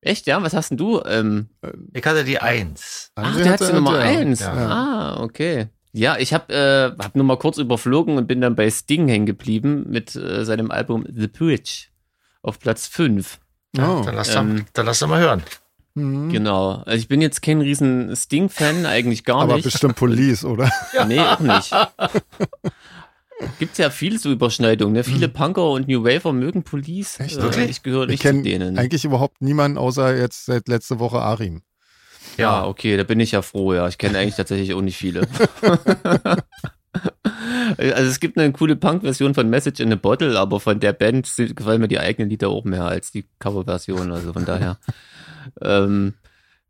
Echt, 0.00 0.26
ja? 0.28 0.40
Was 0.42 0.54
hast 0.54 0.70
denn 0.70 0.76
du? 0.78 1.02
Ähm, 1.04 1.48
Ich 1.92 2.04
hatte 2.06 2.24
die 2.24 2.38
Eins. 2.40 3.10
ach, 3.16 3.36
der 3.36 3.50
hat 3.52 3.60
die 3.60 3.64
hatte- 3.64 3.74
Nummer 3.74 3.98
ja. 3.98 4.04
eins. 4.18 4.40
Ja. 4.40 4.52
Ah, 4.54 5.20
okay. 5.22 5.68
Ja, 5.92 6.16
ich 6.18 6.32
habe 6.34 6.52
äh, 6.54 7.02
hab 7.02 7.16
nur 7.16 7.24
mal 7.24 7.38
kurz 7.38 7.58
überflogen 7.58 8.16
und 8.18 8.26
bin 8.26 8.40
dann 8.40 8.54
bei 8.54 8.70
Sting 8.70 9.08
hängen 9.08 9.26
geblieben 9.26 9.86
mit 9.88 10.14
äh, 10.16 10.44
seinem 10.44 10.70
Album 10.70 11.04
The 11.12 11.28
Bridge 11.28 11.86
auf 12.42 12.58
Platz 12.58 12.86
fünf. 12.86 13.38
Oh. 13.76 14.02
Dann 14.04 14.14
lass, 14.14 14.34
Ähm, 14.34 14.58
doch, 14.58 14.64
dann 14.74 14.86
lass 14.86 14.98
doch 15.00 15.08
mal 15.08 15.20
hören. 15.20 15.42
Mhm. 15.94 16.30
Genau. 16.30 16.82
Also 16.86 16.98
ich 16.98 17.08
bin 17.08 17.20
jetzt 17.20 17.42
kein 17.42 17.60
riesen 17.60 18.14
Sting-Fan, 18.14 18.86
eigentlich 18.86 19.24
gar 19.24 19.40
Aber 19.42 19.54
nicht. 19.56 19.64
bestimmt 19.64 19.96
Police, 19.96 20.44
oder? 20.44 20.70
Nee, 21.08 21.18
auch 21.20 21.40
nicht. 21.40 21.72
Gibt 23.60 23.78
ja 23.78 23.90
viel 23.90 24.18
so 24.18 24.30
Überschneidungen. 24.32 24.94
Ne? 24.94 25.04
Viele 25.04 25.28
Punker 25.28 25.70
und 25.70 25.86
New 25.88 26.02
Waver 26.04 26.32
mögen 26.32 26.64
Police. 26.64 27.20
Echt? 27.20 27.36
Äh, 27.38 27.42
Wirklich? 27.42 27.70
Ich 27.70 27.82
gehöre 27.82 28.04
Ich 28.04 28.08
nicht 28.10 28.22
zu 28.22 28.28
kenne 28.28 28.42
denen. 28.42 28.78
eigentlich 28.78 29.04
überhaupt 29.04 29.40
niemanden 29.42 29.78
außer 29.78 30.16
jetzt 30.16 30.46
seit 30.46 30.66
letzte 30.68 30.98
Woche 30.98 31.20
Arim. 31.20 31.62
Ja, 32.38 32.66
okay, 32.66 32.96
da 32.96 33.04
bin 33.04 33.20
ich 33.20 33.32
ja 33.32 33.42
froh, 33.42 33.74
ja. 33.74 33.88
Ich 33.88 33.98
kenne 33.98 34.18
eigentlich 34.18 34.36
tatsächlich 34.36 34.74
auch 34.74 34.80
nicht 34.80 34.96
viele. 34.96 35.26
also 37.76 38.10
es 38.10 38.20
gibt 38.20 38.38
eine 38.38 38.52
coole 38.52 38.76
Punk-Version 38.76 39.34
von 39.34 39.50
Message 39.50 39.80
in 39.80 39.92
a 39.92 39.96
Bottle, 39.96 40.38
aber 40.38 40.60
von 40.60 40.80
der 40.80 40.92
Band 40.92 41.30
gefallen 41.36 41.80
mir 41.80 41.88
die 41.88 41.98
eigenen 41.98 42.30
Lieder 42.30 42.48
auch 42.48 42.64
mehr 42.64 42.84
als 42.84 43.10
die 43.10 43.26
Cover-Version, 43.38 44.12
also 44.12 44.32
von 44.32 44.44
daher. 44.44 44.78
ähm, 45.62 46.14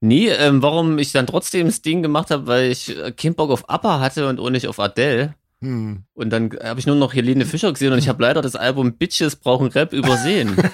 nee, 0.00 0.28
ähm, 0.28 0.62
warum 0.62 0.98
ich 0.98 1.12
dann 1.12 1.26
trotzdem 1.26 1.66
das 1.66 1.82
Ding 1.82 2.02
gemacht 2.02 2.30
habe, 2.30 2.46
weil 2.46 2.70
ich 2.70 2.96
äh, 2.96 3.12
keinen 3.12 3.34
Bock 3.34 3.50
auf 3.50 3.68
ABBA 3.68 4.00
hatte 4.00 4.28
und 4.28 4.40
auch 4.40 4.50
nicht 4.50 4.68
auf 4.68 4.80
Adele. 4.80 5.34
Hm. 5.60 6.04
Und 6.14 6.30
dann 6.30 6.50
habe 6.62 6.78
ich 6.78 6.86
nur 6.86 6.94
noch 6.94 7.14
Helene 7.14 7.44
Fischer 7.44 7.72
gesehen 7.72 7.92
und 7.92 7.98
ich 7.98 8.08
habe 8.08 8.22
leider 8.22 8.42
das 8.42 8.54
Album 8.54 8.92
Bitches 8.92 9.34
brauchen 9.36 9.68
Rap 9.68 9.92
übersehen. 9.92 10.56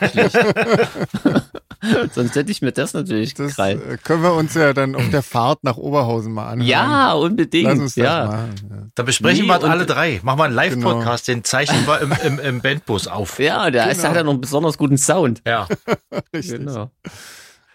Sonst 2.12 2.34
hätte 2.34 2.50
ich 2.50 2.62
mir 2.62 2.72
das 2.72 2.92
natürlich 2.94 3.34
Das 3.34 3.48
gekrallt. 3.48 3.80
äh, 3.86 3.96
können 3.98 4.22
wir 4.22 4.34
uns 4.34 4.54
ja 4.54 4.72
dann 4.72 4.94
auf 4.94 5.08
der 5.10 5.22
Fahrt 5.22 5.64
nach 5.64 5.76
Oberhausen 5.76 6.32
mal 6.32 6.48
anhören. 6.48 6.68
Ja, 6.68 7.12
unbedingt. 7.14 7.64
Lass 7.68 7.78
uns 7.78 7.94
das 7.94 8.04
ja. 8.04 8.26
machen. 8.26 8.92
Da 8.94 9.02
besprechen 9.02 9.42
Nee, 9.46 9.48
wir 9.48 9.62
alle 9.64 9.86
drei. 9.86 10.20
Machen 10.22 10.38
wir 10.38 10.44
einen 10.44 10.54
Live-Podcast, 10.54 11.28
den 11.28 11.44
zeichnen 11.44 11.86
wir 11.86 12.00
im, 12.00 12.12
im, 12.24 12.38
im 12.38 12.60
Bandbus 12.60 13.06
auf. 13.08 13.38
Ja, 13.44 13.70
der 13.70 13.90
ist, 13.90 13.98
Genau. 13.98 14.08
hat 14.10 14.16
ja 14.16 14.22
noch 14.22 14.30
einen 14.32 14.40
besonders 14.40 14.78
guten 14.78 14.96
Sound. 14.98 15.42
Ja. 15.46 15.54
Ja, 15.54 15.68
richtig. 16.34 16.58
Genau. 16.60 16.90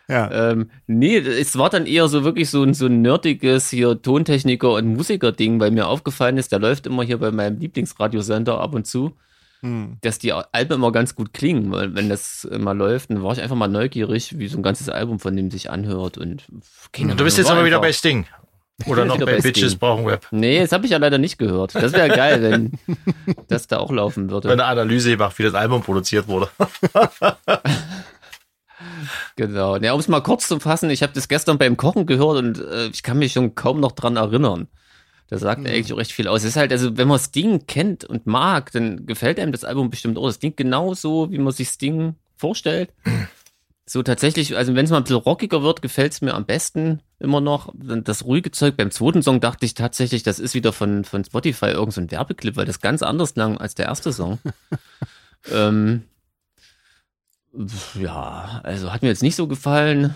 Ja. 0.08 0.52
Ähm, 0.52 0.72
nee, 0.88 1.18
es 1.18 1.56
war 1.58 1.70
dann 1.70 1.86
eher 1.86 2.08
so 2.08 2.24
wirklich 2.24 2.50
so 2.50 2.64
ein, 2.64 2.74
so 2.74 2.88
ein 2.88 3.02
nerdiges 3.04 3.70
hier 3.70 4.02
Tontechniker- 4.02 4.74
und 4.74 4.88
Musiker-Ding, 4.96 5.60
weil 5.60 5.70
mir 5.70 5.88
aufgefallen 5.88 6.38
ist, 6.38 6.52
der 6.52 6.58
läuft 6.60 6.88
immer 6.88 7.04
hier 7.04 7.20
bei 7.20 7.30
meinem 7.30 7.60
Lieblingsradiosender 7.60 8.60
ab 8.60 8.74
und 8.74 8.88
zu, 8.88 9.14
Hm. 9.62 9.98
dass 10.02 10.20
die 10.20 10.32
Alben 10.32 10.74
immer 10.74 10.92
ganz 10.92 11.16
gut 11.16 11.34
klingen, 11.34 11.72
weil 11.72 11.94
wenn 11.94 12.08
das 12.08 12.48
mal 12.58 12.78
läuft, 12.78 13.10
dann 13.10 13.22
war 13.24 13.34
ich 13.34 13.42
einfach 13.42 13.58
mal 13.58 13.68
neugierig, 13.68 14.40
wie 14.40 14.48
so 14.48 14.58
ein 14.58 14.64
ganzes 14.64 14.88
Album 14.90 15.20
von 15.20 15.36
dem 15.36 15.52
sich 15.52 15.70
anhört 15.70 16.18
und 16.18 16.46
keine 16.94 17.16
Du 17.16 17.24
bist 17.26 17.38
jetzt 17.38 17.50
aber 17.52 17.66
wieder 17.66 17.82
bei 17.82 17.92
Sting. 17.92 18.26
Oder 18.86 19.04
noch 19.06 19.18
bei 19.18 19.42
Bitches 19.42 19.72
Sting. 19.72 19.80
brauchen 19.80 20.06
Web. 20.06 20.28
Nee, 20.32 20.62
das 20.62 20.72
habe 20.72 20.86
ich 20.86 20.92
ja 20.92 20.98
leider 20.98 21.18
nicht 21.18 21.38
gehört. 21.38 21.76
Das 21.76 21.92
wäre 21.92 22.08
geil, 22.08 22.42
wenn 22.42 22.96
das 23.48 23.68
da 23.68 23.80
auch 23.80 23.92
laufen 23.92 24.28
Wenn 24.28 24.32
würde. 24.32 24.52
eine 24.54 24.66
Analyse 24.66 25.18
macht, 25.18 25.38
wie 25.40 25.44
das 25.44 25.54
Album 25.54 25.82
produziert 25.82 26.28
wurde. 26.28 26.50
Genau. 29.36 29.78
Ja, 29.78 29.94
um 29.94 30.00
es 30.00 30.08
mal 30.08 30.22
kurz 30.22 30.48
zu 30.48 30.60
fassen, 30.60 30.90
ich 30.90 31.04
habe 31.04 31.14
das 31.14 31.28
gestern 31.28 31.58
beim 31.58 31.78
Kochen 31.78 32.06
gehört 32.06 32.38
und 32.38 32.60
äh, 32.60 32.88
ich 32.88 33.04
kann 33.04 33.18
mich 33.18 33.34
schon 33.34 33.56
kaum 33.56 33.80
noch 33.80 33.92
dran 33.94 34.16
erinnern. 34.18 34.68
Das 35.30 35.42
sagt 35.42 35.66
eigentlich 35.66 35.94
auch 35.94 35.98
recht 35.98 36.12
viel 36.12 36.28
aus. 36.28 36.42
Es 36.42 36.50
ist 36.50 36.56
halt, 36.56 36.72
also 36.72 36.98
wenn 36.98 37.08
man 37.08 37.20
Sting 37.20 37.68
kennt 37.68 38.04
und 38.04 38.26
mag, 38.26 38.72
dann 38.72 39.06
gefällt 39.06 39.40
einem 39.40 39.52
das 39.52 39.64
Album 39.64 39.92
bestimmt 39.92 40.18
auch. 40.18 40.26
Das 40.26 40.40
klingt 40.40 40.58
genauso, 40.58 41.32
wie 41.32 41.38
man 41.38 41.54
sich 41.54 41.70
Sting 41.70 42.16
vorstellt. 42.36 42.92
So 43.86 44.02
tatsächlich, 44.02 44.58
also 44.58 44.76
wenn 44.76 44.86
es 44.86 44.92
mal 44.92 44.98
ein 44.98 45.04
bisschen 45.04 45.18
rockiger 45.18 45.62
wird, 45.62 45.84
gefällt 45.84 46.14
es 46.14 46.22
mir 46.22 46.34
am 46.34 46.46
besten 46.46 47.02
immer 47.20 47.42
noch. 47.42 47.72
Das 47.76 48.26
ruhige 48.26 48.50
Zeug 48.50 48.76
beim 48.76 48.90
zweiten 48.90 49.22
Song 49.22 49.40
dachte 49.40 49.66
ich 49.66 49.76
tatsächlich, 49.76 50.24
das 50.24 50.40
ist 50.40 50.56
wieder 50.56 50.74
von, 50.74 51.06
von 51.06 51.24
Spotify 51.24 51.68
irgend 51.68 51.94
so 51.94 52.02
ein 52.02 52.10
Werbeclip, 52.10 52.56
weil 52.56 52.66
das 52.66 52.82
ganz 52.82 53.04
anders 53.04 53.36
klang 53.36 53.58
als 53.58 53.76
der 53.76 53.86
erste 53.86 54.12
Song. 54.12 54.40
ähm, 55.52 56.04
ja, 57.96 58.62
also 58.64 58.92
hat 58.92 59.04
mir 59.04 59.10
jetzt 59.10 59.24
nicht 59.24 59.36
so 59.36 59.48
gefallen, 59.48 60.16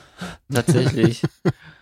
tatsächlich. 0.51 1.21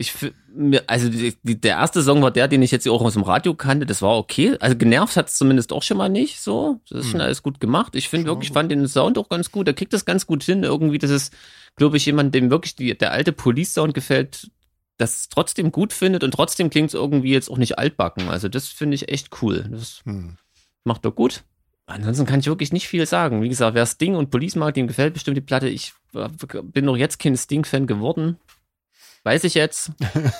Ich, 0.00 0.14
mir- 0.54 0.84
also 0.86 1.08
die, 1.08 1.34
die, 1.42 1.60
der 1.60 1.72
erste 1.72 2.02
Song 2.02 2.22
war 2.22 2.30
der, 2.30 2.46
den 2.46 2.62
ich 2.62 2.70
jetzt 2.70 2.86
auch 2.88 3.02
aus 3.02 3.14
dem 3.14 3.24
Radio 3.24 3.54
kannte. 3.54 3.84
Das 3.84 4.00
war 4.00 4.16
okay. 4.16 4.56
Also 4.60 4.76
genervt 4.76 5.16
hat 5.16 5.26
es 5.28 5.34
zumindest 5.36 5.72
auch 5.72 5.82
schon 5.82 5.96
mal 5.96 6.08
nicht. 6.08 6.40
So, 6.40 6.80
das 6.88 7.00
ist 7.00 7.06
schon 7.10 7.20
Hm. 7.20 7.26
alles 7.26 7.42
gut 7.42 7.58
gemacht. 7.58 7.96
Ich 7.96 8.08
finde 8.08 8.26
Schon 8.28 8.36
wirklich, 8.36 8.50
gut. 8.50 8.54
fand 8.54 8.70
den 8.70 8.86
Sound 8.86 9.18
auch 9.18 9.28
ganz 9.28 9.50
gut. 9.50 9.66
Er 9.66 9.74
kriegt 9.74 9.92
das 9.92 10.04
ganz 10.04 10.24
gut 10.26 10.44
hin. 10.44 10.62
Irgendwie, 10.62 10.98
das 10.98 11.10
ist, 11.10 11.34
glaube 11.74 11.96
ich, 11.96 12.06
jemand, 12.06 12.32
dem 12.32 12.48
wirklich 12.48 12.76
die, 12.76 12.96
der 12.96 13.10
alte 13.10 13.32
Police-Sound 13.32 13.92
gefällt, 13.92 14.50
das 14.98 15.28
trotzdem 15.28 15.72
gut 15.72 15.92
findet 15.92 16.22
und 16.22 16.30
trotzdem 16.32 16.70
klingt 16.70 16.90
es 16.90 16.94
irgendwie 16.94 17.32
jetzt 17.32 17.50
auch 17.50 17.58
nicht 17.58 17.76
altbacken. 17.78 18.28
Also 18.28 18.48
das 18.48 18.68
finde 18.68 18.94
ich 18.94 19.08
echt 19.08 19.42
cool. 19.42 19.66
Das 19.68 20.02
Hm. 20.04 20.36
macht 20.84 21.04
er 21.04 21.10
gut. 21.10 21.42
Ansonsten 21.86 22.26
kann 22.26 22.38
ich 22.38 22.46
wirklich 22.46 22.72
nicht 22.72 22.86
viel 22.86 23.04
sagen. 23.06 23.42
Wie 23.42 23.48
gesagt, 23.48 23.74
wer 23.74 23.86
Sting 23.86 24.14
und 24.14 24.30
Police 24.30 24.54
mag, 24.54 24.74
dem 24.74 24.86
gefällt 24.86 25.14
bestimmt 25.14 25.36
die 25.38 25.40
Platte. 25.40 25.68
Ich 25.68 25.92
äh, 26.14 26.28
bin 26.62 26.84
noch 26.84 26.96
jetzt 26.96 27.18
kein 27.18 27.36
Sting-Fan 27.36 27.86
geworden. 27.88 28.36
Weiß 29.24 29.44
ich 29.44 29.54
jetzt. 29.54 29.90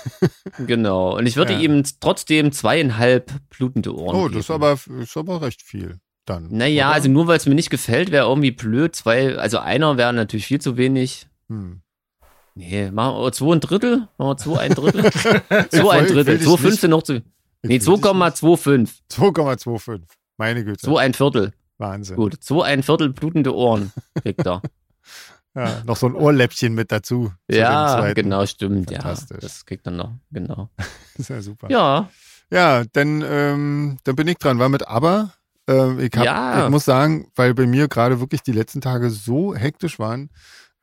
genau. 0.65 1.17
Und 1.17 1.25
ich 1.25 1.35
würde 1.35 1.53
Ja. 1.53 1.59
ihm 1.59 1.83
trotzdem 1.99 2.51
zweieinhalb 2.51 3.31
blutende 3.49 3.95
Ohren 3.95 4.15
Oh, 4.15 4.23
geben. 4.23 4.35
das 4.35 4.45
ist 4.45 4.51
aber, 4.51 4.79
ist 4.99 5.17
aber 5.17 5.41
recht 5.41 5.61
viel 5.61 5.99
dann. 6.25 6.47
Naja, 6.49 6.87
oder? 6.87 6.95
also 6.95 7.09
nur 7.09 7.27
weil 7.27 7.37
es 7.37 7.45
mir 7.45 7.55
nicht 7.55 7.69
gefällt, 7.69 8.11
wäre 8.11 8.27
irgendwie 8.27 8.51
blöd. 8.51 8.95
Zwei, 8.95 9.35
also 9.37 9.59
einer 9.59 9.97
wäre 9.97 10.13
natürlich 10.13 10.47
viel 10.47 10.61
zu 10.61 10.77
wenig. 10.77 11.27
Hm. 11.49 11.81
Nee, 12.55 12.91
machen 12.91 13.21
wir 13.21 13.31
zwei 13.31 13.53
ein 13.53 13.59
Drittel? 13.61 14.07
Machen 14.17 14.29
wir 14.31 14.37
zwei 14.37 14.59
ein 14.59 14.73
Drittel? 14.73 15.03
Zwei 15.71 15.99
ein 15.99 16.07
Drittel. 16.07 16.37
dich 16.37 16.45
Zwei 16.47 16.51
nicht- 16.53 16.59
Fünfte 16.61 16.87
noch 16.87 17.03
zu. 17.03 17.13
Nee, 17.13 17.23
will 17.63 17.79
dich 17.79 17.87
2,25. 17.87 18.89
2,25. 19.11 20.01
Meine 20.37 20.63
Güte. 20.63 20.79
Zwei 20.79 21.01
ein 21.01 21.13
Viertel. 21.13 21.53
Wahnsinn. 21.77 22.15
Gut. 22.17 22.35
Zwei 22.41 22.65
ein 22.65 22.83
Viertel 22.83 23.09
blutende 23.11 23.55
Ohren 23.55 23.91
kriegt 24.21 24.45
er. 24.45 24.61
Ja, 25.55 25.81
noch 25.85 25.97
so 25.97 26.07
ein 26.07 26.15
Ohrläppchen 26.15 26.73
mit 26.73 26.91
dazu. 26.91 27.31
Ja, 27.49 28.13
genau, 28.13 28.45
stimmt. 28.45 28.91
Ja, 28.91 29.01
Fantastisch. 29.01 29.39
das 29.41 29.65
kriegt 29.65 29.85
er 29.87 29.91
noch. 29.91 30.13
Genau. 30.31 30.69
Ist 31.17 31.29
ja 31.29 31.41
super. 31.41 31.69
Ja, 31.69 32.09
Ja, 32.51 32.83
dann, 32.93 33.23
ähm, 33.27 33.97
dann 34.03 34.15
bin 34.15 34.27
ich 34.27 34.37
dran. 34.37 34.59
War 34.59 34.69
mit 34.69 34.87
Aber. 34.87 35.33
Ähm, 35.67 35.99
ich, 35.99 36.11
hab, 36.15 36.25
Ja. 36.25 36.63
ich 36.65 36.69
muss 36.71 36.85
sagen, 36.85 37.31
weil 37.35 37.53
bei 37.53 37.67
mir 37.67 37.87
gerade 37.87 38.19
wirklich 38.19 38.41
die 38.41 38.51
letzten 38.53 38.81
Tage 38.81 39.09
so 39.11 39.53
hektisch 39.55 39.99
waren, 39.99 40.29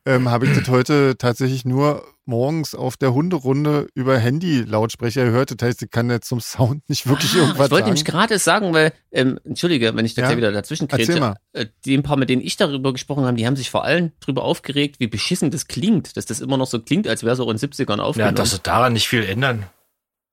ähm, 0.07 0.31
habe 0.31 0.47
ich 0.47 0.57
das 0.57 0.69
heute 0.69 1.17
tatsächlich 1.19 1.65
nur 1.65 2.03
morgens 2.25 2.75
auf 2.75 2.97
der 2.97 3.13
Hunderunde 3.15 3.87
über 3.95 4.19
Handy-Lautsprecher 4.19 5.25
gehört. 5.27 5.51
Das 5.61 5.67
heißt, 5.67 5.83
ich 5.83 5.91
kann 5.91 6.11
jetzt 6.11 6.29
zum 6.29 6.41
Sound 6.41 6.89
nicht 6.89 7.07
wirklich 7.07 7.35
irgendwas 7.35 7.61
Ah, 7.61 7.65
ich 7.67 7.71
wollte 7.71 7.75
sagen. 7.75 7.85
nämlich 7.87 8.05
gerade 8.05 8.39
sagen, 8.39 8.73
weil, 8.73 8.93
ähm, 9.13 9.39
entschuldige, 9.45 9.95
wenn 9.95 10.05
ich 10.05 10.15
da 10.15 10.31
Ja? 10.31 10.37
wieder 10.37 10.51
dazwischen 10.53 10.89
mal. 11.21 11.37
äh, 11.53 11.67
die 11.85 11.97
ein 11.97 12.03
paar, 12.03 12.17
mit 12.17 12.29
denen 12.31 12.43
ich 12.43 12.57
darüber 12.57 12.93
gesprochen 12.93 13.25
habe, 13.25 13.37
die 13.37 13.47
haben 13.47 13.57
sich 13.57 13.71
vor 13.71 13.85
allem 13.85 14.13
darüber 14.21 14.43
aufgeregt, 14.45 14.97
wie 14.99 15.07
beschissen 15.07 15.51
das 15.51 15.69
klingt, 15.69 16.17
dass 16.17 16.27
das 16.27 16.41
immer 16.41 16.57
noch 16.57 16.67
so 16.67 16.81
klingt, 16.81 17.07
als 17.07 17.23
wäre 17.23 17.35
es 17.35 17.41
auch 17.41 17.51
in 17.51 17.57
den 17.59 17.71
70ern 17.71 17.99
Ja, 17.99 18.03
aufgenommen. 18.05 18.35
dass 18.37 18.51
sie 18.53 18.59
daran 18.63 18.93
nicht 18.95 19.07
viel 19.09 19.23
ändern. 19.25 19.67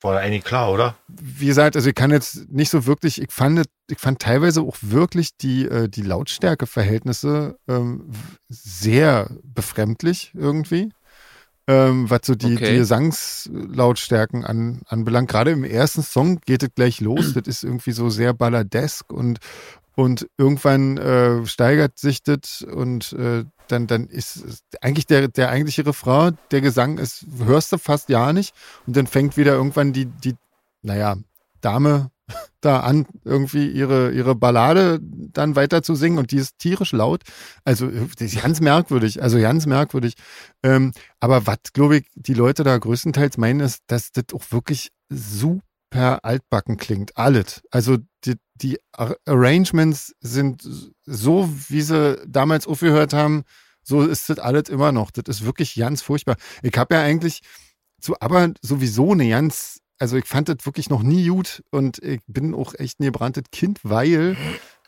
War 0.03 0.19
eigentlich 0.19 0.43
klar, 0.43 0.71
oder? 0.71 0.95
wie 1.07 1.45
gesagt, 1.45 1.75
also 1.75 1.89
ich 1.89 1.95
kann 1.95 2.11
jetzt 2.11 2.49
nicht 2.51 2.69
so 2.69 2.85
wirklich, 2.85 3.21
ich 3.21 3.31
fand, 3.31 3.65
ich 3.89 3.99
fand 3.99 4.19
teilweise 4.19 4.61
auch 4.61 4.75
wirklich 4.81 5.37
die, 5.37 5.65
äh, 5.65 5.87
die 5.87 6.01
Lautstärkeverhältnisse 6.01 7.57
ähm, 7.67 8.09
sehr 8.49 9.29
befremdlich 9.43 10.31
irgendwie. 10.35 10.91
Ähm, 11.65 12.09
was 12.09 12.21
so 12.25 12.35
die, 12.35 12.55
Okay. 12.55 12.71
die 12.71 12.77
Gesangslautstärken 12.79 14.43
an, 14.43 14.81
anbelangt. 14.87 15.29
Gerade 15.29 15.51
im 15.51 15.63
ersten 15.63 16.03
Song 16.03 16.41
geht 16.45 16.61
es 16.61 16.69
gleich 16.75 16.99
los. 16.99 17.33
das 17.33 17.47
ist 17.47 17.63
irgendwie 17.63 17.93
so 17.93 18.09
sehr 18.09 18.33
balladesk 18.33 19.11
und, 19.13 19.39
und 19.95 20.27
irgendwann 20.37 20.97
äh, 20.97 21.45
steigert 21.45 21.97
sich 21.97 22.23
das 22.23 22.61
und 22.61 23.13
äh, 23.13 23.45
dann, 23.67 23.87
dann 23.87 24.07
ist 24.07 24.63
eigentlich 24.81 25.05
der, 25.05 25.27
der 25.27 25.49
eigentliche 25.49 25.85
Refrain, 25.85 26.37
der 26.51 26.61
Gesang 26.61 26.97
ist, 26.97 27.25
hörst 27.45 27.71
du 27.71 27.77
fast 27.77 28.09
ja 28.09 28.33
nicht 28.33 28.53
und 28.87 28.95
dann 28.95 29.07
fängt 29.07 29.37
wieder 29.37 29.53
irgendwann 29.53 29.93
die, 29.93 30.05
die, 30.05 30.35
naja, 30.81 31.15
Dame 31.61 32.11
da 32.61 32.79
an, 32.79 33.05
irgendwie 33.23 33.69
ihre, 33.69 34.11
ihre 34.11 34.35
Ballade 34.35 34.99
dann 35.01 35.55
weiter 35.55 35.83
zu 35.83 35.95
singen 35.95 36.17
und 36.17 36.31
die 36.31 36.37
ist 36.37 36.57
tierisch 36.57 36.91
laut. 36.91 37.21
Also 37.63 37.89
das 37.89 38.33
ist 38.33 38.41
ganz 38.41 38.61
merkwürdig, 38.61 39.21
also 39.21 39.39
ganz 39.39 39.65
merkwürdig. 39.65 40.15
Ähm, 40.63 40.91
aber 41.19 41.45
was, 41.45 41.57
glaube 41.73 41.97
ich, 41.97 42.05
die 42.15 42.33
Leute 42.33 42.63
da 42.63 42.77
größtenteils 42.77 43.37
meinen, 43.37 43.59
ist, 43.59 43.83
dass 43.87 44.11
das 44.11 44.25
auch 44.33 44.51
wirklich 44.51 44.89
super 45.09 45.61
altbacken 45.95 46.77
klingt. 46.77 47.17
Alles. 47.17 47.61
Also 47.71 47.97
die, 48.25 48.35
die 48.55 48.79
Ar- 48.91 49.17
Arrangements 49.25 50.13
sind 50.19 50.67
so, 51.05 51.49
wie 51.69 51.81
sie 51.81 52.21
damals 52.27 52.67
aufgehört 52.67 53.13
haben, 53.13 53.43
so 53.83 54.01
ist 54.01 54.29
das 54.29 54.39
alles 54.39 54.69
immer 54.69 54.91
noch. 54.91 55.11
Das 55.11 55.23
ist 55.27 55.45
wirklich 55.45 55.75
ganz 55.75 56.01
furchtbar. 56.01 56.37
Ich 56.61 56.77
habe 56.77 56.95
ja 56.95 57.01
eigentlich 57.01 57.41
zu 57.99 58.15
aber 58.19 58.53
sowieso 58.61 59.11
eine 59.13 59.29
ganz, 59.29 59.79
also 59.99 60.17
ich 60.17 60.25
fand 60.25 60.49
das 60.49 60.65
wirklich 60.65 60.89
noch 60.89 61.03
nie 61.03 61.27
gut 61.27 61.63
und 61.71 61.99
ich 62.03 62.21
bin 62.27 62.53
auch 62.53 62.73
echt 62.75 62.99
ein 62.99 63.05
gebranntes 63.05 63.45
Kind, 63.51 63.79
weil 63.83 64.35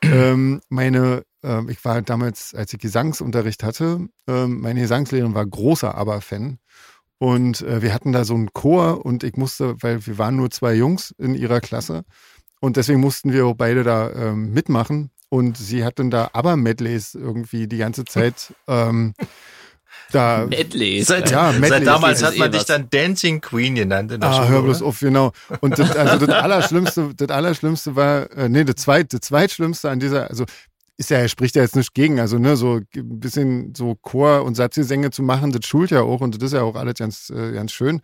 ähm, 0.02 0.62
meine, 0.70 1.24
ähm, 1.44 1.70
ich 1.70 1.84
war 1.86 2.02
damals, 2.02 2.54
als 2.54 2.74
ich 2.74 2.80
Gesangsunterricht 2.80 3.64
hatte, 3.64 4.08
ähm, 4.28 4.60
meine 4.60 4.82
Gesangslehrerin 4.82 5.34
war 5.34 5.46
großer 5.46 5.96
Aber-Fan. 5.96 6.60
Und 7.18 7.62
äh, 7.62 7.82
wir 7.82 7.94
hatten 7.94 8.12
da 8.12 8.26
so 8.26 8.34
einen 8.36 8.52
Chor 8.54 9.06
und 9.06 9.24
ich 9.24 9.36
musste, 9.38 9.76
weil 9.82 10.06
wir 10.06 10.18
waren 10.18 10.36
nur 10.36 10.52
zwei 10.52 10.74
Jungs 10.74 11.14
in 11.18 11.34
ihrer 11.36 11.62
Klasse 11.62 12.04
und 12.60 12.78
deswegen 12.78 13.00
mussten 13.00 13.32
wir 13.32 13.46
auch 13.46 13.54
beide 13.56 13.84
da 13.84 14.12
ähm, 14.12 14.52
mitmachen. 14.54 15.12
Und 15.30 15.58
sie 15.58 15.84
hat 15.84 15.98
dann 16.00 16.12
da 16.12 16.30
Aber-Medleys 16.34 17.16
irgendwie 17.16 17.68
die 17.68 17.78
ganze 17.78 18.06
Zeit 18.06 18.54
ähm, 18.68 19.14
da. 20.12 20.46
Medleys. 20.46 21.08
Seit, 21.08 21.32
Ja, 21.32 21.52
Medley 21.52 21.70
seit 21.70 21.88
damals 21.88 22.22
ist 22.22 22.28
hat 22.28 22.38
man 22.38 22.48
eh 22.50 22.52
dich 22.52 22.60
was. 22.62 22.68
dann 22.68 22.90
Dancing 22.90 23.42
Queen 23.42 23.76
genannt 23.76 24.12
in 24.12 24.22
der 24.22 24.30
Ah, 24.30 24.34
Schule. 24.36 24.48
hör 24.50 24.62
bloß 24.64 24.82
oder? 24.82 24.88
auf, 24.90 25.00
genau. 25.00 25.32
Und 25.62 25.80
das, 25.80 25.96
also 25.96 26.26
das 26.26 26.36
Allerschlimmste, 26.36 27.12
das 27.16 27.30
Allerschlimmste 27.30 27.96
war, 27.96 28.32
äh, 28.32 28.50
nee, 28.50 28.64
das, 28.64 28.76
zweit, 28.76 29.14
das 29.14 29.22
Zweitschlimmste 29.22 29.90
an 29.90 30.00
dieser, 30.00 30.30
also 30.30 30.46
ist 30.98 31.10
ja, 31.10 31.18
er 31.18 31.28
spricht 31.28 31.56
ja 31.56 31.62
jetzt 31.62 31.76
nicht 31.76 31.94
gegen, 31.94 32.20
also 32.20 32.38
ne, 32.38 32.56
so 32.56 32.80
ein 32.96 33.20
bisschen 33.20 33.74
so 33.76 33.96
Chor- 33.96 34.44
und 34.44 34.56
Satzgesänge 34.56 35.12
zu 35.12 35.24
machen, 35.24 35.52
das 35.52 35.66
schult 35.66 35.92
ja 35.92 36.02
auch 36.02 36.22
und 36.22 36.36
das 36.36 36.44
ist 36.44 36.54
ja 36.54 36.62
auch 36.64 36.76
alles 36.76 36.96
ganz, 36.96 37.30
äh, 37.30 37.52
ganz 37.52 37.72
schön. 37.72 38.02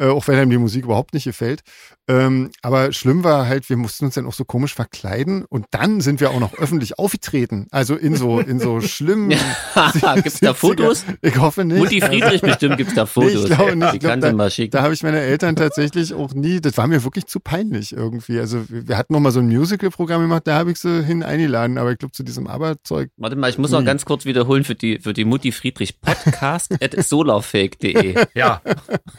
Äh, 0.00 0.08
auch 0.08 0.26
wenn 0.26 0.38
einem 0.38 0.50
die 0.50 0.58
Musik 0.58 0.84
überhaupt 0.84 1.14
nicht 1.14 1.24
gefällt. 1.24 1.62
Ähm, 2.08 2.50
aber 2.62 2.92
schlimm 2.92 3.22
war 3.22 3.46
halt, 3.46 3.68
wir 3.70 3.76
mussten 3.76 4.06
uns 4.06 4.14
dann 4.14 4.26
auch 4.26 4.34
so 4.34 4.44
komisch 4.44 4.74
verkleiden 4.74 5.44
und 5.48 5.66
dann 5.70 6.00
sind 6.00 6.20
wir 6.20 6.30
auch 6.30 6.40
noch 6.40 6.54
öffentlich 6.54 6.98
aufgetreten. 6.98 7.68
Also 7.70 7.94
in 7.94 8.16
so, 8.16 8.40
in 8.40 8.58
so 8.58 8.80
schlimmen. 8.80 9.30
gibt's 10.16 10.40
da 10.40 10.54
Fotos? 10.54 11.04
Ich 11.22 11.38
hoffe 11.38 11.64
nicht. 11.64 11.78
Mutti 11.78 12.00
Friedrich 12.00 12.40
bestimmt 12.40 12.76
gibt's 12.76 12.94
da 12.94 13.06
Fotos. 13.06 13.30
Nee, 13.40 13.46
ich 13.46 13.56
glaube 13.56 13.76
nicht. 13.76 13.94
Ich 13.94 14.00
glaub, 14.00 14.12
kann 14.12 14.20
da, 14.20 14.32
mal 14.32 14.50
schicken. 14.50 14.72
da 14.72 14.82
habe 14.82 14.92
ich 14.92 15.02
meine 15.02 15.20
Eltern 15.20 15.54
tatsächlich 15.54 16.12
auch 16.14 16.34
nie, 16.34 16.60
das 16.60 16.76
war 16.76 16.86
mir 16.86 17.04
wirklich 17.04 17.26
zu 17.26 17.38
peinlich 17.38 17.92
irgendwie. 17.92 18.38
Also 18.40 18.68
wir 18.68 18.90
wir 18.90 18.98
hatten 18.98 19.12
noch 19.12 19.20
mal 19.20 19.30
so 19.30 19.38
ein 19.38 19.46
Musical-Programm 19.46 20.22
gemacht, 20.22 20.42
da 20.46 20.56
habe 20.56 20.72
ich 20.72 20.78
sie 20.78 21.04
hin 21.04 21.22
eingeladen, 21.22 21.78
aber 21.78 21.92
ich 21.92 21.98
glaube 21.98 22.10
zu 22.10 22.24
diesem 22.24 22.48
Arbeitszeug. 22.48 23.10
Warte 23.16 23.36
mal, 23.36 23.48
ich 23.48 23.56
muss 23.56 23.70
noch 23.70 23.80
Nie. 23.80 23.86
ganz 23.86 24.04
kurz 24.04 24.24
wiederholen 24.24 24.64
für 24.64 24.74
die, 24.74 24.98
für 24.98 25.12
die 25.12 25.24
Mutti 25.24 25.52
Friedrich 25.52 26.00
Podcast 26.00 26.72
at 26.82 27.00
solarfake.de. 27.00 28.16
Ja. 28.34 28.60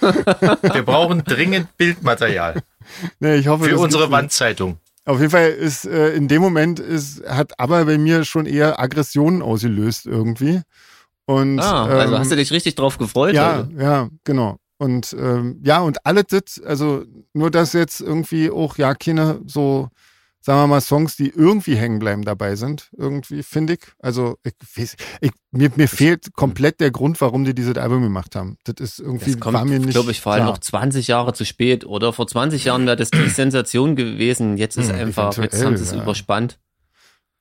Wir 0.73 0.83
brauchen 0.83 1.23
dringend 1.23 1.75
Bildmaterial 1.77 2.61
Nee, 3.19 3.35
ich 3.35 3.47
hoffe, 3.47 3.65
für 3.65 3.77
unsere. 3.77 4.11
Wandzeitung. 4.11 4.77
Auf 5.05 5.19
jeden 5.19 5.31
Fall 5.31 5.49
ist 5.49 5.85
äh, 5.85 6.13
in 6.13 6.27
dem 6.27 6.41
Moment 6.41 6.79
ist, 6.79 7.23
hat 7.27 7.59
aber 7.59 7.85
bei 7.85 7.97
mir 7.97 8.23
schon 8.25 8.45
eher 8.45 8.79
Aggressionen 8.79 9.41
ausgelöst 9.41 10.05
irgendwie. 10.05 10.61
Und 11.25 11.59
Ah, 11.59 11.85
also 11.85 12.13
ähm, 12.13 12.19
hast 12.19 12.31
du 12.31 12.35
dich 12.35 12.51
richtig 12.51 12.75
drauf 12.75 12.97
gefreut? 12.97 13.33
ja, 13.33 13.61
oder? 13.61 13.83
ja, 13.83 14.09
genau. 14.23 14.57
Und 14.77 15.13
ähm, 15.19 15.59
ja, 15.63 15.79
und 15.81 16.05
alles 16.05 16.25
das, 16.29 16.61
also 16.65 17.03
nur 17.33 17.51
dass 17.51 17.73
jetzt 17.73 18.01
irgendwie 18.01 18.49
auch 18.49 18.77
ja 18.77 18.93
keine 18.95 19.39
so, 19.45 19.89
sagen 20.43 20.59
wir 20.61 20.67
mal, 20.67 20.81
Songs, 20.81 21.15
die 21.15 21.29
irgendwie 21.29 21.75
hängen 21.75 21.99
bleiben 21.99 22.23
dabei 22.23 22.55
sind, 22.55 22.89
irgendwie, 22.97 23.43
finde 23.43 23.73
ich. 23.73 23.79
Also 23.99 24.37
ich, 24.43 24.53
weiß- 24.75 24.95
ich, 25.21 25.31
mir, 25.51 25.71
mir 25.75 25.87
fehlt 25.87 26.33
komplett 26.33 26.79
der 26.79 26.91
Grund, 26.91 27.21
warum 27.21 27.43
die 27.45 27.53
dieses 27.53 27.77
Album 27.77 28.01
gemacht 28.01 28.35
haben. 28.35 28.57
Das 28.63 28.75
ist 28.79 28.99
irgendwie, 28.99 29.35
Das 29.35 29.53
war 29.53 29.65
mir 29.65 29.75
kommt, 29.75 29.85
nicht. 29.85 29.93
glaube 29.93 30.11
ich, 30.11 30.19
vor 30.21 30.33
allem 30.33 30.43
klar. 30.43 30.51
noch 30.53 30.57
20 30.59 31.07
Jahre 31.07 31.33
zu 31.33 31.45
spät, 31.45 31.85
oder? 31.85 32.11
Vor 32.11 32.27
20 32.27 32.65
Jahren 32.65 32.85
wäre 32.85 32.95
das 32.97 33.11
die 33.11 33.29
Sensation 33.29 33.95
gewesen. 33.95 34.57
Jetzt 34.57 34.77
ist 34.77 34.89
Hm, 34.89 34.95
einfach, 34.99 35.37
jetzt 35.37 35.63
haben 35.63 35.77
sie 35.77 35.83
es 35.83 35.91
ja. 35.91 36.01
überspannt. 36.01 36.59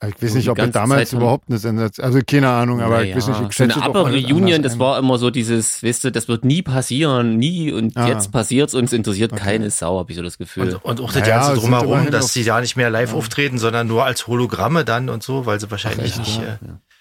Ich 0.02 0.22
weiß 0.22 0.30
so 0.30 0.36
nicht, 0.38 0.48
ob 0.48 0.56
das 0.56 0.70
damals 0.70 1.10
Zeit 1.10 1.18
überhaupt 1.18 1.50
eine 1.50 1.58
Sensation, 1.58 2.04
also 2.06 2.20
keine 2.26 2.48
Ahnung, 2.48 2.80
aber 2.80 3.02
ich 3.02 3.10
Naja, 3.10 3.16
weiß 3.16 3.26
nicht, 3.28 3.34
ich 3.50 3.56
so 3.56 3.64
eine 3.64 3.72
schätze 3.72 3.80
auch 3.80 3.94
alles 3.94 4.24
Aber-Reunion, 4.24 4.54
anders 4.54 4.72
das 4.72 4.78
war 4.78 4.98
immer 4.98 5.18
so 5.18 5.28
dieses, 5.30 5.82
weißt 5.82 6.04
du, 6.04 6.10
das 6.12 6.26
wird 6.26 6.44
nie 6.44 6.62
passieren, 6.62 7.36
nie 7.36 7.70
und 7.70 7.96
Ah. 7.98 8.08
jetzt 8.08 8.32
passiert's 8.32 8.72
und 8.72 8.84
es 8.84 8.94
interessiert 8.94 9.32
Okay. 9.34 9.42
keine 9.42 9.70
Sau, 9.70 9.98
habe 9.98 10.10
ich 10.10 10.16
so 10.16 10.22
das 10.22 10.38
Gefühl. 10.38 10.74
Und, 10.82 10.84
und 10.84 11.00
auch 11.02 11.12
das 11.12 11.22
Naja, 11.22 11.40
Ganze 11.40 11.60
drumherum, 11.60 12.10
dass 12.10 12.32
sie 12.32 12.44
da 12.44 12.60
nicht 12.62 12.76
mehr 12.76 12.88
live 12.88 13.12
auftreten, 13.12 13.58
sondern 13.58 13.88
nur 13.88 14.04
als 14.06 14.26
Hologramme 14.26 14.84
dann 14.86 15.10
und 15.10 15.22
so, 15.22 15.44
weil 15.44 15.60
sie 15.60 15.70
wahrscheinlich 15.70 16.06
echt, 16.12 16.18
nicht. 16.18 16.36
ja? 16.40 16.44
Äh, 16.44 16.56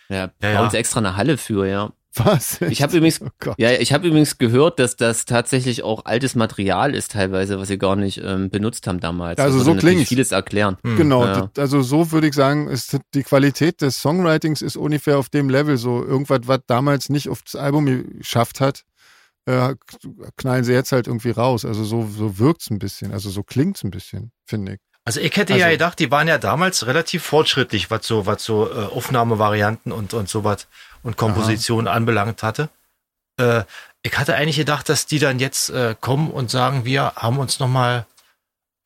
ja, 0.10 0.16
Ja, 0.18 0.30
bei 0.42 0.52
ja. 0.54 0.64
uns 0.64 0.74
extra 0.74 1.00
eine 1.00 1.16
Halle 1.16 1.38
für, 1.38 1.66
ja. 1.68 1.92
Was? 2.16 2.60
Ich 2.62 2.82
habe 2.82 2.98
übrigens, 2.98 3.22
Oh 3.46 3.54
ja, 3.58 3.72
ich 3.72 3.94
habe 3.94 4.08
übrigens 4.08 4.38
gehört, 4.40 4.80
dass 4.80 4.96
das 4.96 5.26
tatsächlich 5.26 5.84
auch 5.84 6.06
altes 6.06 6.34
Material 6.36 6.96
ist 6.96 7.12
teilweise, 7.12 7.60
was 7.60 7.68
sie 7.68 7.78
gar 7.78 7.96
nicht 7.96 8.20
ähm, 8.24 8.50
benutzt 8.50 8.88
haben 8.88 9.00
damals. 9.00 9.40
Also 9.40 9.58
Das 9.60 9.66
so 9.68 9.76
klingt's. 9.76 10.10
vieles 10.10 10.32
erklären. 10.32 10.78
hm. 10.84 10.98
Genau, 10.98 11.24
Ja. 11.26 11.42
das, 11.54 11.62
also 11.62 11.82
so 11.84 12.12
würde 12.12 12.28
ich 12.28 12.34
sagen, 12.34 12.68
ist 12.68 12.94
das- 12.94 13.02
die 13.14 13.24
Qualität 13.24 13.82
des 13.82 14.02
Songwritings 14.02 14.62
ist 14.64 14.76
ungefähr 14.76 15.18
auf 15.20 15.30
dem 15.30 15.50
Level. 15.50 15.78
So 15.78 16.04
irgendwas, 16.04 16.40
was 16.46 16.60
damals 16.68 17.10
nicht 17.10 17.30
aufs 17.30 17.56
Album 17.56 17.86
geschafft 18.18 18.60
hat, 18.60 18.84
äh, 19.46 19.76
knallen 20.36 20.64
sie 20.64 20.74
jetzt 20.74 20.92
halt 20.92 21.08
irgendwie 21.08 21.32
raus. 21.32 21.64
Also 21.64 21.84
so, 21.84 22.08
so 22.08 22.40
wirkt's 22.40 22.70
ein 22.72 22.80
bisschen, 22.80 23.12
also 23.14 23.30
so 23.30 23.44
klingt's 23.44 23.84
ein 23.84 23.92
bisschen, 23.92 24.32
finde 24.46 24.74
ich. 24.74 24.80
Also 25.06 25.22
ich 25.22 25.36
hätte 25.38 25.54
ja 25.56 25.66
Also- 25.68 25.74
gedacht, 25.76 26.00
die 26.00 26.12
waren 26.12 26.28
ja 26.28 26.38
damals 26.38 26.86
relativ 26.86 27.24
fortschrittlich, 27.24 27.90
was 27.90 28.06
so, 28.06 28.26
was 28.26 28.44
so 28.44 28.70
äh, 28.70 28.86
Aufnahmevarianten 28.86 29.92
und, 29.92 30.14
und 30.14 30.28
sowas 30.30 30.68
und 31.04 31.18
Komposition 31.18 31.88
anbelangt 31.88 32.44
hatte. 32.44 32.70
Äh, 33.38 33.64
ich 34.02 34.18
hatte 34.18 34.36
eigentlich 34.36 34.58
gedacht, 34.58 34.88
dass 34.90 35.06
die 35.06 35.20
dann 35.20 35.40
jetzt 35.40 35.70
äh, 35.70 35.96
kommen 36.00 36.32
und 36.32 36.50
sagen, 36.52 36.86
wir 36.86 37.14
haben 37.16 37.38
uns 37.40 37.60
nochmal 37.60 38.06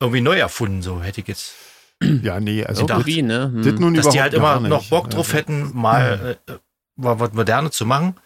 irgendwie 0.00 0.20
neu 0.20 0.38
erfunden, 0.38 0.82
so 0.82 1.02
hätte 1.02 1.20
ich 1.20 1.28
jetzt. 1.28 1.54
Ja, 2.02 2.40
nee, 2.40 2.64
also 2.64 2.84
das, 2.86 2.98
Irgendwie, 2.98 3.22
ne? 3.22 3.44
Hm. 3.54 3.62
das 3.62 3.74
nun 3.80 3.94
Dass 3.94 4.08
die 4.08 4.20
halt 4.20 4.34
immer 4.34 4.58
noch 4.60 4.88
Bock 4.88 5.08
drauf 5.10 5.26
Also, 5.26 5.38
hätten, 5.38 5.70
mal 5.74 6.36
äh, 6.46 6.52
mal 6.96 7.18
was 7.20 7.32
Modernes 7.32 7.72
zu 7.72 7.86
machen. 7.86 8.16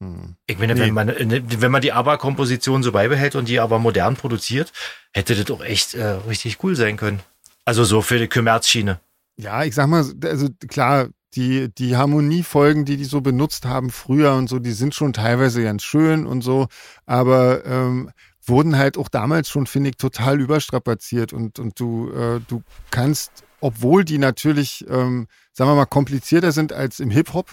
hm. 0.00 0.36
Ich 0.46 0.58
meine, 0.58 0.74
Nee. 0.74 0.80
wenn 0.82 0.94
man, 0.94 1.08
äh, 1.08 1.42
wenn 1.60 1.70
man 1.72 1.82
die 1.82 1.92
ABBA-Komposition 1.92 2.82
so 2.82 2.92
beibehält 2.92 3.34
und 3.34 3.48
die 3.48 3.58
aber 3.60 3.78
modern 3.78 4.16
produziert, 4.16 4.72
hätte 5.12 5.34
das 5.34 5.50
auch 5.50 5.62
echt 5.64 5.94
äh, 5.94 6.04
richtig 6.28 6.62
cool 6.62 6.76
sein 6.76 6.96
können. 6.96 7.20
Also 7.64 7.84
so 7.84 8.00
für 8.02 8.18
die 8.18 8.28
Kommerzschiene. 8.28 9.00
Ja, 9.36 9.64
ich 9.64 9.74
sag 9.74 9.88
mal, 9.88 10.04
also 10.24 10.48
klar, 10.68 11.08
die, 11.36 11.68
die 11.72 11.96
Harmoniefolgen, 11.96 12.84
die 12.84 12.96
die 12.96 13.04
so 13.04 13.20
benutzt 13.20 13.66
haben 13.66 13.90
früher 13.90 14.34
und 14.34 14.48
so, 14.48 14.58
die 14.58 14.72
sind 14.72 14.94
schon 14.94 15.12
teilweise 15.12 15.62
ganz 15.62 15.82
schön 15.82 16.26
und 16.26 16.40
so, 16.42 16.66
aber 17.04 17.64
ähm, 17.66 18.10
wurden 18.46 18.76
halt 18.76 18.96
auch 18.96 19.08
damals 19.08 19.48
schon, 19.48 19.66
finde 19.66 19.90
ich, 19.90 19.96
total 19.96 20.40
überstrapaziert. 20.40 21.32
Und, 21.32 21.58
und 21.58 21.78
du, 21.78 22.10
äh, 22.12 22.40
du 22.48 22.62
kannst, 22.90 23.44
obwohl 23.60 24.04
die 24.04 24.18
natürlich, 24.18 24.84
ähm, 24.88 25.26
sagen 25.52 25.70
wir 25.70 25.74
mal, 25.74 25.86
komplizierter 25.86 26.52
sind 26.52 26.72
als 26.72 27.00
im 27.00 27.10
Hip-Hop, 27.10 27.50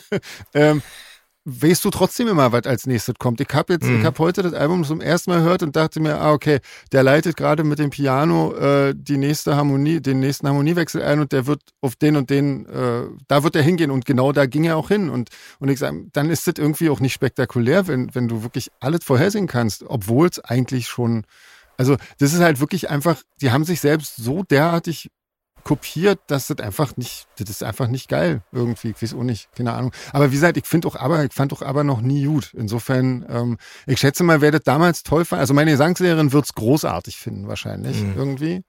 ähm, 0.54 0.82
weißt 1.46 1.84
du 1.84 1.90
trotzdem 1.90 2.28
immer, 2.28 2.52
was 2.52 2.64
als 2.64 2.86
nächstes 2.86 3.16
kommt. 3.18 3.40
Ich 3.40 3.48
habe 3.52 3.74
jetzt, 3.74 3.86
Mhm. 3.86 3.98
ich 4.00 4.04
habe 4.04 4.18
heute 4.18 4.42
das 4.42 4.54
Album 4.54 4.82
zum 4.84 5.00
ersten 5.00 5.30
Mal 5.30 5.40
gehört 5.40 5.62
und 5.62 5.76
dachte 5.76 6.00
mir, 6.00 6.18
ah, 6.18 6.32
okay, 6.32 6.60
der 6.92 7.02
leitet 7.02 7.36
gerade 7.36 7.64
mit 7.64 7.78
dem 7.78 7.90
Piano 7.90 8.54
äh, 8.54 8.94
die 8.96 9.18
nächste 9.18 9.54
Harmonie, 9.54 10.00
den 10.00 10.20
nächsten 10.20 10.48
Harmoniewechsel 10.48 11.02
ein 11.02 11.20
und 11.20 11.32
der 11.32 11.46
wird 11.46 11.60
auf 11.82 11.96
den 11.96 12.16
und 12.16 12.30
den, 12.30 12.66
äh, 12.66 13.02
da 13.28 13.42
wird 13.42 13.56
er 13.56 13.62
hingehen 13.62 13.90
und 13.90 14.06
genau 14.06 14.32
da 14.32 14.46
ging 14.46 14.64
er 14.64 14.76
auch 14.78 14.88
hin. 14.88 15.10
Und, 15.10 15.28
und 15.58 15.68
ich 15.68 15.78
sage, 15.78 16.06
dann 16.12 16.30
ist 16.30 16.46
das 16.46 16.54
irgendwie 16.56 16.88
auch 16.88 17.00
nicht 17.00 17.12
spektakulär, 17.12 17.86
wenn, 17.88 18.14
wenn 18.14 18.26
du 18.28 18.42
wirklich 18.42 18.70
alles 18.80 19.04
vorhersehen 19.04 19.46
kannst, 19.46 19.84
obwohl 19.86 20.28
es 20.28 20.40
eigentlich 20.40 20.86
schon, 20.88 21.24
also 21.76 21.96
das 22.18 22.32
ist 22.32 22.40
halt 22.40 22.60
wirklich 22.60 22.88
einfach, 22.88 23.20
die 23.42 23.50
haben 23.50 23.64
sich 23.64 23.80
selbst 23.80 24.16
so 24.16 24.44
derartig 24.44 25.10
kopiert, 25.64 26.20
das 26.28 26.50
einfach 26.50 26.96
nicht, 26.96 27.26
das 27.38 27.50
ist 27.50 27.62
einfach 27.62 27.88
nicht 27.88 28.08
geil 28.08 28.42
irgendwie, 28.52 28.90
ich 28.90 29.02
weiß 29.02 29.14
auch 29.14 29.22
nicht, 29.22 29.48
keine 29.56 29.72
Ahnung. 29.72 29.92
Aber 30.12 30.30
wie 30.30 30.34
gesagt, 30.34 30.56
ich 30.56 30.66
finde 30.66 30.86
auch 30.88 30.96
aber, 30.96 31.24
ich 31.24 31.32
fand 31.32 31.52
auch 31.52 31.62
aber 31.62 31.82
noch 31.84 32.00
nie 32.00 32.24
gut. 32.26 32.52
Insofern, 32.54 33.24
ähm, 33.28 33.58
ich 33.86 33.98
schätze 33.98 34.22
mal, 34.22 34.40
wer 34.40 34.50
das 34.52 34.62
damals 34.64 35.02
toll 35.02 35.24
fand, 35.24 35.40
also 35.40 35.54
meine 35.54 35.70
Gesangslehrerin 35.72 36.32
wird's 36.32 36.54
großartig 36.54 37.16
finden 37.16 37.48
wahrscheinlich 37.48 38.00
Mhm. 38.00 38.12
irgendwie. 38.16 38.62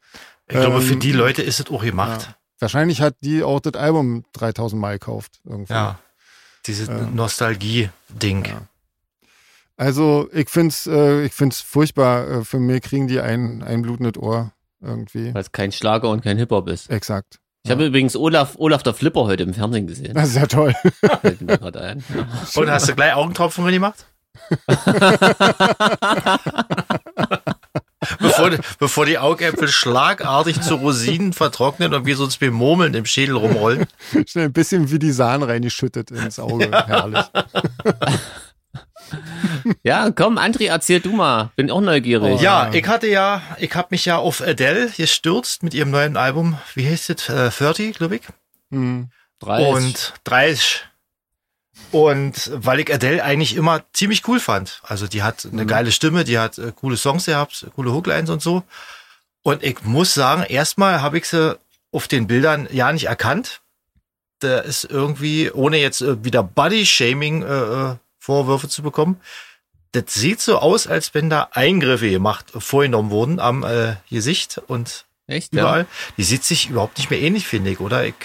Ich 0.47 0.55
glaube, 0.55 0.81
für 0.81 0.93
Ähm, 0.93 0.99
die 0.99 1.11
Leute 1.11 1.41
ist 1.41 1.59
es 1.59 1.69
auch 1.69 1.83
gemacht. 1.83 2.21
Ja. 2.29 2.35
Wahrscheinlich 2.59 3.01
hat 3.01 3.15
die 3.21 3.43
auch 3.43 3.59
das 3.59 3.73
Album 3.73 4.23
3000 4.33 4.79
Mal 4.81 4.93
gekauft 4.99 5.39
irgendwie. 5.43 5.73
Ja. 5.73 5.99
Dieses 6.65 6.87
Ja. 6.87 7.01
Nostalgie-Ding. 7.13 8.45
Ja. 8.45 8.61
Also 9.77 10.29
ich 10.31 10.49
find's, 10.49 10.87
äh, 10.87 11.25
ich 11.25 11.33
find's 11.33 11.59
furchtbar. 11.59 12.27
Äh, 12.29 12.43
für 12.45 12.59
mich 12.59 12.81
kriegen 12.81 13.07
die 13.07 13.19
ein, 13.19 13.61
ein 13.61 13.81
blutendes 13.81 14.17
Ohr 14.21 14.51
irgendwie. 14.85 15.33
Weil 15.33 15.41
es 15.41 15.51
kein 15.51 15.71
Schlager 15.71 16.09
und 16.09 16.21
kein 16.23 16.37
Hip-Hop 16.37 16.67
ist. 16.69 16.89
Exakt. 16.89 17.39
Ich 17.63 17.71
habe 17.71 17.85
übrigens 17.87 18.15
Olaf, 18.15 18.53
Olaf 18.57 18.83
der 18.83 18.93
Flipper 18.93 19.23
heute 19.25 19.41
im 19.43 19.53
Fernsehen 19.55 19.87
gesehen. 19.87 20.13
Das 20.13 20.29
ist 20.29 20.35
ja 20.35 20.45
toll. 20.45 20.75
Fällt 21.21 21.41
mir 21.41 21.57
gerade 21.57 21.81
ein. 21.81 22.03
Ja. 22.13 22.27
Und 22.61 22.69
hast 22.69 22.87
du 22.87 22.93
gleich 22.95 23.13
Augentropfen 23.15 23.65
gemacht? 23.65 24.05
bevor, 28.19 28.49
die- 28.51 28.59
bevor 28.79 29.05
die 29.05 29.17
Augäpfel 29.17 29.67
schlagartig 29.67 30.61
zu 30.61 30.75
Rosinen 30.75 31.33
vertrocknen 31.33 31.93
und 31.93 32.05
wir 32.05 32.15
sonst 32.15 32.37
bemurmeln 32.37 32.93
im 32.93 33.05
Schädel 33.05 33.35
rumrollen. 33.35 33.85
Schnell 34.27 34.45
ein 34.45 34.53
bisschen 34.53 34.91
wie 34.91 34.99
die 34.99 35.11
Sahne 35.11 35.47
reingeschüttet 35.47 36.11
ins 36.11 36.39
Auge. 36.39 36.69
Herrlich. 36.71 37.25
ja, 39.83 40.11
komm, 40.11 40.37
André, 40.37 40.67
erzähl 40.67 40.99
du 40.99 41.11
mal. 41.13 41.51
Bin 41.55 41.71
auch 41.71 41.81
neugierig. 41.81 42.39
Oh, 42.39 42.41
Ja, 42.41 42.71
ich 42.73 42.87
hatte 42.87 43.07
ja, 43.07 43.41
ich 43.59 43.73
habe 43.75 43.87
mich 43.91 44.05
ja 44.05 44.17
auf 44.17 44.41
Adele 44.41 44.89
gestürzt 44.95 45.63
mit 45.63 45.73
ihrem 45.73 45.91
neuen 45.91 46.17
Album. 46.17 46.57
Wie 46.73 46.87
heißt 46.87 47.09
es? 47.09 47.29
Äh, 47.29 47.49
30, 47.49 47.97
glaube 47.97 48.17
ich. 48.17 48.21
Hm. 48.71 49.09
30. 49.39 49.67
Und 49.67 50.13
30. 50.23 50.85
Und 51.91 52.51
weil 52.53 52.79
ich 52.79 52.93
Adele 52.93 53.23
eigentlich 53.23 53.55
immer 53.55 53.83
ziemlich 53.93 54.27
cool 54.27 54.39
fand. 54.39 54.81
Also 54.83 55.07
die 55.07 55.23
hat 55.23 55.45
eine 55.51 55.63
Mhm. 55.63 55.67
geile 55.67 55.91
Stimme, 55.91 56.23
die 56.23 56.39
hat 56.39 56.57
äh, 56.57 56.71
coole 56.75 56.97
Songs 56.97 57.25
gehabt, 57.25 57.67
coole 57.75 57.91
Hooklines 57.93 58.29
und 58.29 58.41
so. 58.41 58.63
Und 59.43 59.61
ich 59.63 59.83
muss 59.83 60.13
sagen, 60.13 60.43
erstmal 60.43 61.01
habe 61.01 61.17
ich 61.17 61.27
sie 61.27 61.57
auf 61.91 62.07
den 62.07 62.27
Bildern 62.27 62.67
ja 62.71 62.91
nicht 62.91 63.05
erkannt. 63.05 63.61
Da 64.39 64.59
ist 64.59 64.85
irgendwie, 64.85 65.51
ohne 65.51 65.77
jetzt 65.77 66.01
äh, 66.01 66.23
wieder 66.23 66.43
Body-Shaming 66.43 67.43
äh, 67.43 67.45
äh, 67.91 67.95
Vorwürfe 68.19 68.67
zu 68.67 68.81
bekommen, 68.81 69.21
das 69.95 70.13
sieht 70.13 70.41
so 70.41 70.59
aus, 70.59 70.87
als 70.87 71.13
wenn 71.13 71.29
da 71.29 71.49
Eingriffe 71.51 72.09
gemacht, 72.09 72.45
vorgenommen 72.57 73.09
wurden 73.09 73.39
am 73.39 73.63
äh, 73.63 73.95
Gesicht 74.09 74.61
und 74.67 75.05
Echt? 75.27 75.53
überall. 75.53 75.81
Ja. 75.81 75.87
Die 76.17 76.23
sieht 76.23 76.43
sich 76.43 76.69
überhaupt 76.69 76.97
nicht 76.97 77.09
mehr 77.09 77.19
ähnlich, 77.19 77.47
finde 77.47 77.71
ich, 77.71 77.79
oder? 77.79 78.05
Ich, 78.05 78.15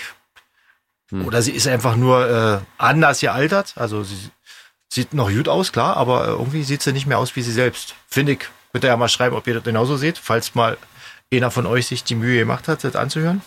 Hm. 1.11 1.27
Oder 1.27 1.43
sie 1.43 1.53
ist 1.53 1.67
einfach 1.67 1.97
nur 1.97 2.29
äh, 2.29 2.59
anders 2.79 3.21
gealtert. 3.21 3.75
Also 3.77 4.03
sie 4.03 4.17
sieht 4.89 5.15
noch 5.15 5.31
gut 5.31 5.49
aus, 5.49 5.73
klar, 5.73 5.97
aber 5.97 6.27
äh, 6.27 6.31
irgendwie 6.31 6.63
sieht 6.63 6.83
sie 6.83 6.93
nicht 6.93 7.07
mehr 7.07 7.19
aus 7.19 7.37
wie 7.37 7.43
sie 7.43 7.53
selbst. 7.53 7.95
Finde 8.09 8.33
ich. 8.33 8.41
Könnt 8.73 8.85
ihr 8.85 8.89
ja 8.89 8.97
mal 8.97 9.09
schreiben, 9.09 9.35
ob 9.35 9.47
ihr 9.49 9.55
das 9.55 9.65
genauso 9.65 9.97
seht, 9.97 10.17
falls 10.17 10.55
mal 10.55 10.79
einer 11.33 11.51
von 11.51 11.67
euch 11.67 11.89
sich 11.89 12.05
die 12.05 12.15
Mühe 12.15 12.39
gemacht 12.39 12.69
hat, 12.69 12.85
das 12.85 12.95
anzuhören. 12.95 13.43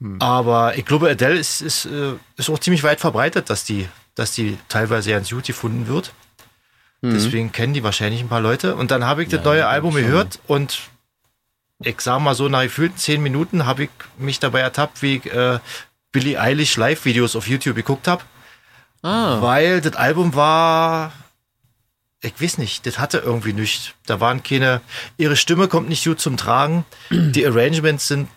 Hm. 0.00 0.20
Aber 0.20 0.76
ich 0.76 0.84
glaube, 0.84 1.08
Adele 1.08 1.38
ist, 1.38 1.60
ist, 1.60 1.86
äh, 1.86 2.14
ist 2.36 2.50
auch 2.50 2.58
ziemlich 2.58 2.82
weit 2.82 2.98
verbreitet, 3.00 3.50
dass 3.50 3.64
die, 3.64 3.88
dass 4.16 4.32
die 4.32 4.58
teilweise 4.68 5.10
ganz 5.10 5.30
gut 5.30 5.44
gefunden 5.44 5.86
wird. 5.86 6.12
Mhm. 7.02 7.12
Deswegen 7.14 7.52
kennen 7.52 7.74
die 7.74 7.82
wahrscheinlich 7.82 8.20
ein 8.20 8.28
paar 8.28 8.40
Leute. 8.40 8.74
Und 8.76 8.90
dann 8.90 9.04
habe 9.04 9.22
ich 9.22 9.28
das 9.28 9.40
Ja, 9.40 9.44
neue 9.44 9.58
ja, 9.60 9.68
Album 9.68 9.94
gehört 9.94 10.38
und 10.46 10.80
ich 11.84 12.00
sag 12.00 12.20
mal 12.20 12.34
so, 12.34 12.48
nach 12.48 12.62
gefühlten 12.62 12.96
zehn 12.96 13.22
Minuten 13.22 13.66
habe 13.66 13.84
ich 13.84 13.90
mich 14.16 14.38
dabei 14.38 14.60
ertappt, 14.60 15.02
wie 15.02 15.16
ich 15.16 15.26
äh, 15.32 15.58
Billie 16.12 16.40
Eilish 16.40 16.76
Live-Videos 16.76 17.34
auf 17.36 17.48
YouTube 17.48 17.74
geguckt 17.74 18.06
habe. 18.06 18.22
Ah, 19.02 19.38
Weil 19.40 19.80
das 19.80 19.96
Album 19.96 20.34
war, 20.36 21.12
ich 22.20 22.40
weiß 22.40 22.58
nicht, 22.58 22.86
das 22.86 23.00
hatte 23.00 23.18
irgendwie 23.18 23.52
nichts. 23.52 23.94
Da 24.06 24.20
waren 24.20 24.44
keine, 24.44 24.80
ihre 25.16 25.34
Stimme 25.34 25.66
kommt 25.66 25.88
nicht 25.88 26.04
gut 26.04 26.20
zum 26.20 26.36
Tragen. 26.36 26.84
Die 27.10 27.44
Arrangements 27.44 28.06
sind 28.06 28.28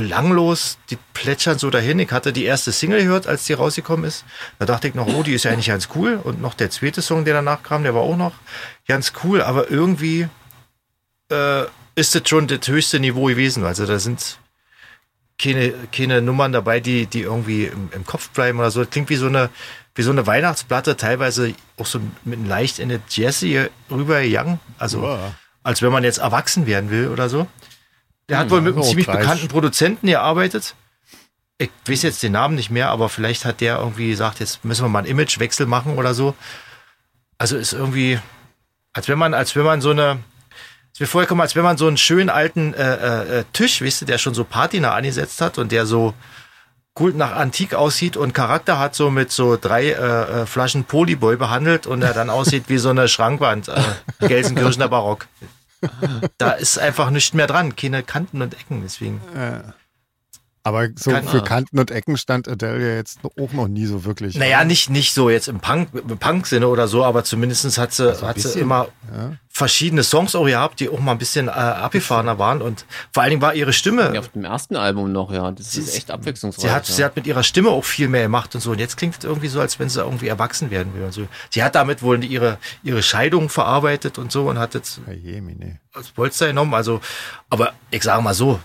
belanglos, 0.00 0.78
die 0.88 0.96
plätschern 1.12 1.58
so 1.58 1.68
dahin. 1.68 1.98
Ich 1.98 2.10
hatte 2.10 2.32
die 2.32 2.44
erste 2.44 2.72
Single 2.72 3.02
gehört, 3.02 3.26
als 3.26 3.44
die 3.44 3.52
rausgekommen 3.52 4.06
ist. 4.06 4.24
Da 4.58 4.64
dachte 4.64 4.88
ich 4.88 4.94
noch, 4.94 5.06
oh, 5.06 5.22
die 5.22 5.34
ist 5.34 5.44
ja 5.44 5.50
eigentlich 5.50 5.66
ganz 5.66 5.90
cool. 5.94 6.18
Und 6.22 6.40
noch 6.40 6.54
der 6.54 6.70
zweite 6.70 7.02
Song, 7.02 7.26
der 7.26 7.34
danach 7.34 7.62
kam, 7.62 7.82
der 7.82 7.94
war 7.94 8.00
auch 8.00 8.16
noch 8.16 8.32
ganz 8.88 9.12
cool. 9.22 9.42
Aber 9.42 9.70
irgendwie 9.70 10.26
äh, 11.30 11.64
ist 11.96 12.14
das 12.14 12.22
schon 12.26 12.48
das 12.48 12.66
höchste 12.66 12.98
Niveau 12.98 13.26
gewesen. 13.26 13.64
Also 13.64 13.84
da 13.84 13.98
sind 13.98 14.38
keine, 15.38 15.74
keine 15.92 16.22
Nummern 16.22 16.52
dabei, 16.52 16.80
die, 16.80 17.04
die 17.04 17.20
irgendwie 17.20 17.66
im, 17.66 17.90
im 17.92 18.06
Kopf 18.06 18.30
bleiben 18.30 18.58
oder 18.58 18.70
so. 18.70 18.80
Das 18.80 18.88
klingt 18.88 19.10
wie 19.10 19.16
so 19.16 19.26
eine, 19.26 19.50
wie 19.94 20.02
so 20.02 20.12
eine 20.12 20.26
Weihnachtsplatte, 20.26 20.96
teilweise 20.96 21.52
auch 21.76 21.84
so 21.84 22.00
mit 22.24 22.38
einem 22.38 22.48
leicht 22.48 22.78
in 22.78 22.90
eine 22.90 23.02
Jazzy 23.10 23.68
rübergegangen. 23.90 24.60
Also, 24.78 25.02
Boah. 25.02 25.34
als 25.62 25.82
wenn 25.82 25.92
man 25.92 26.04
jetzt 26.04 26.18
erwachsen 26.18 26.66
werden 26.66 26.90
will 26.90 27.08
oder 27.08 27.28
so. 27.28 27.46
Der 28.30 28.38
hat 28.38 28.50
wohl 28.50 28.60
mit 28.60 28.74
einem 28.74 28.82
oh, 28.82 28.86
ziemlich 28.86 29.06
bekannten 29.06 29.48
Produzenten 29.48 30.06
gearbeitet. 30.06 30.74
Ich 31.58 31.70
weiß 31.86 32.02
jetzt 32.02 32.22
den 32.22 32.32
Namen 32.32 32.54
nicht 32.54 32.70
mehr, 32.70 32.88
aber 32.88 33.08
vielleicht 33.08 33.44
hat 33.44 33.60
der 33.60 33.78
irgendwie 33.78 34.08
gesagt, 34.08 34.40
jetzt 34.40 34.64
müssen 34.64 34.84
wir 34.84 34.88
mal 34.88 35.00
einen 35.00 35.08
Imagewechsel 35.08 35.66
machen 35.66 35.98
oder 35.98 36.14
so. 36.14 36.34
Also 37.38 37.56
ist 37.56 37.72
irgendwie, 37.72 38.18
als 38.92 39.08
wenn 39.08 39.18
man, 39.18 39.34
als 39.34 39.56
wenn 39.56 39.64
man 39.64 39.80
so 39.80 39.90
eine, 39.90 40.20
es 40.94 41.00
mir 41.00 41.06
vorgekommen, 41.06 41.42
als 41.42 41.56
wenn 41.56 41.64
man 41.64 41.76
so 41.76 41.88
einen 41.88 41.96
schönen 41.96 42.30
alten 42.30 42.72
äh, 42.72 43.40
äh, 43.40 43.44
Tisch, 43.52 43.80
wisst 43.80 44.02
ihr, 44.02 44.06
der 44.06 44.18
schon 44.18 44.32
so 44.32 44.44
Patina 44.44 44.94
angesetzt 44.94 45.40
hat 45.40 45.58
und 45.58 45.72
der 45.72 45.86
so 45.86 46.14
cool 46.98 47.12
nach 47.12 47.34
Antik 47.34 47.74
aussieht 47.74 48.16
und 48.16 48.32
Charakter 48.32 48.78
hat, 48.78 48.94
so 48.94 49.10
mit 49.10 49.32
so 49.32 49.56
drei 49.60 49.86
äh, 49.86 50.42
äh, 50.42 50.46
Flaschen 50.46 50.84
Polyboy 50.84 51.36
behandelt 51.36 51.86
und 51.86 52.02
er 52.02 52.14
dann 52.14 52.30
aussieht 52.30 52.64
wie 52.68 52.78
so 52.78 52.90
eine 52.90 53.08
Schrankwand, 53.08 53.68
äh, 53.68 54.28
Gelsenkirchener 54.28 54.88
Barock. 54.88 55.26
Da 56.38 56.52
ist 56.52 56.78
einfach 56.78 57.10
nichts 57.10 57.34
mehr 57.34 57.46
dran, 57.46 57.76
keine 57.76 58.02
Kanten 58.02 58.42
und 58.42 58.54
Ecken, 58.54 58.82
deswegen. 58.82 59.20
Aber 60.62 60.88
so 60.94 61.10
Keine 61.10 61.22
für 61.22 61.30
Ahnung. 61.30 61.44
Kanten 61.46 61.78
und 61.78 61.90
Ecken 61.90 62.18
stand 62.18 62.46
Adele 62.46 62.86
ja 62.86 62.94
jetzt 62.96 63.20
auch 63.24 63.52
noch 63.52 63.66
nie 63.66 63.86
so 63.86 64.04
wirklich. 64.04 64.36
Naja, 64.36 64.62
nicht, 64.64 64.90
nicht 64.90 65.14
so 65.14 65.30
jetzt 65.30 65.48
im 65.48 65.60
Punk, 65.60 65.88
Punk-Sinne 66.20 66.68
oder 66.68 66.86
so, 66.86 67.02
aber 67.02 67.24
zumindest 67.24 67.78
hat 67.78 67.94
sie, 67.94 68.10
ein 68.10 68.20
hat 68.20 68.36
sie 68.36 68.42
bisschen, 68.42 68.60
immer 68.60 68.88
ja. 69.10 69.32
verschiedene 69.48 70.02
Songs 70.02 70.34
auch 70.34 70.44
gehabt, 70.44 70.80
die 70.80 70.90
auch 70.90 71.00
mal 71.00 71.12
ein 71.12 71.18
bisschen 71.18 71.48
äh, 71.48 71.52
abgefahrener 71.52 72.38
waren 72.38 72.60
und 72.60 72.84
vor 73.10 73.22
allen 73.22 73.30
Dingen 73.30 73.42
war 73.42 73.54
ihre 73.54 73.72
Stimme, 73.72 74.12
ja, 74.12 74.20
auf 74.20 74.28
dem 74.28 74.44
ersten 74.44 74.76
Album 74.76 75.12
noch, 75.12 75.32
ja. 75.32 75.50
Das 75.50 75.74
ist 75.76 75.96
echt 75.96 76.10
abwechslungsreich. 76.10 76.62
sie 76.62 76.70
hat, 76.70 76.88
ja. 76.88 76.94
sie 76.94 77.04
hat 77.04 77.16
mit 77.16 77.26
ihrer 77.26 77.42
Stimme 77.42 77.70
auch 77.70 77.84
viel 77.84 78.08
mehr 78.08 78.24
gemacht 78.24 78.54
und 78.54 78.60
so 78.60 78.72
und 78.72 78.80
jetzt 78.80 78.98
klingt 78.98 79.16
es 79.16 79.24
irgendwie 79.24 79.48
so, 79.48 79.62
als 79.62 79.78
wenn 79.78 79.88
sie 79.88 80.00
irgendwie 80.00 80.28
erwachsen 80.28 80.70
werden 80.70 80.92
will 80.94 81.04
und 81.04 81.12
so. 81.12 81.26
Sie 81.48 81.62
hat 81.62 81.74
damit 81.74 82.02
wohl 82.02 82.22
ihre, 82.22 82.58
ihre 82.82 83.02
Scheidung 83.02 83.48
verarbeitet 83.48 84.18
und 84.18 84.30
so 84.30 84.50
und 84.50 84.58
hat 84.58 84.74
jetzt 84.74 85.00
Ja, 85.06 85.14
je, 85.14 85.40
Mine. 85.40 85.80
als 85.94 86.10
Polster 86.10 86.48
genommen, 86.48 86.74
also, 86.74 87.00
aber 87.48 87.72
ich 87.90 88.02
sage 88.02 88.22
mal 88.22 88.34
so, 88.34 88.60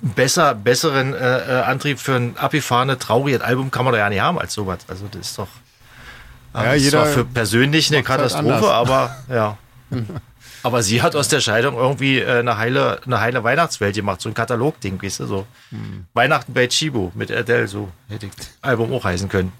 besser, 0.00 0.54
besseren 0.54 1.14
äh, 1.14 1.60
äh, 1.60 1.62
Antrieb 1.62 1.98
für 1.98 2.14
ein 2.14 2.36
abgefahrene, 2.36 2.98
trauriges 2.98 3.40
Album 3.40 3.70
kann 3.70 3.84
man 3.84 3.92
doch 3.92 3.98
ja 3.98 4.08
nicht 4.08 4.20
haben 4.20 4.38
als 4.38 4.54
sowas. 4.54 4.78
Also 4.88 5.06
das 5.10 5.28
ist 5.28 5.38
doch 5.38 5.48
Ja, 6.54 6.64
das 6.64 6.76
ist 6.76 6.84
jeder 6.84 7.02
zwar 7.02 7.12
für 7.12 7.24
persönlich 7.24 7.88
eine 7.88 7.98
halt 7.98 8.06
Katastrophe, 8.06 8.54
anders. 8.54 8.70
aber 8.70 9.16
ja. 9.28 9.58
aber 10.62 10.82
sie 10.82 11.02
hat 11.02 11.14
aus 11.14 11.28
der 11.28 11.40
Scheidung 11.40 11.76
irgendwie 11.76 12.18
äh, 12.18 12.38
eine 12.38 12.56
heile, 12.56 13.00
eine 13.04 13.20
heile 13.20 13.44
Weihnachtswelt 13.44 13.94
gemacht, 13.94 14.20
so 14.20 14.28
ein 14.28 14.34
Katalogding, 14.34 15.02
weißt 15.02 15.20
du, 15.20 15.26
so. 15.26 15.46
Hm. 15.70 16.06
Weihnachten 16.14 16.52
bei 16.54 16.66
Chibo 16.66 17.12
mit 17.14 17.30
Adele, 17.30 17.68
so 17.68 17.90
hätte 18.08 18.26
ich 18.26 18.34
das 18.34 18.50
Album 18.62 18.92
auch 18.92 19.04
heißen 19.04 19.28
können. 19.28 19.52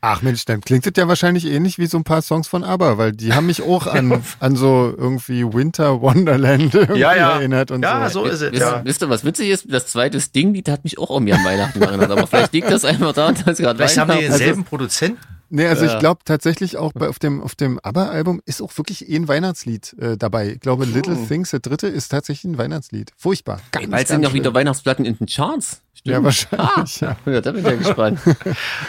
Ach 0.00 0.22
Mensch, 0.22 0.44
dann 0.44 0.60
klingt 0.60 0.86
das 0.86 0.92
ja 0.96 1.08
wahrscheinlich 1.08 1.46
ähnlich 1.46 1.78
wie 1.78 1.86
so 1.86 1.98
ein 1.98 2.04
paar 2.04 2.22
Songs 2.22 2.48
von 2.48 2.64
ABBA, 2.64 2.98
weil 2.98 3.12
die 3.12 3.32
haben 3.34 3.46
mich 3.46 3.62
auch 3.62 3.86
an, 3.86 4.22
an 4.40 4.56
so 4.56 4.92
irgendwie 4.96 5.44
Winter 5.52 6.00
Wonderland 6.00 6.74
irgendwie 6.74 7.00
Ja, 7.00 7.14
ja. 7.14 7.30
erinnert 7.34 7.70
und 7.70 7.82
Ja, 7.82 8.08
so. 8.10 8.24
so 8.24 8.30
ist 8.30 8.40
es, 8.40 8.52
Wisst, 8.52 8.62
ja. 8.62 8.80
wisst 8.84 9.02
ihr, 9.02 9.08
was 9.10 9.24
witzig 9.24 9.48
ist? 9.50 9.66
Das 9.72 9.86
zweite 9.86 10.20
Sting-Lied 10.20 10.68
hat 10.68 10.84
mich 10.84 10.98
auch 10.98 11.10
irgendwie 11.10 11.32
an 11.34 11.44
Weihnachten 11.44 11.82
erinnert. 11.82 12.10
Aber 12.10 12.26
vielleicht 12.26 12.52
liegt 12.52 12.70
das 12.70 12.84
einfach 12.84 13.12
daran, 13.12 13.36
dass 13.44 13.58
gerade 13.58 13.76
Vielleicht 13.76 13.98
haben 13.98 14.08
die 14.08 14.14
Weihnachten 14.16 14.38
denselben 14.38 14.64
Produzenten. 14.64 15.18
Nee, 15.50 15.66
also 15.66 15.84
ich 15.84 15.92
Ja. 15.92 15.98
glaube 15.98 16.20
tatsächlich 16.24 16.76
auch 16.76 16.92
bei, 16.94 17.08
auf 17.08 17.18
dem, 17.18 17.40
auf 17.42 17.54
dem 17.54 17.78
ABBA-Album 17.82 18.40
ist 18.44 18.60
auch 18.62 18.76
wirklich 18.76 19.08
eh 19.08 19.16
ein 19.16 19.28
Weihnachtslied 19.28 19.94
äh, 20.00 20.16
dabei. 20.16 20.52
Ich 20.54 20.60
glaube, 20.60 20.84
Little 20.84 21.16
Things, 21.28 21.50
der 21.50 21.60
dritte, 21.60 21.86
ist 21.86 22.08
tatsächlich 22.08 22.44
ein 22.52 22.58
Weihnachtslied. 22.58 23.12
Furchtbar. 23.16 23.60
Ganz, 23.70 23.90
Bald 23.90 24.08
sind 24.08 24.22
ja 24.22 24.32
wieder 24.32 24.44
schlimm. 24.44 24.54
Weihnachtsplatten 24.54 25.04
in 25.04 25.16
den 25.16 25.26
Charts. 25.26 25.80
Ja, 26.02 26.22
wahrscheinlich. 26.22 27.00
Ja. 27.00 27.16
Ja, 27.24 27.40
da 27.40 27.52
bin 27.52 27.60
ich 27.64 27.70
ja 27.70 27.76
gespannt. 27.76 28.20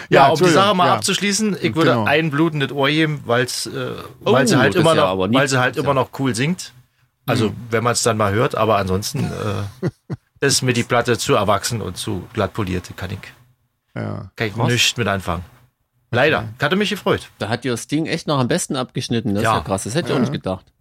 Ja, 0.10 0.28
Ja, 0.28 0.28
um 0.30 0.38
die 0.40 0.50
Sache 0.50 0.76
mal 0.76 0.88
ja. 0.88 0.96
abzuschließen, 0.96 1.56
ich 1.62 1.76
würde 1.76 1.92
Genau. 1.92 2.06
ein 2.06 2.30
blutendes 2.32 2.72
Ohr 2.72 2.90
geben, 2.90 3.22
weil's, 3.26 3.68
äh, 3.68 3.92
weil 4.22 4.48
sie 4.48 4.56
Oh, 4.56 4.60
halt 4.60 4.76
immer 4.76 4.96
noch, 4.96 5.18
weil 5.32 5.48
sie 5.48 5.60
halt 5.60 5.78
immer 5.78 5.94
noch 5.94 6.10
cool 6.20 6.36
singt. 6.36 6.74
Also 7.26 7.50
Mhm. 7.50 7.56
wenn 7.72 7.84
man 7.84 7.94
es 7.94 8.04
dann 8.04 8.18
mal 8.18 8.34
hört, 8.34 8.56
aber 8.56 8.78
ansonsten 8.78 9.24
äh, 9.24 9.90
ist 10.46 10.62
mir 10.62 10.74
die 10.74 10.84
Platte 10.84 11.18
zu 11.18 11.36
erwachsen 11.36 11.82
und 11.82 11.96
zu 11.98 12.24
glatt 12.34 12.54
poliert. 12.54 12.90
Kann 12.98 13.12
ich, 13.12 13.20
Ja. 13.96 14.30
kann 14.36 14.48
ich 14.48 14.56
nichts 14.56 14.98
mit 14.98 15.08
anfangen. 15.08 15.44
Leider. 16.12 16.54
Hatte 16.62 16.76
mich 16.76 16.90
gefreut. 16.90 17.30
Da 17.40 17.50
hat 17.50 17.66
ihr 17.66 17.76
Sting 17.78 18.06
echt 18.06 18.28
noch 18.28 18.40
am 18.40 18.48
besten 18.48 18.76
abgeschnitten. 18.76 19.34
Das 19.36 19.44
Ja. 19.44 19.54
ist 19.54 19.58
ja 19.60 19.64
krass. 19.64 19.84
Das 19.84 19.96
hätte 19.96 20.08
ich 20.08 20.12
auch 20.14 20.18
Ja. 20.18 20.22
nicht 20.22 20.32
gedacht. 20.34 20.72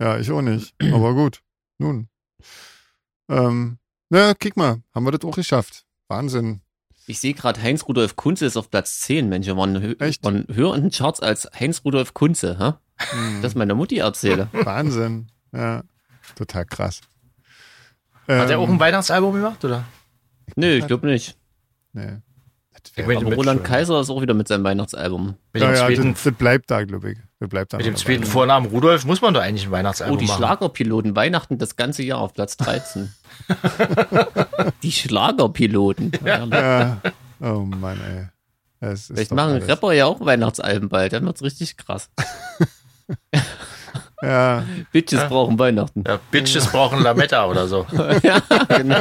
ja, 0.00 0.18
ich 0.18 0.30
auch 0.30 0.42
nicht. 0.42 0.74
Aber 0.92 1.14
gut. 1.14 1.42
Nun. 1.78 2.08
Ähm, 3.28 3.78
na, 4.10 4.34
kick 4.34 4.56
mal. 4.56 4.82
Haben 4.94 5.04
wir 5.06 5.12
das 5.12 5.24
auch 5.28 5.34
geschafft. 5.36 5.84
Wahnsinn. 6.08 6.60
Ich 7.06 7.20
sehe 7.20 7.34
gerade, 7.34 7.60
Heinz 7.62 7.86
Rudolf 7.88 8.16
Kunze 8.16 8.46
ist 8.46 8.56
auf 8.56 8.70
Platz 8.70 9.00
10. 9.00 9.28
Mensch, 9.28 9.46
wir 9.46 9.56
waren, 9.56 9.80
hö 9.80 9.94
Echt? 9.98 10.22
waren 10.24 10.46
höher 10.52 10.74
in 10.74 10.82
den 10.82 10.90
Charts 10.90 11.20
als 11.20 11.48
Heinz 11.58 11.82
Rudolf 11.84 12.14
Kunze. 12.14 12.58
Hä? 12.58 12.72
Hm, 13.12 13.42
Das 13.42 13.54
meiner 13.54 13.74
Mutti 13.74 13.98
erzähle. 13.98 14.48
Wahnsinn. 14.52 15.28
Ja. 15.52 15.82
Total 16.36 16.64
krass. 16.66 17.00
Hat 18.28 18.50
er 18.50 18.58
auch 18.58 18.68
Ähm, 18.68 18.74
ein 18.74 18.80
Weihnachtsalbum 18.80 19.34
gemacht, 19.34 19.64
oder? 19.64 19.84
Nö, 20.54 20.76
ich 20.76 20.86
glaube 20.86 21.06
nicht. 21.08 21.36
Nee. 21.92 22.18
Ich 22.88 22.96
wär- 22.96 23.06
mein, 23.06 23.16
Aber 23.18 23.28
mit- 23.30 23.38
Roland 23.38 23.64
Kaiser 23.64 24.00
ist 24.00 24.10
auch 24.10 24.20
wieder 24.22 24.34
mit 24.34 24.48
seinem 24.48 24.64
Weihnachtsalbum. 24.64 25.34
Mit 25.52 25.62
ja, 25.62 25.68
dem 25.70 25.74
ja, 25.76 25.86
zweiten, 25.86 26.12
das, 26.14 26.22
das 26.24 26.34
bleibt 26.34 26.70
da, 26.70 26.84
glaube 26.84 27.12
ich. 27.12 27.18
Das 27.38 27.48
bleibt 27.48 27.72
da 27.72 27.76
mit 27.78 27.86
dem 27.86 27.94
dabei. 27.94 28.04
zweiten 28.04 28.24
Vornamen 28.24 28.66
Rudolf 28.66 29.04
muss 29.04 29.22
man 29.22 29.32
doch 29.34 29.40
eigentlich 29.40 29.64
ein 29.66 29.70
Oh, 29.70 29.72
Weihnachtsalbum 29.72 30.18
die 30.18 30.26
machen. 30.26 30.36
Schlagerpiloten. 30.38 31.16
Weihnachten 31.16 31.58
das 31.58 31.76
ganze 31.76 32.02
Jahr 32.02 32.18
auf 32.20 32.34
Platz 32.34 32.56
13. 32.56 33.12
die 34.82 34.92
Schlagerpiloten. 34.92 36.12
Ja. 36.24 36.44
Ja. 36.46 37.00
Oh 37.40 37.60
Mann, 37.64 37.98
ey. 38.00 38.26
Das 38.80 39.06
Vielleicht 39.08 39.32
machen 39.32 39.52
alles. 39.54 39.68
Rapper 39.68 39.92
ja 39.92 40.06
auch 40.06 40.20
Weihnachtsalben 40.24 40.88
bald. 40.88 41.12
Dann 41.12 41.24
wird's 41.26 41.42
richtig 41.42 41.76
krass. 41.76 42.10
Ja, 44.22 44.64
Bitches 44.92 45.26
brauchen 45.28 45.58
Weihnachten. 45.58 46.04
Ja, 46.06 46.20
Bitches 46.30 46.66
brauchen 46.66 47.02
Lametta 47.02 47.46
oder 47.46 47.66
so. 47.66 47.86
ja, 48.22 48.38
genau. 48.68 49.00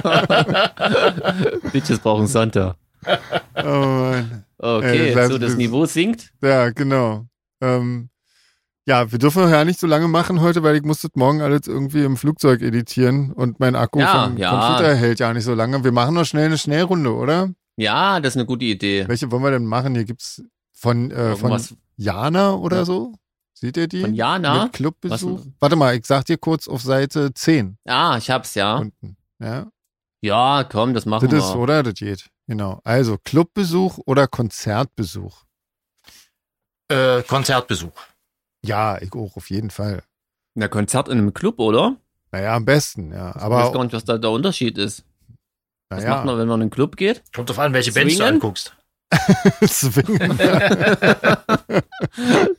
Bitches 1.73 1.99
brauchen 1.99 2.25
Santa. 2.27 2.77
Oh 3.05 3.63
Mann. 3.63 4.45
Okay, 4.57 5.09
Äh, 5.11 5.15
das- 5.15 5.29
so 5.29 5.37
das 5.37 5.55
Niveau 5.55 5.85
sinkt. 5.85 6.31
Ja, 6.41 6.69
genau. 6.71 7.25
Ähm, 7.61 8.09
ja, 8.85 9.11
wir 9.11 9.19
dürfen 9.19 9.49
ja 9.49 9.63
nicht 9.63 9.79
so 9.79 9.87
lange 9.87 10.07
machen 10.07 10.41
heute, 10.41 10.63
weil 10.63 10.75
ich 10.75 10.83
muss 10.83 11.01
das 11.01 11.11
morgen 11.15 11.41
alles 11.41 11.67
irgendwie 11.67 12.03
im 12.03 12.17
Flugzeug 12.17 12.61
editieren 12.61 13.31
und 13.31 13.59
mein 13.59 13.75
Akku 13.75 13.99
Ja, 13.99 14.25
vom 14.25 14.37
ja. 14.37 14.49
Computer 14.49 14.95
hält 14.95 15.19
ja 15.19 15.33
nicht 15.33 15.43
so 15.45 15.53
lange. 15.53 15.83
Wir 15.83 15.91
machen 15.91 16.15
noch 16.15 16.25
schnell 16.25 16.45
eine 16.47 16.57
Schnellrunde, 16.57 17.13
oder? 17.13 17.49
Ja, 17.77 18.19
das 18.19 18.33
ist 18.33 18.37
eine 18.37 18.45
gute 18.45 18.65
Idee. 18.65 19.07
Welche 19.07 19.31
wollen 19.31 19.43
wir 19.43 19.51
denn 19.51 19.65
machen? 19.65 19.95
Hier 19.95 20.05
gibt's 20.05 20.41
von, 20.73 21.11
äh, 21.11 21.35
von 21.35 21.61
Jana 21.97 22.53
oder 22.55 22.77
Ja. 22.77 22.85
so. 22.85 23.13
Seht 23.53 23.77
ihr 23.77 23.87
die? 23.87 24.01
von 24.01 24.13
Jana. 24.13 24.63
Mit 24.63 24.73
Clubbesuch. 24.73 25.39
Was- 25.39 25.47
Warte 25.59 25.75
mal, 25.75 25.95
ich 25.95 26.05
sag 26.05 26.25
dir 26.25 26.37
kurz 26.37 26.67
auf 26.67 26.81
Seite 26.81 27.33
10 27.33 27.77
Ah, 27.85 28.17
ich 28.17 28.29
hab's 28.29 28.55
ja. 28.55 28.77
unten. 28.77 29.17
Ja, 29.39 29.67
Ja, 30.21 30.65
komm, 30.69 30.93
das 30.93 31.05
machen 31.05 31.29
das 31.29 31.45
ist, 31.45 31.53
wir. 31.53 31.59
oder? 31.59 31.83
Das 31.83 31.93
geht. 31.93 32.29
Genau. 32.47 32.81
Also 32.83 33.17
Clubbesuch 33.17 33.99
oder 34.05 34.27
Konzertbesuch? 34.27 35.43
Äh, 36.91 37.21
Konzertbesuch. 37.23 37.93
Ja, 38.65 38.99
ich 39.01 39.13
auch, 39.13 39.37
auf 39.37 39.49
jeden 39.49 39.69
Fall. 39.69 40.03
Na, 40.55 40.67
Konzert 40.67 41.07
in 41.07 41.17
einem 41.19 41.33
Club, 41.33 41.59
oder? 41.59 41.95
Naja, 42.31 42.55
am 42.55 42.65
besten, 42.65 43.11
ja. 43.13 43.29
ich 43.29 43.35
weiß 43.35 43.41
Aber, 43.43 43.71
gar 43.71 43.83
nicht, 43.83 43.93
was 43.93 44.03
da 44.05 44.17
der 44.17 44.31
Unterschied 44.31 44.77
ist. 44.77 45.05
Was 45.89 46.03
naja, 46.03 46.15
macht 46.15 46.25
man, 46.25 46.37
wenn 46.37 46.47
man 46.47 46.59
in 46.59 46.63
einen 46.63 46.69
Club 46.71 46.97
geht? 46.97 47.23
Kommt 47.33 47.49
drauf 47.49 47.59
an, 47.59 47.73
welche 47.73 47.91
Bands 47.93 48.13
du 48.13 48.17
Swingen? 48.17 48.33
anguckst. 48.35 48.75
Swingen. 49.65 50.37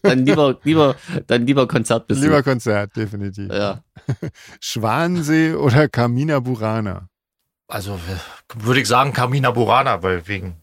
Dann 0.02 0.26
lieber, 0.26 0.58
lieber, 0.64 0.96
dann 1.26 1.46
lieber 1.46 1.68
Konzertbesuch. 1.68 2.22
Lieber 2.22 2.42
Konzert, 2.42 2.96
definitiv. 2.96 3.52
ja. 3.52 3.82
Schwansee 4.61 5.52
oder 5.54 5.88
Camina 5.88 6.40
Burana? 6.40 7.08
Also 7.71 7.95
äh, 7.95 8.55
würde 8.64 8.81
ich 8.81 8.89
sagen 8.89 9.12
Carmina 9.12 9.51
Burana, 9.51 10.03
weil 10.03 10.27
wegen 10.27 10.57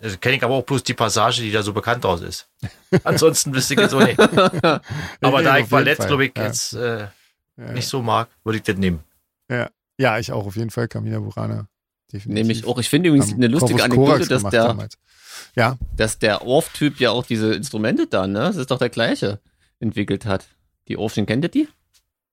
Also 0.00 0.16
kenne 0.18 0.36
ich 0.36 0.42
aber 0.42 0.54
auch 0.54 0.64
bloß 0.64 0.82
die 0.82 0.94
Passage, 0.94 1.42
die 1.42 1.52
da 1.52 1.62
so 1.62 1.72
bekannt 1.72 2.04
aus 2.04 2.20
ist. 2.22 2.48
Ansonsten 3.04 3.54
wüsste 3.54 3.74
ich 3.74 3.80
jetzt 3.80 3.94
auch 3.94 4.04
nicht. 4.04 4.18
aber 5.20 5.38
nee, 5.38 5.44
da 5.44 5.58
ich 5.58 5.68
Ballett, 5.68 5.98
glaube 5.98 6.26
ich, 6.26 6.32
Ja. 6.36 6.44
jetzt 6.44 6.72
äh, 6.74 7.06
Ja, 7.56 7.72
nicht 7.72 7.86
so 7.88 8.02
mag, 8.02 8.28
würde 8.42 8.56
ich 8.58 8.62
das 8.64 8.76
nehmen. 8.76 9.00
ja. 9.48 9.68
ja, 9.98 10.18
ich 10.18 10.32
auch 10.32 10.46
auf 10.46 10.56
jeden 10.56 10.70
Fall 10.70 10.88
Camina 10.88 11.20
Burana. 11.20 11.68
Definitiv. 12.12 12.34
Nämlich 12.34 12.66
auch, 12.66 12.78
ich 12.78 12.88
finde 12.88 13.08
übrigens 13.08 13.32
eine 13.32 13.46
lustige 13.48 13.82
Anekdote, 13.82 14.26
dass 14.26 14.42
der, 14.44 14.68
damals. 14.68 14.98
Ja, 15.56 15.76
dass 15.96 16.18
der 16.18 16.42
Orff-Typ 16.42 17.00
ja 17.00 17.10
auch 17.10 17.24
diese 17.26 17.54
Instrumente 17.54 18.06
da, 18.06 18.26
ne? 18.26 18.40
Das 18.40 18.56
ist 18.56 18.70
doch 18.70 18.78
der 18.78 18.88
gleiche, 18.90 19.40
entwickelt 19.80 20.26
hat. 20.26 20.46
Die 20.88 20.96
Orffchen, 20.96 21.26
kennt 21.26 21.44
ihr 21.44 21.48
die? 21.48 21.68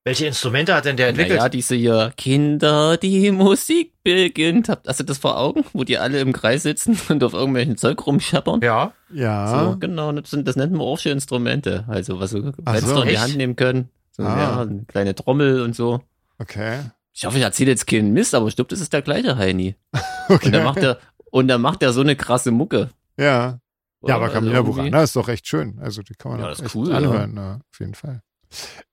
Welche 0.04 0.26
Instrumente 0.26 0.74
hat 0.74 0.86
denn 0.86 0.98
der 0.98 1.10
entwickelt? 1.10 1.38
Naja, 1.38 1.50
diese 1.50 1.76
hier 1.76 2.12
Kinder, 2.18 2.98
die 2.98 3.30
Musik 3.32 3.94
beginnt. 4.04 4.68
Habt, 4.68 4.88
hast 4.88 5.00
du 5.00 5.04
das 5.04 5.20
vor 5.20 5.38
Augen? 5.38 5.64
Wo 5.74 5.84
die 5.84 6.00
alle 6.00 6.20
im 6.20 6.34
Kreis 6.34 6.64
sitzen 6.64 6.98
und 7.10 7.24
auf 7.24 7.34
irgendwelchen 7.34 7.78
Zeug 7.78 8.04
rumscheppern? 8.08 8.62
ja. 8.62 8.94
ja. 9.14 9.66
So, 9.72 9.78
genau, 9.78 10.12
das, 10.12 10.32
sind, 10.32 10.48
das 10.48 10.56
nennt 10.56 10.72
man 10.72 10.82
Orffsche 10.82 11.10
Instrumente. 11.12 11.86
Also, 11.88 12.20
was 12.20 12.32
so 12.32 12.52
Ach 12.66 12.72
Fenster 12.74 12.96
so, 12.96 13.02
in 13.04 13.10
die? 13.10 13.20
Hand 13.20 13.38
nehmen 13.38 13.56
können. 13.56 13.90
So, 14.12 14.24
Ah. 14.24 14.38
ja, 14.40 14.62
eine 14.62 14.84
kleine 14.88 15.14
Trommel 15.14 15.62
und 15.62 15.76
so. 15.76 16.02
Okay. 16.40 16.80
Ich 17.14 17.26
hoffe, 17.26 17.38
ich 17.38 17.44
erzähle 17.44 17.70
jetzt 17.72 17.86
keinen 17.86 18.12
Mist, 18.14 18.34
aber 18.34 18.48
ich 18.48 18.56
glaube, 18.56 18.70
das 18.70 18.82
ist 18.82 18.94
der 18.94 19.04
gleiche 19.04 19.38
Heini. 19.38 19.76
okay. 20.30 20.48
Und 20.48 20.52
dann 20.54 20.64
macht 20.64 20.78
er, 20.80 20.98
und 21.30 21.48
dann 21.48 21.62
macht 21.62 21.84
er 21.84 21.94
so 21.94 22.02
eine 22.02 22.16
krasse 22.16 22.50
Mucke. 22.52 22.90
ja. 23.18 23.60
Ja, 24.04 24.16
aber 24.16 24.24
Also 24.26 24.34
Camina 24.38 24.56
irgendwie- 24.56 24.78
Burana 24.80 25.04
ist 25.04 25.16
doch 25.16 25.30
echt 25.30 25.46
schön. 25.46 25.78
Also 25.80 26.02
die 26.02 26.16
kann 26.16 26.32
man 26.32 26.40
Ja, 26.40 26.46
auch 26.48 26.50
das 26.50 26.60
ist 26.62 26.66
echt 26.66 26.76
cool, 26.76 26.92
anhören, 26.92 27.36
ja. 27.36 27.60
auf 27.72 27.80
jeden 27.80 27.94
Fall. 27.94 28.24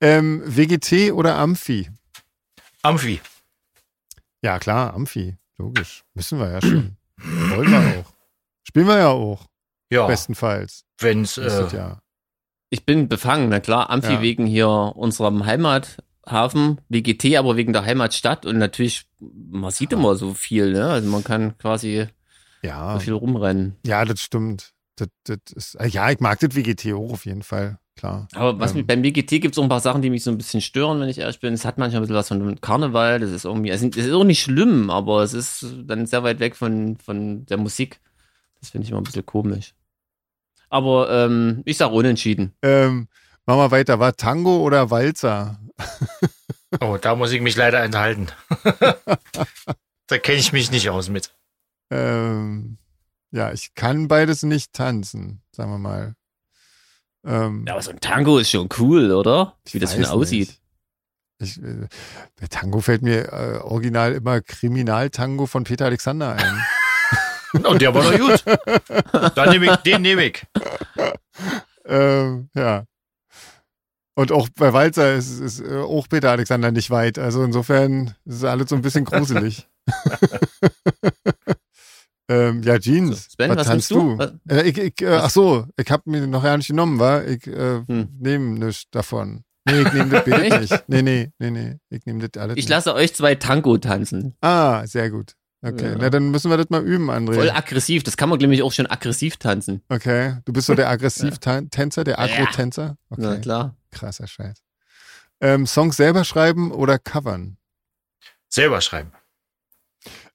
Ähm, 0.01 0.43
WGT 0.45 1.13
oder 1.13 1.37
Amphi? 1.37 1.91
Amphi. 2.83 3.21
Ja, 4.43 4.59
klar, 4.59 4.95
Amphi. 4.95 5.37
Logisch. 5.57 6.05
Müssen 6.15 6.39
wir 6.39 6.51
ja 6.51 6.61
schon. 6.61 6.97
Wollen 7.19 7.71
wir 7.71 8.01
auch. 8.01 8.13
Spielen 8.63 8.87
wir 8.87 8.99
ja 8.99 9.09
auch, 9.09 9.47
Ja, 9.91 10.07
bestenfalls. 10.07 10.85
wenn's 11.01 11.37
äh, 11.39 11.67
Jahr. 11.75 12.03
Ich 12.71 12.85
bin 12.85 13.09
befangen, 13.09 13.49
na 13.49 13.61
klar, 13.61 13.91
Amphi 13.91 14.13
Ja. 14.15 14.21
wegen 14.23 14.47
hier 14.47 14.69
unserem 14.69 15.47
Heimathafen, 15.47 16.81
WGT 16.89 17.37
aber 17.37 17.57
wegen 17.57 17.73
der 17.73 17.85
Heimatstadt 17.85 18.45
und 18.47 18.59
natürlich, 18.59 19.09
man 19.19 19.71
sieht 19.71 19.93
immer 19.93 20.15
so 20.17 20.35
viel, 20.35 20.73
ne? 20.73 20.89
Also 20.91 21.09
man 21.09 21.25
kann 21.25 21.57
quasi 21.59 22.07
Ja, 22.63 22.93
so 22.95 23.01
viel 23.01 23.15
rumrennen. 23.15 23.77
ja, 23.87 24.05
das 24.05 24.21
stimmt. 24.21 24.75
Das, 24.97 25.09
das 25.25 25.39
ist, 25.55 25.77
ja, 25.95 26.11
ich 26.11 26.21
mag 26.21 26.39
das 26.41 26.55
WGT 26.55 26.93
auch 26.93 27.13
auf 27.13 27.25
jeden 27.25 27.43
Fall, 27.43 27.79
klar. 27.99 28.29
Aber 28.35 28.59
was 28.59 28.75
Ähm. 28.75 28.87
beim 28.87 29.03
WGT 29.03 29.41
gibt 29.41 29.55
es 29.55 29.59
auch 29.59 29.63
ein 29.63 29.69
paar 29.69 29.81
Sachen, 29.81 30.01
die 30.01 30.11
mich 30.11 30.25
so 30.25 30.31
ein 30.31 30.39
bisschen 30.39 30.61
stören, 30.61 31.01
wenn 31.01 31.09
ich 31.09 31.19
ehrlich 31.19 31.41
bin. 31.41 31.53
Es 31.53 31.65
hat 31.65 31.77
manchmal 31.79 32.01
ein 32.01 32.03
bisschen 32.03 32.17
was 32.17 32.29
von 32.29 32.61
Karneval, 32.61 33.21
das 33.21 33.31
ist 33.31 33.45
irgendwie, 33.45 33.71
es 33.71 33.83
ist 33.83 34.13
auch 34.13 34.25
nicht 34.25 34.43
schlimm, 34.43 34.89
aber 34.91 35.23
es 35.23 35.35
ist 35.35 35.67
dann 35.85 36.07
sehr 36.07 36.23
weit 36.23 36.41
weg 36.41 36.57
von, 36.57 36.97
von 36.97 37.45
der 37.47 37.59
Musik. 37.59 38.01
Das 38.61 38.71
finde 38.71 38.87
ich 38.87 38.91
immer 38.91 39.01
ein 39.01 39.05
bisschen 39.05 39.27
komisch. 39.27 39.75
Aber 40.71 41.11
ähm, 41.11 41.63
ich 41.65 41.77
sag 41.77 41.93
unentschieden. 41.93 42.53
Ähm, 42.63 43.09
machen 43.47 43.59
wir 43.61 43.71
weiter. 43.71 43.99
War 44.01 44.17
Tango 44.17 44.59
oder 44.63 44.91
Walzer? 44.91 45.59
Oh, 46.83 46.99
da 47.01 47.17
muss 47.17 47.33
ich 47.33 47.41
mich 47.41 47.57
leider 47.57 47.83
enthalten. 47.83 48.27
da 50.07 50.19
kenne 50.19 50.37
ich 50.39 50.53
mich 50.53 50.71
nicht 50.71 50.91
aus 50.91 51.09
mit. 51.09 51.35
Ähm, 51.91 52.77
ja, 53.31 53.53
ich 53.55 53.75
kann 53.75 54.07
beides 54.07 54.43
nicht 54.43 54.75
tanzen, 54.75 55.41
sagen 55.51 55.71
wir 55.71 55.79
mal. 55.79 56.15
Ähm, 57.27 57.65
Ja, 57.67 57.75
aber 57.75 57.83
so 57.83 57.91
ein 57.91 58.01
Tango 58.01 58.39
ist 58.39 58.51
schon 58.51 58.69
cool, 58.79 59.13
oder? 59.13 59.57
Wie 59.71 59.79
das 59.79 59.95
denn 59.95 60.05
aussieht. 60.07 60.59
Ich, 61.41 61.57
äh, 61.63 61.87
der 62.41 62.49
Tango 62.49 62.81
fällt 62.81 63.03
mir 63.03 63.33
äh, 63.33 63.59
original 63.59 64.13
immer 64.15 64.41
Kriminaltango 64.41 65.47
von 65.47 65.65
Peter 65.65 65.87
Alexander 65.87 66.33
ein. 66.35 66.65
Und 67.65 67.81
der 67.81 67.95
war 67.95 68.03
doch 68.03 68.19
gut. 68.19 68.45
Dann 69.37 69.51
nehme 69.51 69.67
ich, 69.67 69.77
den 69.77 70.03
nehme 70.03 70.25
ich. 70.25 70.45
ähm, 71.87 72.51
ja. 72.55 72.85
Und 74.15 74.33
auch 74.33 74.49
bei 74.57 74.73
Walzer 74.73 75.15
ist, 75.15 75.39
ist 75.39 75.61
äh, 75.61 75.77
auch 75.79 76.09
Peter 76.09 76.33
Alexander 76.33 76.73
nicht 76.73 76.91
weit. 76.91 77.19
Also 77.19 77.45
insofern 77.45 78.17
ist 78.25 78.45
alles 78.45 78.69
so 78.69 78.75
ein 78.75 78.83
bisschen 78.83 79.05
gruselig. 79.05 79.69
ähm, 82.29 82.63
ja, 82.63 82.79
Jeans. 82.79 83.25
So, 83.25 83.31
Sven, 83.37 83.51
was 83.57 83.67
tanzt 83.67 83.91
nimmst 83.91 83.91
du? 83.91 84.19
Was- 84.19 84.33
Äh, 84.49 84.69
ich, 84.69 84.79
ich, 84.79 85.01
äh, 85.03 85.15
ach 85.17 85.31
so, 85.31 85.67
ich 85.77 85.91
habe 85.91 86.03
mir 86.11 86.27
noch 86.27 86.45
ja 86.45 86.57
nicht 86.57 86.69
genommen, 86.69 86.99
war? 86.99 87.27
Ich 87.27 87.47
äh, 87.47 87.83
Hm. 87.87 88.09
nehme 88.21 88.59
nichts 88.67 88.85
davon. 88.91 89.45
Nee, 89.65 89.83
ich 89.83 89.93
nehme 89.93 90.09
das 90.11 90.25
Bild 90.25 90.61
nicht. 90.61 90.85
Nee, 90.89 91.03
nee, 91.03 91.31
nee, 91.39 91.51
nee. 91.51 91.77
Ich 91.91 92.07
nehme 92.07 92.27
das 92.27 92.41
alles 92.41 92.57
Ich 92.57 92.65
nicht. 92.65 92.69
lasse 92.71 92.95
euch 92.95 93.15
zwei 93.15 93.35
Tango 93.35 93.77
tanzen. 93.79 94.35
Ah, 94.41 94.87
sehr 94.87 95.11
gut. 95.11 95.33
Okay, 95.61 95.91
Ja. 95.91 95.97
na 95.99 96.09
dann 96.11 96.31
müssen 96.31 96.51
wir 96.51 96.57
das 96.57 96.71
mal 96.71 96.83
üben, 96.85 97.07
Voll 97.07 97.17
André. 97.17 97.51
aggressiv. 97.53 98.03
Das 98.05 98.17
kann 98.17 98.29
man 98.29 98.39
nämlich 98.39 98.63
auch 98.63 98.73
schon 98.73 98.87
aggressiv 98.87 99.37
tanzen. 99.39 99.83
Okay, 99.89 100.37
du 100.45 100.53
bist 100.53 100.69
so 100.69 100.75
der 100.75 100.89
Aggressiv-Tänzer, 100.91 102.05
der. 102.05 102.19
Agro-Tänzer? 102.21 102.97
Na 103.17 103.31
Okay, 103.33 103.41
klar. 103.43 103.77
krasser 103.91 104.27
Scheiß. 104.29 104.63
Ähm, 105.41 105.67
Songs 105.67 105.97
selber 105.97 106.25
schreiben 106.25 106.71
oder 106.73 106.99
covern? 106.99 107.57
Selber 108.49 108.81
schreiben, 108.81 109.13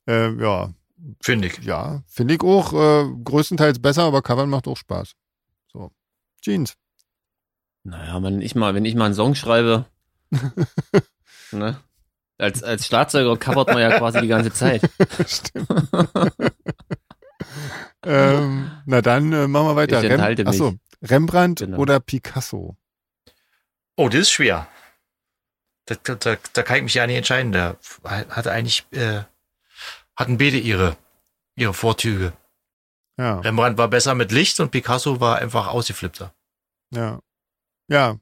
Ähm, 0.05 0.39
ja, 0.39 0.73
finde 1.21 1.47
ich. 1.47 1.57
ja, 1.59 2.03
finde 2.07 2.33
ich 2.35 2.41
auch 2.41 2.73
äh, 2.73 3.05
größtenteils 3.23 3.79
besser, 3.79 4.03
aber 4.03 4.21
covern 4.21 4.49
macht 4.49 4.67
auch 4.67 4.77
Spaß. 4.77 5.13
So, 5.71 5.91
Jeans. 6.41 6.75
Naja, 7.83 8.21
wenn 8.23 8.41
ich 8.41 8.55
mal, 8.55 8.73
wenn 8.75 8.85
ich 8.85 8.95
mal 8.95 9.05
einen 9.05 9.13
Song 9.13 9.35
schreibe, 9.35 9.85
ne? 11.51 11.79
Als, 12.37 12.63
als 12.63 12.87
Schlagzeuger 12.87 13.37
covert 13.37 13.67
man 13.67 13.79
ja 13.79 13.97
quasi 13.97 14.19
die 14.21 14.27
ganze 14.27 14.51
Zeit. 14.51 14.81
Stimmt. 15.27 15.67
ähm, 18.03 18.71
na 18.85 19.01
dann 19.01 19.31
äh, 19.31 19.47
machen 19.47 19.67
wir 19.67 19.75
weiter. 19.75 20.03
Ich 20.03 20.09
enthalte 20.09 20.43
mich. 20.43 20.49
Achso, 20.49 20.73
Rembrandt 21.01 21.59
Genau. 21.59 21.77
oder 21.77 21.99
Picasso? 21.99 22.75
Oh, 23.95 24.09
das 24.09 24.21
ist 24.21 24.31
schwer. 24.31 24.67
Da, 25.85 25.95
da, 25.95 26.37
da, 26.53 26.63
kann 26.63 26.77
ich 26.77 26.83
mich 26.83 26.93
ja 26.93 27.05
nicht 27.05 27.17
entscheiden. 27.17 27.51
Da 27.51 27.75
hatte 28.03 28.51
eigentlich, 28.51 28.85
äh, 28.91 29.23
hatten 30.15 30.37
beide 30.37 30.57
ihre, 30.57 30.97
ihre 31.55 31.73
Vorzüge. 31.73 32.33
Ja, 33.17 33.39
Rembrandt 33.39 33.77
war 33.77 33.87
besser 33.87 34.15
mit 34.15 34.31
Licht 34.31 34.59
und 34.59 34.71
Picasso 34.71 35.19
war 35.19 35.37
einfach 35.37 35.67
ausgeflippter. 35.67 36.33
ja. 36.93 37.19
Ja, 37.89 38.17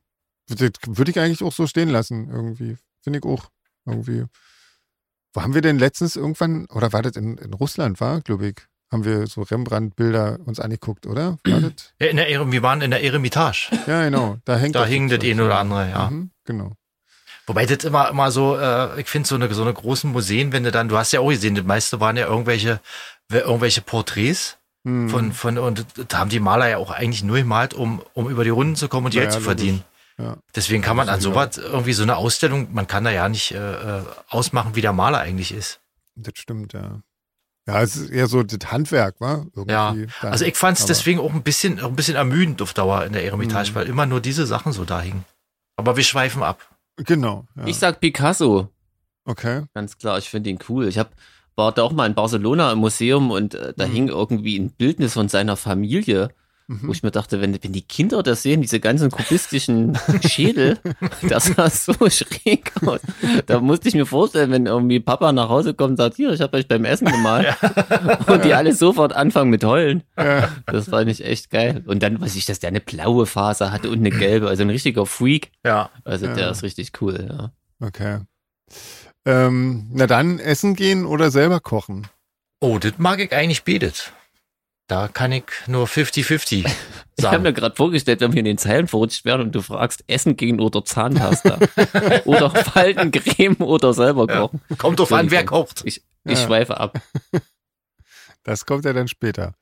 würde 0.47 0.71
würde 0.87 1.11
ich 1.11 1.19
eigentlich 1.19 1.43
auch 1.43 1.53
so 1.53 1.67
stehen 1.67 1.89
lassen, 1.89 2.29
irgendwie. 2.29 2.77
Finde 3.03 3.19
ich 3.19 3.25
auch. 3.25 3.49
Irgendwie. 3.85 4.25
Wo 5.33 5.41
haben 5.43 5.53
wir 5.53 5.61
denn 5.61 5.77
letztens 5.79 6.15
irgendwann, 6.15 6.65
oder 6.65 6.91
war 6.91 7.03
das 7.03 7.15
in, 7.15 7.37
in 7.37 7.53
Russland, 7.53 8.01
war, 8.01 8.21
glaube 8.21 8.47
ich, 8.47 8.55
haben 8.91 9.05
wir 9.05 9.27
so 9.27 9.43
Rembrandt-Bilder 9.43 10.39
uns 10.45 10.59
angeguckt, 10.59 11.05
oder? 11.05 11.37
War 11.45 11.61
das? 11.61 11.93
Ja, 12.01 12.07
in 12.07 12.17
der, 12.17 12.51
wir 12.51 12.63
waren 12.63 12.81
in 12.81 12.91
der 12.91 13.03
Eremitage. 13.03 13.69
Ja, 13.87 14.03
genau. 14.03 14.37
Da 14.43 14.57
hängt 14.57 14.75
Da 14.75 14.81
das 14.81 14.89
hing 14.89 15.07
das 15.07 15.23
ein 15.23 15.39
oder 15.39 15.59
andere, 15.59 15.89
ja. 15.89 16.09
Mhm, 16.09 16.31
genau. 16.43 16.73
Wobei 17.47 17.65
das 17.65 17.83
immer, 17.83 18.09
immer 18.09 18.31
so, 18.31 18.57
äh, 18.57 18.99
ich 19.01 19.07
finde 19.07 19.27
so 19.27 19.35
eine, 19.35 19.53
so 19.53 19.61
eine 19.63 19.73
großen 19.73 20.11
Museen, 20.11 20.51
wenn 20.51 20.63
du 20.63 20.71
dann, 20.71 20.87
du 20.89 20.97
hast 20.97 21.11
ja 21.11 21.19
auch 21.19 21.29
gesehen, 21.29 21.55
das 21.55 21.65
meiste 21.65 21.99
waren 21.99 22.15
ja 22.17 22.27
irgendwelche, 22.27 22.79
irgendwelche 23.31 23.81
Porträts 23.81 24.57
Hm. 24.83 25.09
von, 25.09 25.31
von, 25.31 25.57
und 25.59 25.85
da 26.07 26.17
haben 26.17 26.31
die 26.31 26.39
Maler 26.39 26.67
ja 26.67 26.77
auch 26.77 26.89
eigentlich 26.89 27.21
nur 27.23 27.37
gemalt, 27.37 27.75
um, 27.75 28.01
um 28.13 28.27
über 28.29 28.43
die 28.43 28.49
Runden 28.49 28.75
zu 28.75 28.87
kommen 28.87 29.05
und 29.05 29.11
Geld 29.11 29.25
ja, 29.25 29.29
zu 29.31 29.39
verdienen. 29.39 29.83
Ja. 30.17 30.37
Deswegen 30.55 30.81
kann 30.81 30.97
man 30.97 31.07
an 31.07 31.21
sowas 31.21 31.57
irgendwie 31.59 31.93
so 31.93 32.01
eine 32.01 32.15
Ausstellung, 32.15 32.73
man 32.73 32.87
kann 32.87 33.03
da 33.03 33.11
ja 33.11 33.29
nicht 33.29 33.51
äh, 33.51 33.57
äh, 33.99 34.01
ausmachen, 34.27 34.73
wie 34.75 34.81
der 34.81 34.91
Maler 34.91 35.19
eigentlich 35.19 35.53
ist. 35.53 35.81
Das 36.15 36.33
stimmt, 36.35 36.73
ja. 36.73 36.99
Ja, 37.67 37.83
es 37.83 37.95
ist 37.95 38.09
eher 38.09 38.25
so 38.25 38.41
das 38.41 38.71
Handwerk, 38.71 39.21
war. 39.21 39.45
Ja. 39.67 39.95
Also 40.21 40.45
ich 40.45 40.55
fand 40.57 40.79
es 40.79 40.87
deswegen 40.87 41.19
auch 41.19 41.31
ein 41.31 41.43
bisschen, 41.43 41.79
auch 41.79 41.89
ein 41.89 41.95
bisschen 41.95 42.15
ermüdend 42.15 42.59
auf 42.63 42.73
Dauer 42.73 43.05
in 43.05 43.13
der 43.13 43.23
Eremitage, 43.23 43.69
Mhm. 43.69 43.75
weil 43.75 43.85
immer 43.87 44.07
nur 44.07 44.19
diese 44.19 44.47
Sachen 44.47 44.71
so 44.73 44.83
da 44.83 44.99
hingen. 44.99 45.25
Aber 45.75 45.95
wir 45.95 46.03
schweifen 46.03 46.41
ab. 46.41 46.59
Genau. 46.97 47.45
Ja. 47.55 47.65
Ich 47.67 47.77
sag 47.77 47.99
Picasso. 47.99 48.69
okay. 49.25 49.63
Ganz 49.73 49.97
klar, 49.97 50.17
ich 50.17 50.29
finde 50.29 50.49
ihn 50.49 50.59
cool. 50.69 50.87
Ich 50.87 50.97
hab, 50.97 51.11
war 51.55 51.71
da 51.71 51.83
auch 51.83 51.91
mal 51.91 52.05
in 52.07 52.15
Barcelona 52.15 52.71
im 52.71 52.79
Museum 52.79 53.31
und 53.31 53.53
äh, 53.55 53.73
da 53.75 53.87
Mhm. 53.87 53.91
hing 53.91 54.07
irgendwie 54.09 54.57
ein 54.59 54.71
Bildnis 54.71 55.13
von 55.13 55.27
seiner 55.29 55.55
Familie, 55.57 56.29
wo 56.81 56.85
Mhm. 56.87 56.91
ich 56.93 57.03
mir 57.03 57.11
dachte, 57.11 57.41
wenn, 57.41 57.57
wenn 57.61 57.73
die 57.73 57.81
Kinder 57.81 58.23
das 58.23 58.43
sehen, 58.43 58.61
diese 58.61 58.79
ganzen 58.79 59.11
kubistischen 59.11 59.97
Schädel, 60.27 60.79
das 61.27 61.47
sah 61.47 61.69
so 61.69 61.93
schräg 62.09 62.71
aus. 62.85 63.01
Da 63.45 63.59
musste 63.59 63.89
ich 63.89 63.95
mir 63.95 64.05
vorstellen, 64.05 64.51
wenn 64.51 64.65
irgendwie 64.67 64.99
Papa 64.99 65.31
nach 65.33 65.49
Hause 65.49 65.73
kommt 65.73 65.91
und 65.91 65.97
sagt, 65.97 66.15
hier, 66.15 66.31
ich 66.31 66.39
habe 66.41 66.55
euch 66.57 66.67
beim 66.67 66.85
Essen 66.85 67.07
gemalt 67.11 67.55
und 68.27 68.45
die 68.45 68.53
alle 68.53 68.73
sofort 68.73 69.13
anfangen 69.13 69.49
mit 69.49 69.63
heulen. 69.63 70.03
Ja. 70.17 70.49
Das 70.65 70.89
fand 70.89 71.09
ich 71.09 71.25
echt 71.25 71.49
geil. 71.49 71.83
Und 71.85 72.01
dann 72.03 72.21
weiß 72.21 72.35
ich, 72.35 72.45
dass 72.45 72.59
der 72.59 72.69
eine 72.69 72.79
blaue 72.81 73.25
Faser 73.25 73.71
hatte 73.71 73.89
und 73.89 73.99
eine 73.99 74.09
gelbe, 74.11 74.47
also 74.47 74.63
ein 74.63 74.69
richtiger 74.69 75.05
Freak. 75.05 75.51
Ja. 75.65 75.89
Also 76.05 76.27
Ja. 76.27 76.33
der 76.35 76.51
ist 76.51 76.63
richtig 76.63 76.91
cool, 77.01 77.27
ja. 77.29 77.51
Okay. 77.85 78.19
Ähm, 79.25 79.87
na 79.91 80.07
dann 80.07 80.39
essen 80.39 80.75
gehen 80.75 81.05
oder 81.05 81.31
selber 81.31 81.59
kochen. 81.59 82.07
Oh, 82.59 82.77
das 82.79 82.93
mag 82.97 83.19
ich 83.19 83.33
eigentlich 83.33 83.63
betet. 83.63 84.13
Da 84.91 85.07
kann 85.07 85.31
ich 85.31 85.45
nur 85.67 85.87
50-50 85.87 86.65
Ich 87.15 87.25
habe 87.25 87.39
mir 87.39 87.43
sagen. 87.45 87.55
gerade 87.55 87.75
vorgestellt, 87.77 88.19
wenn 88.19 88.33
wir 88.33 88.39
in 88.39 88.45
den 88.45 88.57
Zeilen 88.57 88.89
verrutscht 88.89 89.23
werden 89.23 89.43
und 89.43 89.55
du 89.55 89.61
fragst, 89.61 90.03
Essen 90.07 90.35
gehen 90.35 90.59
oder 90.59 90.83
Zahnpasta. 90.83 91.59
oder 92.25 92.49
Faltencreme 92.49 93.55
oder 93.61 93.93
selber 93.93 94.27
Ja. 94.27 94.41
kochen. 94.41 94.59
Kommt 94.77 94.99
drauf 94.99 95.13
an, 95.13 95.31
wer 95.31 95.45
kocht. 95.45 95.83
Ich, 95.85 96.03
ich 96.25 96.39
Ja. 96.39 96.45
schweife 96.45 96.77
ab. 96.77 96.99
Das 98.43 98.65
kommt 98.65 98.83
ja 98.85 98.91
dann 98.91 99.07
später. 99.07 99.53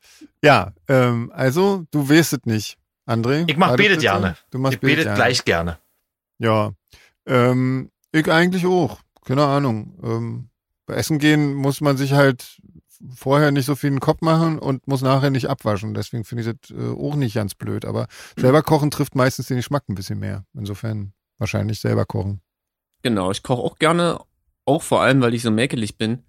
Ja, 0.42 0.72
ähm, 0.88 1.32
also 1.36 1.84
du 1.92 2.10
weißt 2.10 2.32
es 2.34 2.40
nicht, 2.46 2.78
André. 3.06 3.44
Ich 3.48 3.58
mach 3.58 3.76
betet 3.76 4.00
gerne. 4.00 4.36
Du 4.52 4.58
machst 4.58 4.76
Ich 4.76 4.80
bete 4.80 4.92
betet 4.94 5.04
gerne. 5.04 5.16
gleich 5.18 5.44
gerne. 5.46 5.78
Ja, 6.40 6.72
ähm, 7.28 7.92
ich 8.14 8.32
eigentlich 8.32 8.66
auch. 8.66 9.00
Keine 9.26 9.44
Ahnung. 9.46 10.00
Ähm, 10.02 10.50
bei 10.86 10.94
Essen 10.96 11.20
gehen 11.20 11.54
muss 11.56 11.82
man 11.82 11.98
sich 11.98 12.14
halt 12.14 12.62
vorher 13.16 13.52
nicht 13.52 13.66
so 13.66 13.76
viel 13.76 13.89
in 13.89 13.95
den 13.95 14.02
Kopf 14.02 14.22
machen 14.22 14.60
und 14.60 14.88
muss 14.88 15.02
nachher 15.02 15.30
nicht 15.30 15.50
abwaschen. 15.50 15.93
Deswegen 15.93 16.26
finde 16.26 16.43
ich 16.43 16.56
das 16.62 16.78
äh, 16.78 16.91
auch 16.91 17.16
nicht 17.16 17.36
ganz 17.36 17.56
blöd. 17.56 17.86
Aber 17.86 18.08
selber 18.38 18.62
kochen 18.62 18.91
trifft 18.91 19.16
meistens 19.16 19.47
den 19.47 19.58
Geschmack 19.58 19.84
ein 19.89 19.95
bisschen 19.95 20.20
mehr. 20.20 20.45
Insofern 20.54 21.14
wahrscheinlich 21.38 21.80
selber 21.80 22.06
kochen. 22.06 22.41
Genau, 23.02 23.32
ich 23.32 23.43
koche 23.43 23.62
auch 23.62 23.78
gerne, 23.78 24.20
auch 24.66 24.84
vor 24.84 25.02
allem, 25.02 25.22
weil 25.22 25.34
ich 25.34 25.41
so 25.41 25.52
mäkelig 25.52 25.97
bin. 25.97 26.24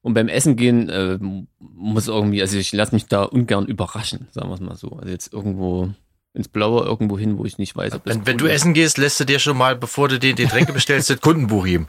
Und 0.00 0.14
beim 0.14 0.28
Essen 0.28 0.54
gehen 0.54 0.88
äh, 0.88 1.18
muss 1.58 2.06
irgendwie, 2.06 2.40
also 2.40 2.56
ich 2.56 2.72
lasse 2.72 2.94
mich 2.94 3.06
da 3.06 3.24
ungern 3.24 3.66
überraschen, 3.66 4.28
sagen 4.30 4.48
wir 4.48 4.54
es 4.54 4.60
mal 4.60 4.76
so. 4.76 4.90
Also 4.90 5.08
jetzt 5.08 5.32
irgendwo 5.32 5.92
ins 6.32 6.48
Blaue, 6.48 6.84
irgendwo 6.84 7.18
hin, 7.18 7.38
wo 7.38 7.44
ich 7.44 7.58
nicht 7.58 7.74
weiß, 7.74 7.94
ob 7.94 8.04
das 8.04 8.14
Wenn, 8.14 8.26
wenn 8.26 8.38
du 8.38 8.46
essen 8.46 8.72
gehst, 8.72 8.98
lässt 8.98 9.18
du 9.18 9.24
dir 9.24 9.40
schon 9.40 9.56
mal, 9.56 9.74
bevor 9.74 10.08
du 10.08 10.20
den, 10.20 10.36
die 10.36 10.44
Getränke 10.44 10.72
bestellst, 10.72 11.10
das 11.10 11.20
Kundenbuch 11.20 11.64
geben. 11.64 11.88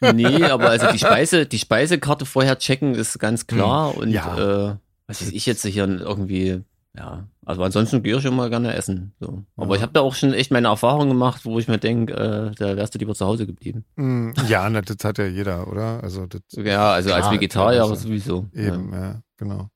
Nee, 0.00 0.44
aber 0.50 0.70
also 0.70 0.90
die 0.92 0.98
Speise, 0.98 1.46
die 1.46 1.58
Speisekarte 1.58 2.26
vorher 2.26 2.58
checken 2.58 2.94
ist 2.94 3.18
ganz 3.18 3.46
klar 3.46 3.96
und 3.96 4.10
Ja. 4.10 4.70
äh, 4.70 4.76
was 5.06 5.20
weiß 5.22 5.32
ich 5.32 5.46
jetzt 5.46 5.64
hier 5.66 5.86
irgendwie, 5.88 6.62
ja, 6.96 7.24
also 7.44 7.62
ansonsten 7.62 8.02
gehe 8.02 8.16
ich 8.16 8.22
schon 8.22 8.36
mal 8.36 8.48
gerne 8.50 8.74
essen. 8.74 9.12
So. 9.20 9.42
Aber 9.56 9.70
Ja. 9.70 9.76
ich 9.76 9.82
habe 9.82 9.92
da 9.92 10.00
auch 10.00 10.14
schon 10.14 10.32
echt 10.32 10.50
meine 10.52 10.68
Erfahrungen 10.68 11.08
gemacht, 11.08 11.44
wo 11.44 11.58
ich 11.58 11.66
mir 11.68 11.78
denke, 11.78 12.12
äh, 12.14 12.54
da 12.56 12.76
wärst 12.76 12.94
du 12.94 12.98
lieber 12.98 13.14
zu 13.14 13.26
Hause 13.26 13.46
geblieben. 13.46 13.84
Mm, 13.96 14.30
ja, 14.48 14.68
das 14.70 14.96
hat 15.04 15.18
ja 15.18 15.26
jeder, 15.26 15.66
oder? 15.68 16.02
Also 16.02 16.26
das 16.26 16.42
Ja, 16.56 16.92
also 16.92 17.12
als 17.12 17.22
Klar, 17.26 17.34
Vegetarier 17.34 17.78
klar, 17.80 17.90
das- 17.90 18.02
sowieso. 18.02 18.46
eben, 18.54 18.92
ja, 18.92 19.20
genau. 19.36 19.68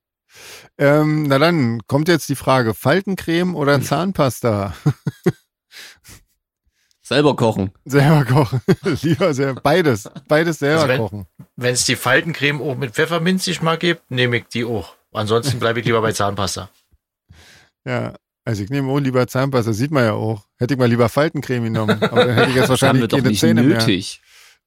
Ähm, 0.79 1.25
na 1.29 1.39
dann 1.39 1.81
kommt 1.87 2.09
jetzt 2.09 2.29
die 2.29 2.35
Frage: 2.35 2.75
Faltencreme 2.75 3.55
oder 3.55 3.81
Zahnpasta? 3.81 4.75
Selber 7.07 7.37
kochen. 7.37 7.71
selber 7.85 8.25
kochen. 8.25 8.61
Lieber 9.03 9.35
sehr, 9.35 9.55
beides. 9.55 10.09
Beides 10.27 10.59
selber 10.59 10.77
Also 10.83 10.89
wenn- 10.89 10.99
kochen. 11.01 11.27
Wenn 11.57 11.75
es 11.75 11.85
die 11.85 11.97
Faltencreme 11.97 12.63
auch 12.63 12.77
mit 12.77 12.93
Pfefferminzgeschmack 12.95 13.79
gibt, 13.81 14.11
nehme 14.11 14.39
ich 14.39 14.45
die 14.49 14.65
auch. 14.65 14.95
Ansonsten 15.13 15.59
bleibe 15.61 15.79
ich 15.81 15.87
lieber 15.87 16.01
bei 16.01 16.13
Zahnpasta. 16.13 16.69
Ja, 17.87 18.15
also 18.45 18.63
ich 18.63 18.71
nehme 18.71 18.91
auch 18.91 18.99
lieber 18.99 19.27
Zahnpasta, 19.27 19.73
sieht 19.73 19.91
man 19.91 20.05
ja 20.05 20.13
auch. 20.15 20.47
Hätte 20.59 20.75
ich 20.75 20.81
mal 20.81 20.89
lieber 20.89 21.09
Faltencreme 21.09 21.65
genommen, 21.65 22.03
aber 22.03 22.25
dann 22.25 22.35
hätte 22.35 22.51
ich 22.51 22.57
jetzt 22.57 22.69
wahrscheinlich 22.71 23.09
doch 23.09 23.19
keine 23.19 23.29
nicht 23.29 23.41
Zähne 23.41 23.63
nötig. 23.63 24.21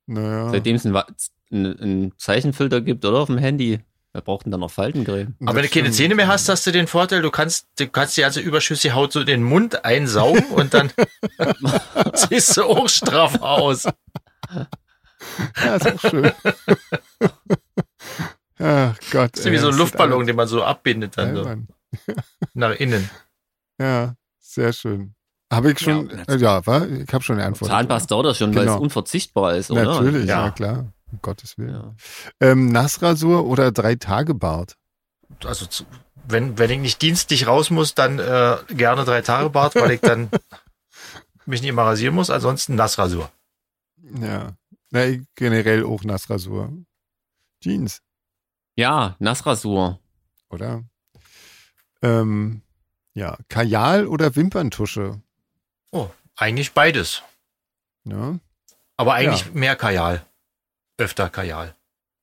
mehr. 0.05 0.23
Naja. 0.23 0.49
Seitdem 0.51 0.75
es 0.75 0.85
einen, 0.85 1.79
einen 1.79 2.13
Zeichenfilter 2.17 2.81
gibt, 2.81 3.03
oder 3.03 3.17
auf 3.19 3.27
dem 3.27 3.37
Handy. 3.39 3.79
Wer 4.17 4.23
braucht 4.23 4.45
denn 4.47 4.51
dann 4.51 4.61
noch 4.61 4.71
Faltencreme? 4.71 5.35
Aber 5.45 5.53
wenn 5.57 5.61
du 5.61 5.69
keine 5.69 5.91
Zähne 5.91 6.15
mehr 6.15 6.27
hast, 6.27 6.49
hast 6.49 6.65
du 6.65 6.71
den 6.71 6.87
Vorteil, 6.87 7.21
du 7.21 7.29
kannst, 7.29 7.67
du 7.77 7.87
kannst 7.87 8.17
die 8.17 8.21
ganze 8.21 8.39
überschüssige 8.39 8.95
Haut 8.95 9.11
so 9.13 9.19
in 9.19 9.27
den 9.27 9.43
Mund 9.43 9.85
einsaugen 9.85 10.43
und 10.49 10.73
dann 10.73 10.91
siehst 12.15 12.57
du 12.57 12.63
auch 12.63 12.89
straff 12.89 13.39
aus. 13.43 13.83
Ja, 15.63 15.75
ist 15.75 15.87
auch 15.93 16.09
schön. 16.09 16.31
Ach 18.59 18.97
Gott. 19.11 19.37
Das 19.37 19.45
ist 19.45 19.51
wie 19.51 19.57
so 19.59 19.67
ein 19.69 19.77
Luftballon, 19.77 20.25
den 20.25 20.35
man 20.35 20.47
so 20.47 20.63
abbindet 20.63 21.15
dann 21.15 21.35
so 21.35 21.47
nach 22.55 22.71
innen. 22.71 23.07
Ja, 23.79 24.15
sehr 24.39 24.73
schön. 24.73 25.13
Habe 25.53 25.73
ich 25.73 25.79
schon, 25.79 26.09
Ja, 26.09 26.33
äh, 26.33 26.37
ja, 26.37 26.65
war, 26.65 26.87
ich 26.89 27.13
habe 27.13 27.23
schon 27.23 27.35
eine 27.37 27.45
Antwort. 27.45 27.69
Zahnpasta 27.69 28.15
oder 28.15 28.33
schon, 28.33 28.49
weil 28.55 28.63
es 28.63 28.71
Genau. 28.71 28.81
unverzichtbar 28.81 29.57
ist, 29.57 29.69
oder? 29.69 29.83
Natürlich, 29.83 30.25
ja, 30.27 30.45
Ja. 30.45 30.51
klar. 30.51 30.91
Um 31.11 31.19
Gottes 31.21 31.57
Willen. 31.57 31.73
Ja. 31.73 31.95
Ähm, 32.41 32.67
Nassrasur 32.69 33.45
oder 33.45 33.71
Drei-Tage-Bart? 33.71 34.75
Also 35.43 35.65
zu, 35.65 35.85
wenn, 36.27 36.57
wenn 36.57 36.69
ich 36.71 36.79
nicht 36.79 37.01
dienstlich 37.01 37.47
raus 37.47 37.69
muss, 37.69 37.95
dann 37.95 38.19
äh, 38.19 38.57
gerne 38.69 39.05
drei 39.05 39.21
Tage 39.21 39.49
Bart, 39.49 39.75
weil 39.75 39.91
ich 39.91 40.01
dann 40.01 40.29
mich 41.45 41.61
nicht 41.61 41.69
immer 41.69 41.83
rasieren 41.83 42.15
muss. 42.15 42.29
Ansonsten 42.29 42.75
Nassrasur. 42.75 43.31
Ja. 44.21 44.53
Na, 44.91 45.05
ich 45.05 45.21
generell 45.35 45.85
auch 45.85 46.03
Nassrasur. 46.03 46.71
Jeans, 47.61 48.01
ja, 48.75 49.15
Nassrasur. 49.19 49.99
oder? 50.49 50.83
Ähm, 52.03 52.61
ja, 53.13 53.37
Kajal 53.49 54.05
oder 54.05 54.35
Wimperntusche? 54.35 55.19
Oh, 55.91 56.09
eigentlich 56.35 56.73
beides. 56.73 57.23
Ja. 58.03 58.37
Aber 58.95 59.13
eigentlich 59.15 59.45
Ja. 59.45 59.51
mehr 59.53 59.75
Kajal. 59.75 60.23
Öfter 60.97 61.29
Kajal. 61.29 61.75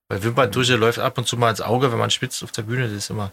Weil 0.08 0.22
Wimperntusche 0.22 0.76
läuft 0.76 0.98
ab 0.98 1.16
und 1.18 1.26
zu 1.26 1.36
mal 1.36 1.50
ins 1.50 1.60
Auge, 1.60 1.90
wenn 1.92 1.98
man 1.98 2.10
spitzt 2.10 2.42
auf 2.44 2.52
der 2.52 2.62
Bühne. 2.62 2.84
Das 2.84 2.92
ist 2.92 3.10
immer 3.10 3.26
ein 3.26 3.32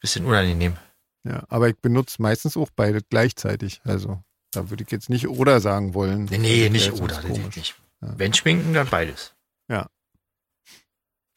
bisschen 0.00 0.26
unangenehm. 0.26 0.76
Ja, 1.24 1.44
aber 1.48 1.68
ich 1.68 1.76
benutze 1.78 2.20
meistens 2.20 2.56
auch 2.56 2.68
beide 2.74 3.00
gleichzeitig. 3.02 3.80
Also, 3.84 4.22
da 4.52 4.68
würde 4.70 4.84
ich 4.84 4.90
jetzt 4.90 5.08
nicht 5.08 5.28
oder 5.28 5.60
sagen 5.60 5.94
wollen. 5.94 6.26
Nee, 6.26 6.38
nee, 6.38 6.68
nicht 6.68 6.92
oder. 6.92 7.22
nicht. 7.22 7.74
Ja. 8.02 8.18
Wenn 8.18 8.34
schminken, 8.34 8.74
dann 8.74 8.88
beides. 8.88 9.30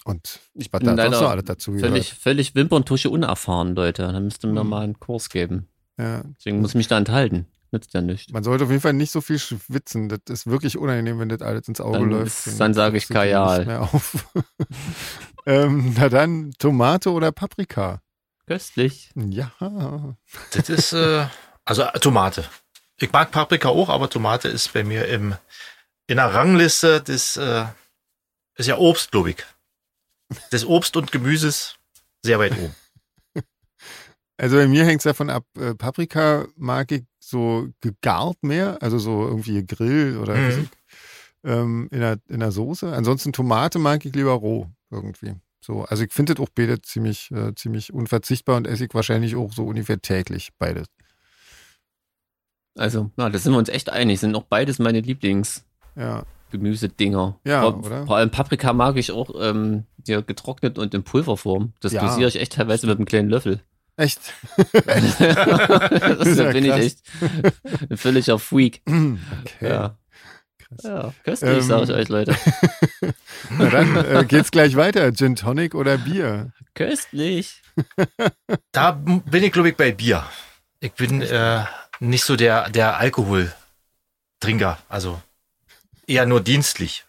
Und 0.05 0.39
Ich 0.53 0.71
bin 0.71 0.79
da 0.85 0.91
doch 0.91 0.95
leider 0.97 1.19
so 1.19 1.27
alles 1.27 1.43
dazu 1.43 1.77
völlig, 1.77 2.13
völlig 2.13 2.55
Wimperntusche 2.55 3.09
unerfahren, 3.09 3.75
Leute. 3.75 4.03
Da 4.03 4.19
müsste 4.21 4.47
mir 4.47 4.61
Hm. 4.61 4.69
mal 4.69 4.83
einen 4.83 4.99
Kurs 5.01 5.29
geben. 5.29 5.67
Ja, 5.97 6.23
Deswegen 6.38 6.61
muss 6.61 6.71
ich 6.71 6.75
mich 6.75 6.88
da 6.88 6.97
enthalten. 6.97 7.45
Nützt 7.72 7.93
ja 7.93 8.01
nichts. 8.01 8.32
man 8.32 8.43
sollte 8.43 8.63
auf 8.63 8.70
jeden 8.70 8.82
Fall 8.82 8.93
nicht 8.93 9.11
so 9.11 9.20
viel 9.22 9.39
schwitzen. 9.39 10.07
Das 10.09 10.20
ist 10.28 10.47
wirklich 10.47 10.78
unangenehm, 10.78 11.20
wenn 11.20 11.30
das 11.30 11.41
alles 11.41 11.68
ins 11.68 11.82
Auge 11.82 11.99
Dann 11.99 12.09
läuft. 12.09 12.47
ist- 12.47 12.59
dann 12.59 12.74
sage 12.74 12.97
ich 12.97 13.07
Kajal. 13.09 13.57
nicht 13.59 13.68
Mehr 13.68 13.82
auf. 13.82 14.26
ähm, 15.45 15.93
na 15.97 16.09
dann, 16.09 16.53
Tomate 16.59 17.11
oder 17.11 17.32
Paprika? 17.32 18.01
Köstlich. 18.45 19.11
Ja. 19.15 19.51
Das 20.53 20.70
ist, 20.70 20.93
äh, 20.93 21.26
also 21.65 21.82
äh, 21.84 21.99
Tomate. 21.99 22.45
Ich 22.99 23.11
mag 23.11 23.32
Paprika 23.32 23.70
auch, 23.70 23.89
aber 23.89 24.09
Tomate 24.09 24.47
ist 24.47 24.72
bei 24.74 24.84
mir 24.84 25.05
im, 25.07 25.36
in 26.07 26.15
der 26.18 26.34
Rangliste 26.34 27.01
des, 27.01 27.36
äh, 27.38 27.65
ist 28.55 28.68
ja 28.68 28.78
Obst, 28.78 29.11
glaube 29.11 29.32
ich. 29.32 29.38
Des 30.51 30.65
Obst 30.65 30.95
und 30.97 31.11
Gemüses 31.11 31.76
sehr 32.24 32.39
weit 32.39 32.53
oben. 32.53 32.74
Also 34.38 34.57
bei 34.57 34.67
mir 34.67 34.85
hängt 34.85 34.99
es 34.99 35.05
davon 35.05 35.31
ab, 35.31 35.45
äh, 35.57 35.73
Paprika 35.73 36.45
mag 36.55 36.91
ich 36.91 37.03
so 37.19 37.67
gegart 37.81 38.38
mehr, 38.43 38.77
also 38.81 38.99
so 38.99 39.27
irgendwie 39.27 39.53
gegrillt 39.65 40.17
oder 40.17 40.35
Mhm. 40.35 40.49
ich, 40.49 40.59
ähm, 41.43 41.88
in, 41.91 41.99
der, 42.01 42.19
in 42.29 42.39
der 42.39 42.51
Soße. 42.51 42.93
Ansonsten 42.93 43.33
Tomate 43.33 43.79
mag 43.79 44.05
ich 44.05 44.13
lieber 44.13 44.33
roh 44.33 44.67
irgendwie. 44.91 45.33
So, 45.59 45.83
also 45.85 46.03
ich 46.03 46.13
finde 46.13 46.35
das 46.35 46.43
auch 46.43 46.49
beide 46.53 46.79
ziemlich, 46.81 47.31
äh, 47.31 47.55
ziemlich 47.55 47.91
unverzichtbar 47.91 48.57
und 48.57 48.67
esse 48.67 48.85
ich 48.85 48.93
wahrscheinlich 48.93 49.35
auch 49.35 49.51
so 49.51 49.65
ungefähr 49.65 49.99
täglich 50.01 50.49
beides. 50.59 50.85
Also, 52.77 53.09
na, 53.17 53.29
da 53.29 53.39
sind 53.39 53.53
wir 53.53 53.57
uns 53.57 53.69
echt 53.69 53.89
einig. 53.89 54.19
Sind 54.19 54.35
auch 54.35 54.43
beides 54.43 54.77
meine 54.77 55.01
Lieblingsgemüsedinger. 55.01 57.39
Ja. 57.43 57.51
Ja, 57.51 57.61
vor, 57.61 57.83
oder? 57.83 58.05
vor 58.05 58.17
allem 58.17 58.29
Paprika 58.29 58.71
mag 58.71 58.97
ich 58.97 59.11
auch 59.11 59.31
ähm, 59.39 59.85
hier 60.05 60.21
getrocknet 60.21 60.77
und 60.77 60.93
in 60.93 61.01
Pulverform. 61.03 61.73
Das 61.79 61.91
Ja. 61.93 62.07
dosiere 62.07 62.29
ich 62.29 62.35
echt 62.39 62.53
teilweise 62.53 62.85
mit 62.85 62.97
einem 62.97 63.05
kleinen 63.05 63.29
Löffel. 63.29 63.61
Echt? 63.97 64.21
das, 64.73 65.19
ja 66.37 66.51
bin 66.51 66.65
ich 66.65 66.71
krass. 66.71 66.79
echt 66.79 66.99
ein 67.89 67.97
völliger 67.97 68.39
Freak. 68.39 68.81
Okay. 68.87 69.69
Ja. 69.69 69.97
Krass. 70.59 70.83
Ja, 70.83 71.13
köstlich, 71.23 71.49
Ähm, 71.49 71.61
sage 71.61 71.83
ich 71.85 71.91
euch, 71.91 72.09
Leute. 72.09 72.35
Na 73.51 73.69
dann 73.69 73.95
äh, 73.95 74.25
geht's 74.27 74.51
gleich 74.51 74.75
weiter. 74.75 75.11
Gin 75.13 75.35
Tonic 75.35 75.73
oder 75.75 75.97
Bier? 75.97 76.51
Köstlich. 76.75 77.61
Da 78.71 78.91
bin 78.91 79.43
ich, 79.43 79.51
glaube 79.51 79.69
ich, 79.69 79.77
bei 79.77 79.91
Bier. 79.91 80.23
Ich 80.81 80.91
bin 80.93 81.21
äh, 81.21 81.63
nicht 81.99 82.23
so 82.25 82.35
der, 82.35 82.69
der 82.69 82.97
Alkoholtrinker. 82.97 84.77
Also 84.89 85.21
eher 86.05 86.25
nur 86.25 86.41
dienstlich. 86.41 87.05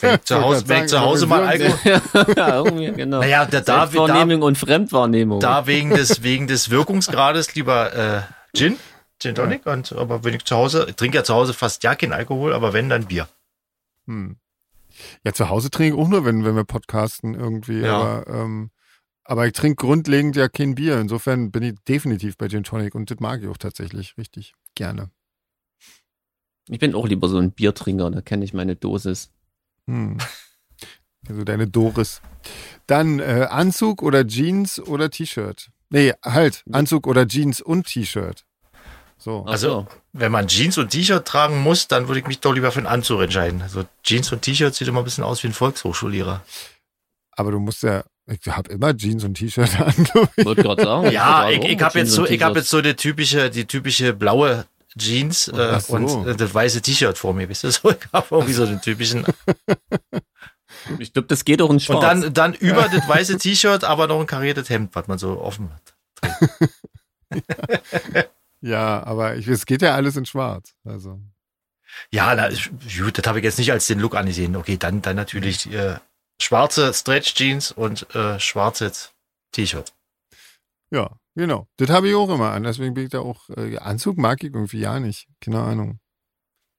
Wenn 0.00 0.14
ich 0.14 0.22
zu 0.22 0.40
Hause, 0.40 0.68
wenn 0.68 0.76
ich 0.76 0.82
zu 0.84 0.88
sagen, 0.90 1.06
Hause 1.06 1.26
mal 1.26 1.44
Alkohol. 1.44 2.34
ja, 2.36 2.56
irgendwie, 2.56 2.92
genau. 2.92 3.20
Naja, 3.20 3.44
da, 3.44 3.60
da, 3.60 3.60
da, 3.60 3.86
Selbstwahrnehmung 3.86 4.42
und 4.42 4.56
Fremdwahrnehmung. 4.56 5.40
da 5.40 5.66
wegen 5.66 5.90
des, 5.90 6.22
wegen 6.22 6.46
des 6.46 6.70
Wirkungsgrades 6.70 7.54
lieber 7.54 7.94
äh, 7.94 8.22
Gin, 8.56 8.76
Gin 9.20 9.34
Tonic. 9.34 9.66
Und, 9.66 9.92
aber 9.92 10.24
wenn 10.24 10.34
ich 10.34 10.44
zu 10.44 10.56
Hause, 10.56 10.86
ich 10.88 10.96
trinke 10.96 11.18
ja 11.18 11.24
zu 11.24 11.34
Hause 11.34 11.54
fast 11.54 11.82
ja 11.82 11.94
kein 11.94 12.12
Alkohol, 12.12 12.52
aber 12.52 12.72
wenn, 12.72 12.88
dann 12.88 13.06
Bier. 13.06 13.28
Hm. 14.06 14.36
Ja, 15.24 15.32
zu 15.32 15.48
Hause 15.48 15.70
trinke 15.70 15.96
ich 15.96 16.00
auch 16.00 16.08
nur, 16.08 16.24
wenn, 16.24 16.44
wenn 16.44 16.56
wir 16.56 16.64
podcasten 16.64 17.34
irgendwie. 17.34 17.80
Ja. 17.80 17.96
Aber, 17.98 18.26
ähm, 18.28 18.70
aber 19.24 19.46
ich 19.46 19.52
trinke 19.52 19.84
grundlegend 19.84 20.36
ja 20.36 20.48
kein 20.48 20.74
Bier. 20.74 21.00
Insofern 21.00 21.50
bin 21.50 21.62
ich 21.62 21.74
definitiv 21.86 22.36
bei 22.36 22.48
Gin 22.48 22.64
Tonic 22.64 22.94
und 22.94 23.10
das 23.10 23.18
mag 23.20 23.42
ich 23.42 23.48
auch 23.48 23.58
tatsächlich 23.58 24.16
richtig 24.16 24.54
gerne. 24.74 25.10
Ich 26.68 26.78
bin 26.78 26.94
auch 26.94 27.06
lieber 27.06 27.28
so 27.28 27.38
ein 27.38 27.52
Biertrinker, 27.52 28.10
da 28.10 28.20
kenne 28.20 28.44
ich 28.44 28.52
meine 28.52 28.76
Dosis. 28.76 29.30
Hm. 29.88 30.18
Also 31.28 31.44
deine 31.44 31.66
Doris. 31.66 32.20
Dann 32.86 33.18
äh, 33.18 33.46
Anzug 33.50 34.02
oder 34.02 34.26
Jeans 34.26 34.78
oder 34.78 35.10
T-Shirt? 35.10 35.70
Nee, 35.90 36.12
halt, 36.22 36.62
Anzug 36.70 37.06
oder 37.06 37.26
Jeans 37.26 37.60
und 37.60 37.86
T-Shirt. 37.86 38.44
So. 39.16 39.44
Also, 39.44 39.68
so. 39.68 39.86
wenn 40.12 40.30
man 40.30 40.46
Jeans 40.46 40.78
und 40.78 40.90
T-Shirt 40.90 41.26
tragen 41.26 41.60
muss, 41.62 41.88
dann 41.88 42.06
würde 42.06 42.20
ich 42.20 42.26
mich 42.26 42.40
doch 42.40 42.54
lieber 42.54 42.70
für 42.70 42.78
einen 42.78 42.86
Anzug 42.86 43.22
entscheiden. 43.22 43.62
Also 43.62 43.84
Jeans 44.02 44.30
und 44.30 44.42
T-Shirt 44.42 44.74
sieht 44.74 44.86
immer 44.86 45.00
ein 45.00 45.04
bisschen 45.04 45.24
aus 45.24 45.42
wie 45.42 45.48
ein 45.48 45.52
Volkshochschullehrer. 45.54 46.42
Aber 47.32 47.50
du 47.50 47.58
musst 47.58 47.82
ja, 47.82 48.04
Ich 48.26 48.46
habe 48.46 48.70
immer 48.70 48.96
Jeans 48.96 49.24
und 49.24 49.34
T-Shirt 49.34 49.80
an. 49.80 50.08
Wollte 50.44 50.62
gerade 50.62 50.82
sagen. 50.82 51.10
Ja, 51.10 51.50
ich, 51.50 51.64
ich 51.64 51.80
habe 51.80 51.98
jetzt 51.98 52.12
so, 52.12 52.26
ich 52.26 52.42
habe 52.42 52.58
jetzt 52.60 52.70
so 52.70 52.80
die 52.80 52.94
typische, 52.94 53.50
die 53.50 53.64
typische 53.64 54.12
blaue 54.12 54.66
Jeans 54.96 55.48
äh, 55.48 55.80
so. 55.80 55.94
und 55.94 56.26
äh, 56.26 56.36
das 56.36 56.54
weiße 56.54 56.80
T-Shirt 56.80 57.18
vor 57.18 57.34
mir, 57.34 57.48
wisst 57.48 57.64
ihr 57.64 57.72
so? 57.72 57.90
Ich 57.90 57.98
habe 58.12 58.26
irgendwie 58.30 58.54
so 58.54 58.66
den 58.66 58.80
typischen. 58.80 59.24
Ich 60.98 61.12
glaube, 61.12 61.28
das 61.28 61.44
geht 61.44 61.60
auch 61.60 61.70
in 61.70 61.80
schwarz. 61.80 61.96
Und 61.96 62.22
dann, 62.22 62.34
dann 62.34 62.54
über 62.54 62.88
das 62.92 63.06
weiße 63.06 63.36
T-Shirt 63.36 63.84
aber 63.84 64.06
noch 64.06 64.20
ein 64.20 64.26
kariertes 64.26 64.70
Hemd, 64.70 64.94
was 64.94 65.06
man 65.08 65.18
so 65.18 65.40
offen 65.40 65.70
hat. 65.72 65.94
Ja, 68.60 69.02
aber 69.04 69.36
ich, 69.36 69.46
es 69.48 69.66
geht 69.66 69.82
ja 69.82 69.94
alles 69.94 70.16
in 70.16 70.26
schwarz. 70.26 70.74
Also. 70.84 71.20
Ja, 72.10 72.34
na, 72.34 72.48
gut, 72.48 73.18
das 73.18 73.26
habe 73.26 73.38
ich 73.38 73.44
jetzt 73.44 73.58
nicht 73.58 73.72
als 73.72 73.86
den 73.86 74.00
Look 74.00 74.14
angesehen. 74.14 74.56
Okay, 74.56 74.76
dann, 74.76 75.02
dann 75.02 75.16
natürlich 75.16 75.72
äh, 75.72 75.96
schwarze 76.40 76.92
Stretch 76.92 77.34
Jeans 77.34 77.72
und 77.72 78.14
äh, 78.14 78.38
schwarzes 78.40 79.12
T-Shirt. 79.52 79.92
Ja, 80.90 81.10
genau. 81.34 81.68
Das 81.76 81.90
habe 81.90 82.08
ich 82.08 82.14
auch 82.14 82.28
immer 82.30 82.52
an. 82.52 82.62
Deswegen 82.62 82.94
bin 82.94 83.04
ich 83.04 83.10
da 83.10 83.20
auch. 83.20 83.48
Äh, 83.50 83.76
Anzug 83.78 84.16
mag 84.18 84.42
ich 84.42 84.52
irgendwie 84.54 84.80
ja 84.80 84.98
nicht. 85.00 85.26
Keine 85.40 85.60
Ahnung. 85.60 86.00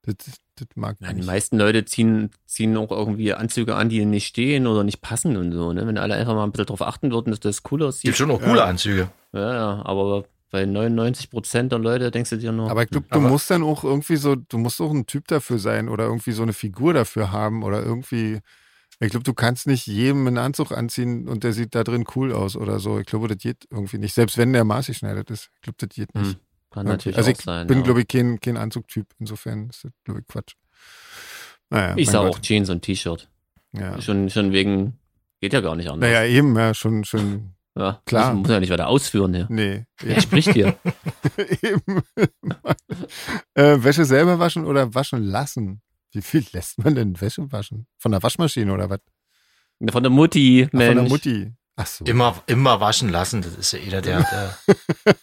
Das, 0.03 0.15
das 0.55 0.67
mag 0.75 0.95
ich 0.99 1.05
Ja, 1.05 1.11
die 1.13 1.19
nicht. 1.19 1.27
meisten 1.27 1.57
Leute 1.59 1.85
ziehen, 1.85 2.31
ziehen 2.45 2.75
auch 2.77 2.89
irgendwie 2.91 3.33
Anzüge 3.33 3.75
an, 3.75 3.89
die 3.89 4.03
nicht 4.05 4.27
stehen 4.27 4.65
oder 4.65 4.83
nicht 4.83 5.01
passen 5.01 5.37
und 5.37 5.51
so, 5.51 5.73
ne? 5.73 5.85
Wenn 5.85 5.97
alle 5.97 6.15
einfach 6.15 6.33
mal 6.33 6.43
ein 6.45 6.51
bisschen 6.51 6.67
drauf 6.67 6.81
achten 6.81 7.11
würden, 7.11 7.31
dass 7.31 7.39
das 7.39 7.61
cool 7.71 7.79
Gibt 7.79 7.87
aussieht. 7.89 8.15
schon 8.17 8.31
auch 8.31 8.39
coole 8.41 8.57
Ja. 8.59 8.65
Anzüge. 8.65 9.09
Ja, 9.33 9.53
ja, 9.53 9.85
aber 9.85 10.25
bei 10.51 10.65
99 10.65 11.29
Prozent 11.29 11.71
der 11.71 11.77
Leute 11.79 12.09
denkst 12.09 12.31
du 12.31 12.37
dir 12.37 12.51
nur, 12.51 12.71
Aber 12.71 12.81
ich 12.81 12.89
glaube, 12.89 13.05
du 13.11 13.19
musst 13.19 13.51
dann 13.51 13.61
auch 13.61 13.83
irgendwie 13.83 14.15
so, 14.15 14.35
du 14.35 14.57
musst 14.57 14.81
auch 14.81 14.89
ein 14.91 15.05
Typ 15.05 15.27
dafür 15.27 15.59
sein 15.59 15.89
oder 15.89 16.05
irgendwie 16.05 16.31
so 16.31 16.41
eine 16.41 16.53
Figur 16.53 16.93
dafür 16.93 17.31
haben 17.31 17.61
oder 17.63 17.83
irgendwie. 17.83 18.39
Ich 19.01 19.11
glaube, 19.11 19.23
du 19.23 19.33
kannst 19.33 19.65
nicht 19.65 19.87
jedem 19.87 20.27
einen 20.27 20.37
Anzug 20.37 20.73
anziehen 20.73 21.29
und 21.29 21.45
der 21.45 21.53
sieht 21.53 21.73
da 21.73 21.85
drin 21.85 22.05
cool 22.15 22.33
aus 22.33 22.57
oder 22.57 22.79
so. 22.79 22.99
Ich 22.99 23.05
glaube, 23.05 23.29
das 23.29 23.37
geht 23.37 23.65
irgendwie 23.71 23.97
nicht. 23.97 24.13
Selbst 24.13 24.37
wenn 24.37 24.51
der 24.51 24.65
maßgeschneidert 24.65 25.29
ist. 25.31 25.49
Ich 25.55 25.61
glaube, 25.61 25.77
das 25.79 25.89
geht 25.89 26.13
nicht. 26.15 26.33
hm, 26.33 26.39
kann 26.69 26.85
natürlich 26.85 27.17
also 27.17 27.31
ich 27.31 27.37
sein. 27.37 27.67
bin, 27.67 27.77
ja. 27.79 27.83
glaube 27.85 28.01
ich, 28.01 28.07
kein, 28.09 28.41
kein 28.41 28.57
Anzugtyp. 28.57 29.07
Insofern 29.17 29.69
ist 29.69 29.85
das, 29.85 29.91
glaube 30.03 30.19
ich, 30.19 30.27
Quatsch. 30.27 30.55
Naja, 31.69 31.95
ich 31.95 32.09
sag 32.09 32.23
Gott. 32.23 32.35
auch 32.35 32.39
Jeans 32.39 32.69
und 32.69 32.81
T-Shirt. 32.81 33.29
Ja. 33.71 34.01
Schon, 34.01 34.29
schon 34.29 34.51
wegen, 34.51 34.97
geht 35.39 35.53
ja 35.53 35.61
gar 35.61 35.75
nicht 35.75 35.89
anders. 35.89 36.09
Naja, 36.09 36.25
eben, 36.25 36.55
ja, 36.57 36.73
schon, 36.73 37.05
schon, 37.05 37.53
ja, 37.77 38.01
klar. 38.05 38.33
Muss, 38.33 38.47
muss 38.47 38.51
ja 38.51 38.59
nicht 38.59 38.71
weiter 38.71 38.87
ausführen 38.87 39.33
hier. 39.33 39.47
nee. 39.49 39.85
Wer 40.01 40.19
spricht 40.19 40.51
hier? 40.51 40.75
eben. 41.61 42.01
äh, 43.53 43.83
Wäsche 43.83 44.03
selber 44.03 44.39
waschen 44.39 44.65
oder 44.65 44.93
waschen 44.93 45.23
lassen? 45.23 45.81
Wie 46.11 46.21
viel 46.21 46.45
lässt 46.53 46.77
man 46.83 46.95
denn 46.95 47.19
Wäsche 47.21 47.51
waschen? 47.51 47.87
Von 47.97 48.11
der 48.11 48.21
Waschmaschine 48.23 48.73
oder 48.73 48.89
was? 48.89 48.99
Von 49.91 50.03
der 50.03 50.09
Mutti, 50.09 50.65
Ach, 50.67 50.73
Mensch. 50.73 50.87
von 50.87 51.03
der 51.03 51.09
Mutti. 51.09 51.53
Ach 51.77 51.87
so. 51.87 52.03
Immer, 52.03 52.43
immer 52.47 52.81
waschen 52.81 53.07
lassen. 53.09 53.41
Das 53.41 53.55
ist 53.55 53.71
ja 53.71 53.79
einer 53.79 54.01
der, 54.01 54.23
der, 54.23 54.57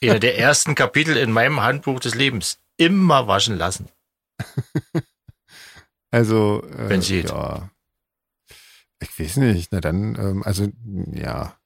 einer 0.02 0.18
der 0.18 0.38
ersten 0.38 0.74
Kapitel 0.74 1.16
in 1.18 1.30
meinem 1.30 1.60
Handbuch 1.60 2.00
des 2.00 2.14
Lebens. 2.14 2.58
Immer 2.78 3.26
waschen 3.26 3.56
lassen. 3.58 3.88
Also, 6.12 6.62
äh, 6.62 6.88
Wenn's 6.88 7.08
geht. 7.08 7.28
ja. 7.30 7.68
Ich 9.02 9.18
weiß 9.18 9.36
nicht. 9.38 9.72
Na 9.72 9.80
dann, 9.80 10.14
ähm, 10.14 10.42
also, 10.44 10.68
ja. 11.12 11.58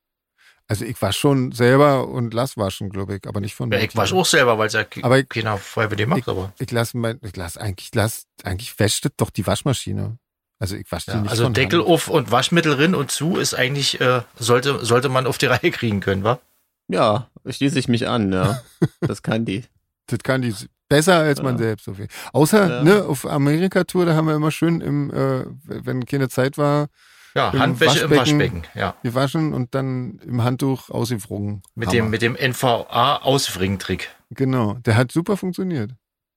Also, 0.71 0.85
ich 0.85 1.03
wasche 1.03 1.19
schon 1.19 1.51
selber 1.51 2.07
und 2.07 2.33
lass 2.33 2.57
waschen, 2.57 2.91
glaube 2.91 3.17
ich, 3.17 3.27
aber 3.27 3.41
nicht 3.41 3.57
von 3.57 3.73
Ja, 3.73 3.79
ich 3.81 3.97
wasche 3.97 4.15
auch 4.15 4.25
selber, 4.25 4.57
weil 4.57 4.69
es 4.69 4.75
ja 4.75 4.85
Aber 5.03 5.19
ich- 5.19 5.29
keiner 5.29 5.59
freiwillig 5.59 6.07
macht. 6.07 6.29
Aber 6.29 6.53
Ich 6.61 6.71
lasse 6.71 6.97
mein, 6.97 7.19
ich 7.23 7.35
lasse 7.35 7.61
eigentlich, 7.61 7.91
lass, 7.95 8.27
eigentlich 8.45 8.79
wäscht 8.79 9.05
das 9.05 9.13
doch 9.17 9.31
die 9.31 9.45
Waschmaschine. 9.47 10.17
Also, 10.61 10.77
ich 10.77 10.91
wasche 10.93 11.07
die 11.11 11.17
ja, 11.17 11.23
nicht 11.23 11.31
also 11.33 11.43
von 11.45 11.55
Deckel 11.55 11.81
Hand. 11.81 11.89
auf 11.91 12.07
und 12.09 12.31
Waschmittel 12.31 12.75
rin 12.75 12.95
und 12.95 13.11
zu 13.11 13.37
ist 13.37 13.55
eigentlich, 13.55 14.01
äh, 14.01 14.23
sollte, 14.39 14.85
sollte 14.85 15.09
man 15.09 15.27
auf 15.27 15.39
die 15.39 15.47
Reihe 15.53 15.73
kriegen 15.73 15.99
können, 16.01 16.23
wa? 16.23 16.39
Ja, 16.87 17.29
schließe 17.49 17.77
ich 17.79 17.89
mich 17.89 18.07
an, 18.07 18.33
ja. 18.33 18.63
Das 19.01 19.23
kann 19.23 19.45
die. 19.45 19.65
Das 20.07 20.19
kann 20.25 20.43
die 20.43 20.55
besser 20.89 21.17
als 21.19 21.41
man 21.43 21.55
Ja. 21.55 21.59
selbst. 21.65 21.89
Auf 21.89 21.99
jeden. 21.99 22.11
Außer, 22.33 22.69
Ja. 22.79 22.83
ne, 22.85 23.05
auf 23.05 23.27
Amerika-Tour, 23.27 24.07
da 24.07 24.15
haben 24.15 24.27
wir 24.29 24.35
immer 24.35 24.51
schön 24.51 24.81
im, 24.81 25.11
äh, 25.13 25.45
wenn 25.65 26.05
keine 26.07 26.29
Zeit 26.29 26.59
war, 26.59 26.89
Ja, 27.35 27.51
Im 27.51 27.59
Handwäsche 27.61 28.01
im 28.05 28.11
Waschbecken. 28.11 28.63
Waschbecken, 28.63 28.63
ja. 28.75 28.95
gewaschen 29.03 29.53
und 29.55 29.75
dann 29.75 30.19
im 30.25 30.43
Handtuch 30.43 30.91
ausgefroren. 30.91 31.63
Mit 31.75 31.89
Hammer. 31.89 31.97
dem, 31.97 32.11
mit 32.11 32.23
dem 32.23 32.35
NVA-Auswringen-Trick. 32.37 34.11
Genau, 34.31 34.75
der 34.75 34.97
hat 34.97 35.13
super 35.13 35.37
funktioniert. 35.37 35.93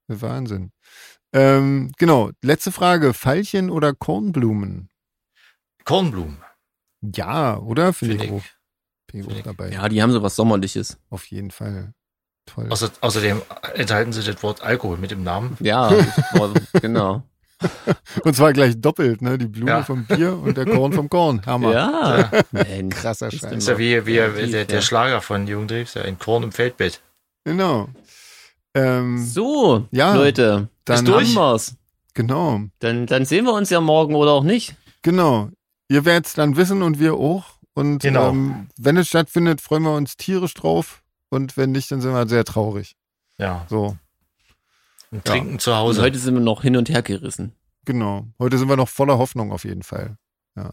Wahnsinn. 0.08 0.72
Ähm, 1.34 1.92
genau, 1.98 2.30
letzte 2.44 2.72
Frage. 2.72 3.14
Veilchen 3.14 3.70
oder 3.70 3.94
Kornblumen? 3.94 4.90
Kornblumen, 5.86 6.38
Ja, 7.02 7.58
oder? 7.58 7.94
Finde 7.94 8.20
finde 8.20 8.26
ich 8.26 8.32
auch 8.32 8.44
Find 9.12 9.32
ich. 9.32 9.44
dabei. 9.44 9.70
Ja, 9.72 9.90
die 9.90 10.02
haben 10.02 10.12
so 10.12 10.22
was 10.24 10.36
Sommerliches. 10.36 10.98
Auf 11.10 11.26
jeden 11.26 11.52
Fall. 11.52 11.94
Toll. 12.46 12.68
Außer, 12.72 12.92
außerdem 13.02 13.42
enthalten 13.76 14.12
sie 14.12 14.22
das 14.24 14.44
Wort 14.44 14.62
Alkohol 14.62 14.98
mit 14.98 15.12
dem 15.12 15.24
Namen. 15.24 15.56
Ja, 15.62 15.92
genau. 16.82 17.24
Und 18.24 18.36
zwar 18.36 18.54
gleich 18.54 18.80
doppelt, 18.80 19.22
ne? 19.22 19.38
Die 19.38 19.48
Blume 19.48 19.70
Ja. 19.72 19.84
vom 19.84 20.06
Bier 20.06 20.38
und 20.38 20.56
der 20.58 20.66
Korn 20.66 20.94
vom 20.94 21.10
Korn. 21.10 21.42
Hammer. 21.46 21.74
Ja, 21.74 22.32
Mensch. 22.52 22.96
Krasser 22.96 23.32
Scheiß. 23.32 23.44
immer- 23.44 23.54
ist 23.54 23.68
ja 23.68 23.78
wie, 23.78 24.06
wie 24.06 24.14
Ja, 24.16 24.28
der, 24.30 24.66
der 24.66 24.76
ja. 24.76 24.82
Schlager 24.82 25.22
von 25.22 25.48
ja, 25.48 25.58
ein 26.04 26.20
Korn 26.20 26.44
im 26.44 26.52
Feldbett. 26.52 27.02
Genau. 27.46 27.90
Ähm, 28.76 29.24
So, 29.24 29.88
Ja, 29.92 30.14
Leute, 30.16 30.68
dann 30.86 31.08
haben 31.08 31.36
wir's. 31.36 31.76
Genau, 32.16 32.62
Dann, 32.80 33.08
dann 33.08 33.26
sehen 33.26 33.46
wir 33.46 33.54
uns 33.54 33.70
ja 33.72 33.82
morgen 33.82 34.14
oder 34.16 34.32
auch 34.32 34.44
nicht. 34.44 34.76
genau. 35.02 35.50
Ihr 35.90 36.06
werdet 36.06 36.28
es 36.28 36.34
dann 36.34 36.56
wissen 36.56 36.82
und 36.82 37.00
wir 37.00 37.16
auch. 37.16 37.44
Und 37.74 38.00
Genau. 38.00 38.30
ähm, 38.30 38.68
wenn 38.78 38.98
es 38.98 39.08
stattfindet, 39.08 39.62
freuen 39.62 39.84
wir 39.84 39.96
uns 39.96 40.16
tierisch 40.16 40.54
drauf. 40.54 41.02
Und 41.30 41.58
wenn 41.58 41.72
nicht, 41.72 41.92
dann 41.92 42.02
sind 42.02 42.14
wir 42.14 42.28
sehr 42.28 42.46
traurig. 42.46 42.96
Ja, 43.40 43.66
So, 43.70 43.98
und 45.14 45.26
trinken 45.26 45.60
zu 45.60 45.72
Und 45.72 45.78
Hause. 45.78 46.02
heute 46.02 46.18
sind 46.18 46.34
wir 46.34 46.42
noch 46.42 46.62
hin 46.64 46.76
und 46.78 46.90
her 46.90 47.02
gerissen. 47.02 47.54
genau. 47.86 48.28
Heute 48.40 48.58
sind 48.58 48.68
wir 48.70 48.76
noch 48.76 48.90
voller 48.90 49.18
Hoffnung 49.18 49.52
auf 49.52 49.64
jeden 49.64 49.84
Fall. 49.84 50.18
Ja. 50.56 50.72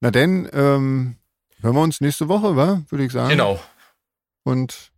Na 0.00 0.10
denn, 0.10 0.48
ähm, 0.52 1.16
hören 1.60 1.74
wir 1.74 1.82
uns 1.82 2.00
nächste 2.00 2.28
Woche, 2.28 2.56
wa? 2.56 2.82
Würde 2.88 3.04
ich 3.04 3.12
sagen. 3.12 3.30
Genau. 3.30 3.60
Und 4.44 4.90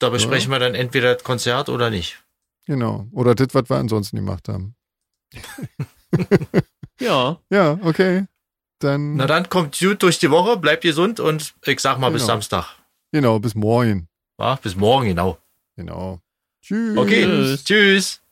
Da 0.00 0.10
besprechen 0.10 0.50
wir 0.50 0.58
dann 0.58 0.74
entweder 0.74 1.14
das 1.14 1.22
Konzert 1.24 1.68
oder 1.68 1.90
nicht. 1.90 2.22
genau. 2.66 3.06
Oder 3.12 3.34
das, 3.34 3.48
was 3.54 3.68
wir 3.70 3.76
ansonsten 3.76 4.16
gemacht 4.16 4.48
haben. 4.48 4.74
Ja, 7.00 7.38
Ja, 7.50 7.78
okay. 7.82 8.26
Dann, 8.78 9.16
Na 9.16 9.26
dann 9.26 9.48
kommt 9.48 9.78
gut 9.78 10.02
durch 10.02 10.18
die 10.18 10.30
Woche, 10.30 10.56
bleibt 10.56 10.82
gesund 10.82 11.18
und 11.20 11.54
ich 11.64 11.80
sag 11.80 11.98
mal 11.98 12.10
bis 12.10 12.22
Genau. 12.22 12.34
Samstag. 12.34 12.76
genau, 13.12 13.38
bis 13.38 13.54
morgen. 13.54 14.08
Ja, 14.38 14.56
bis 14.56 14.76
morgen, 14.76 15.06
genau. 15.08 15.38
Genau. 15.76 16.20
Tschüss. 16.64 16.96
Okay, 16.96 17.24
Tschüss. 17.24 17.64
tschüss. 17.64 18.23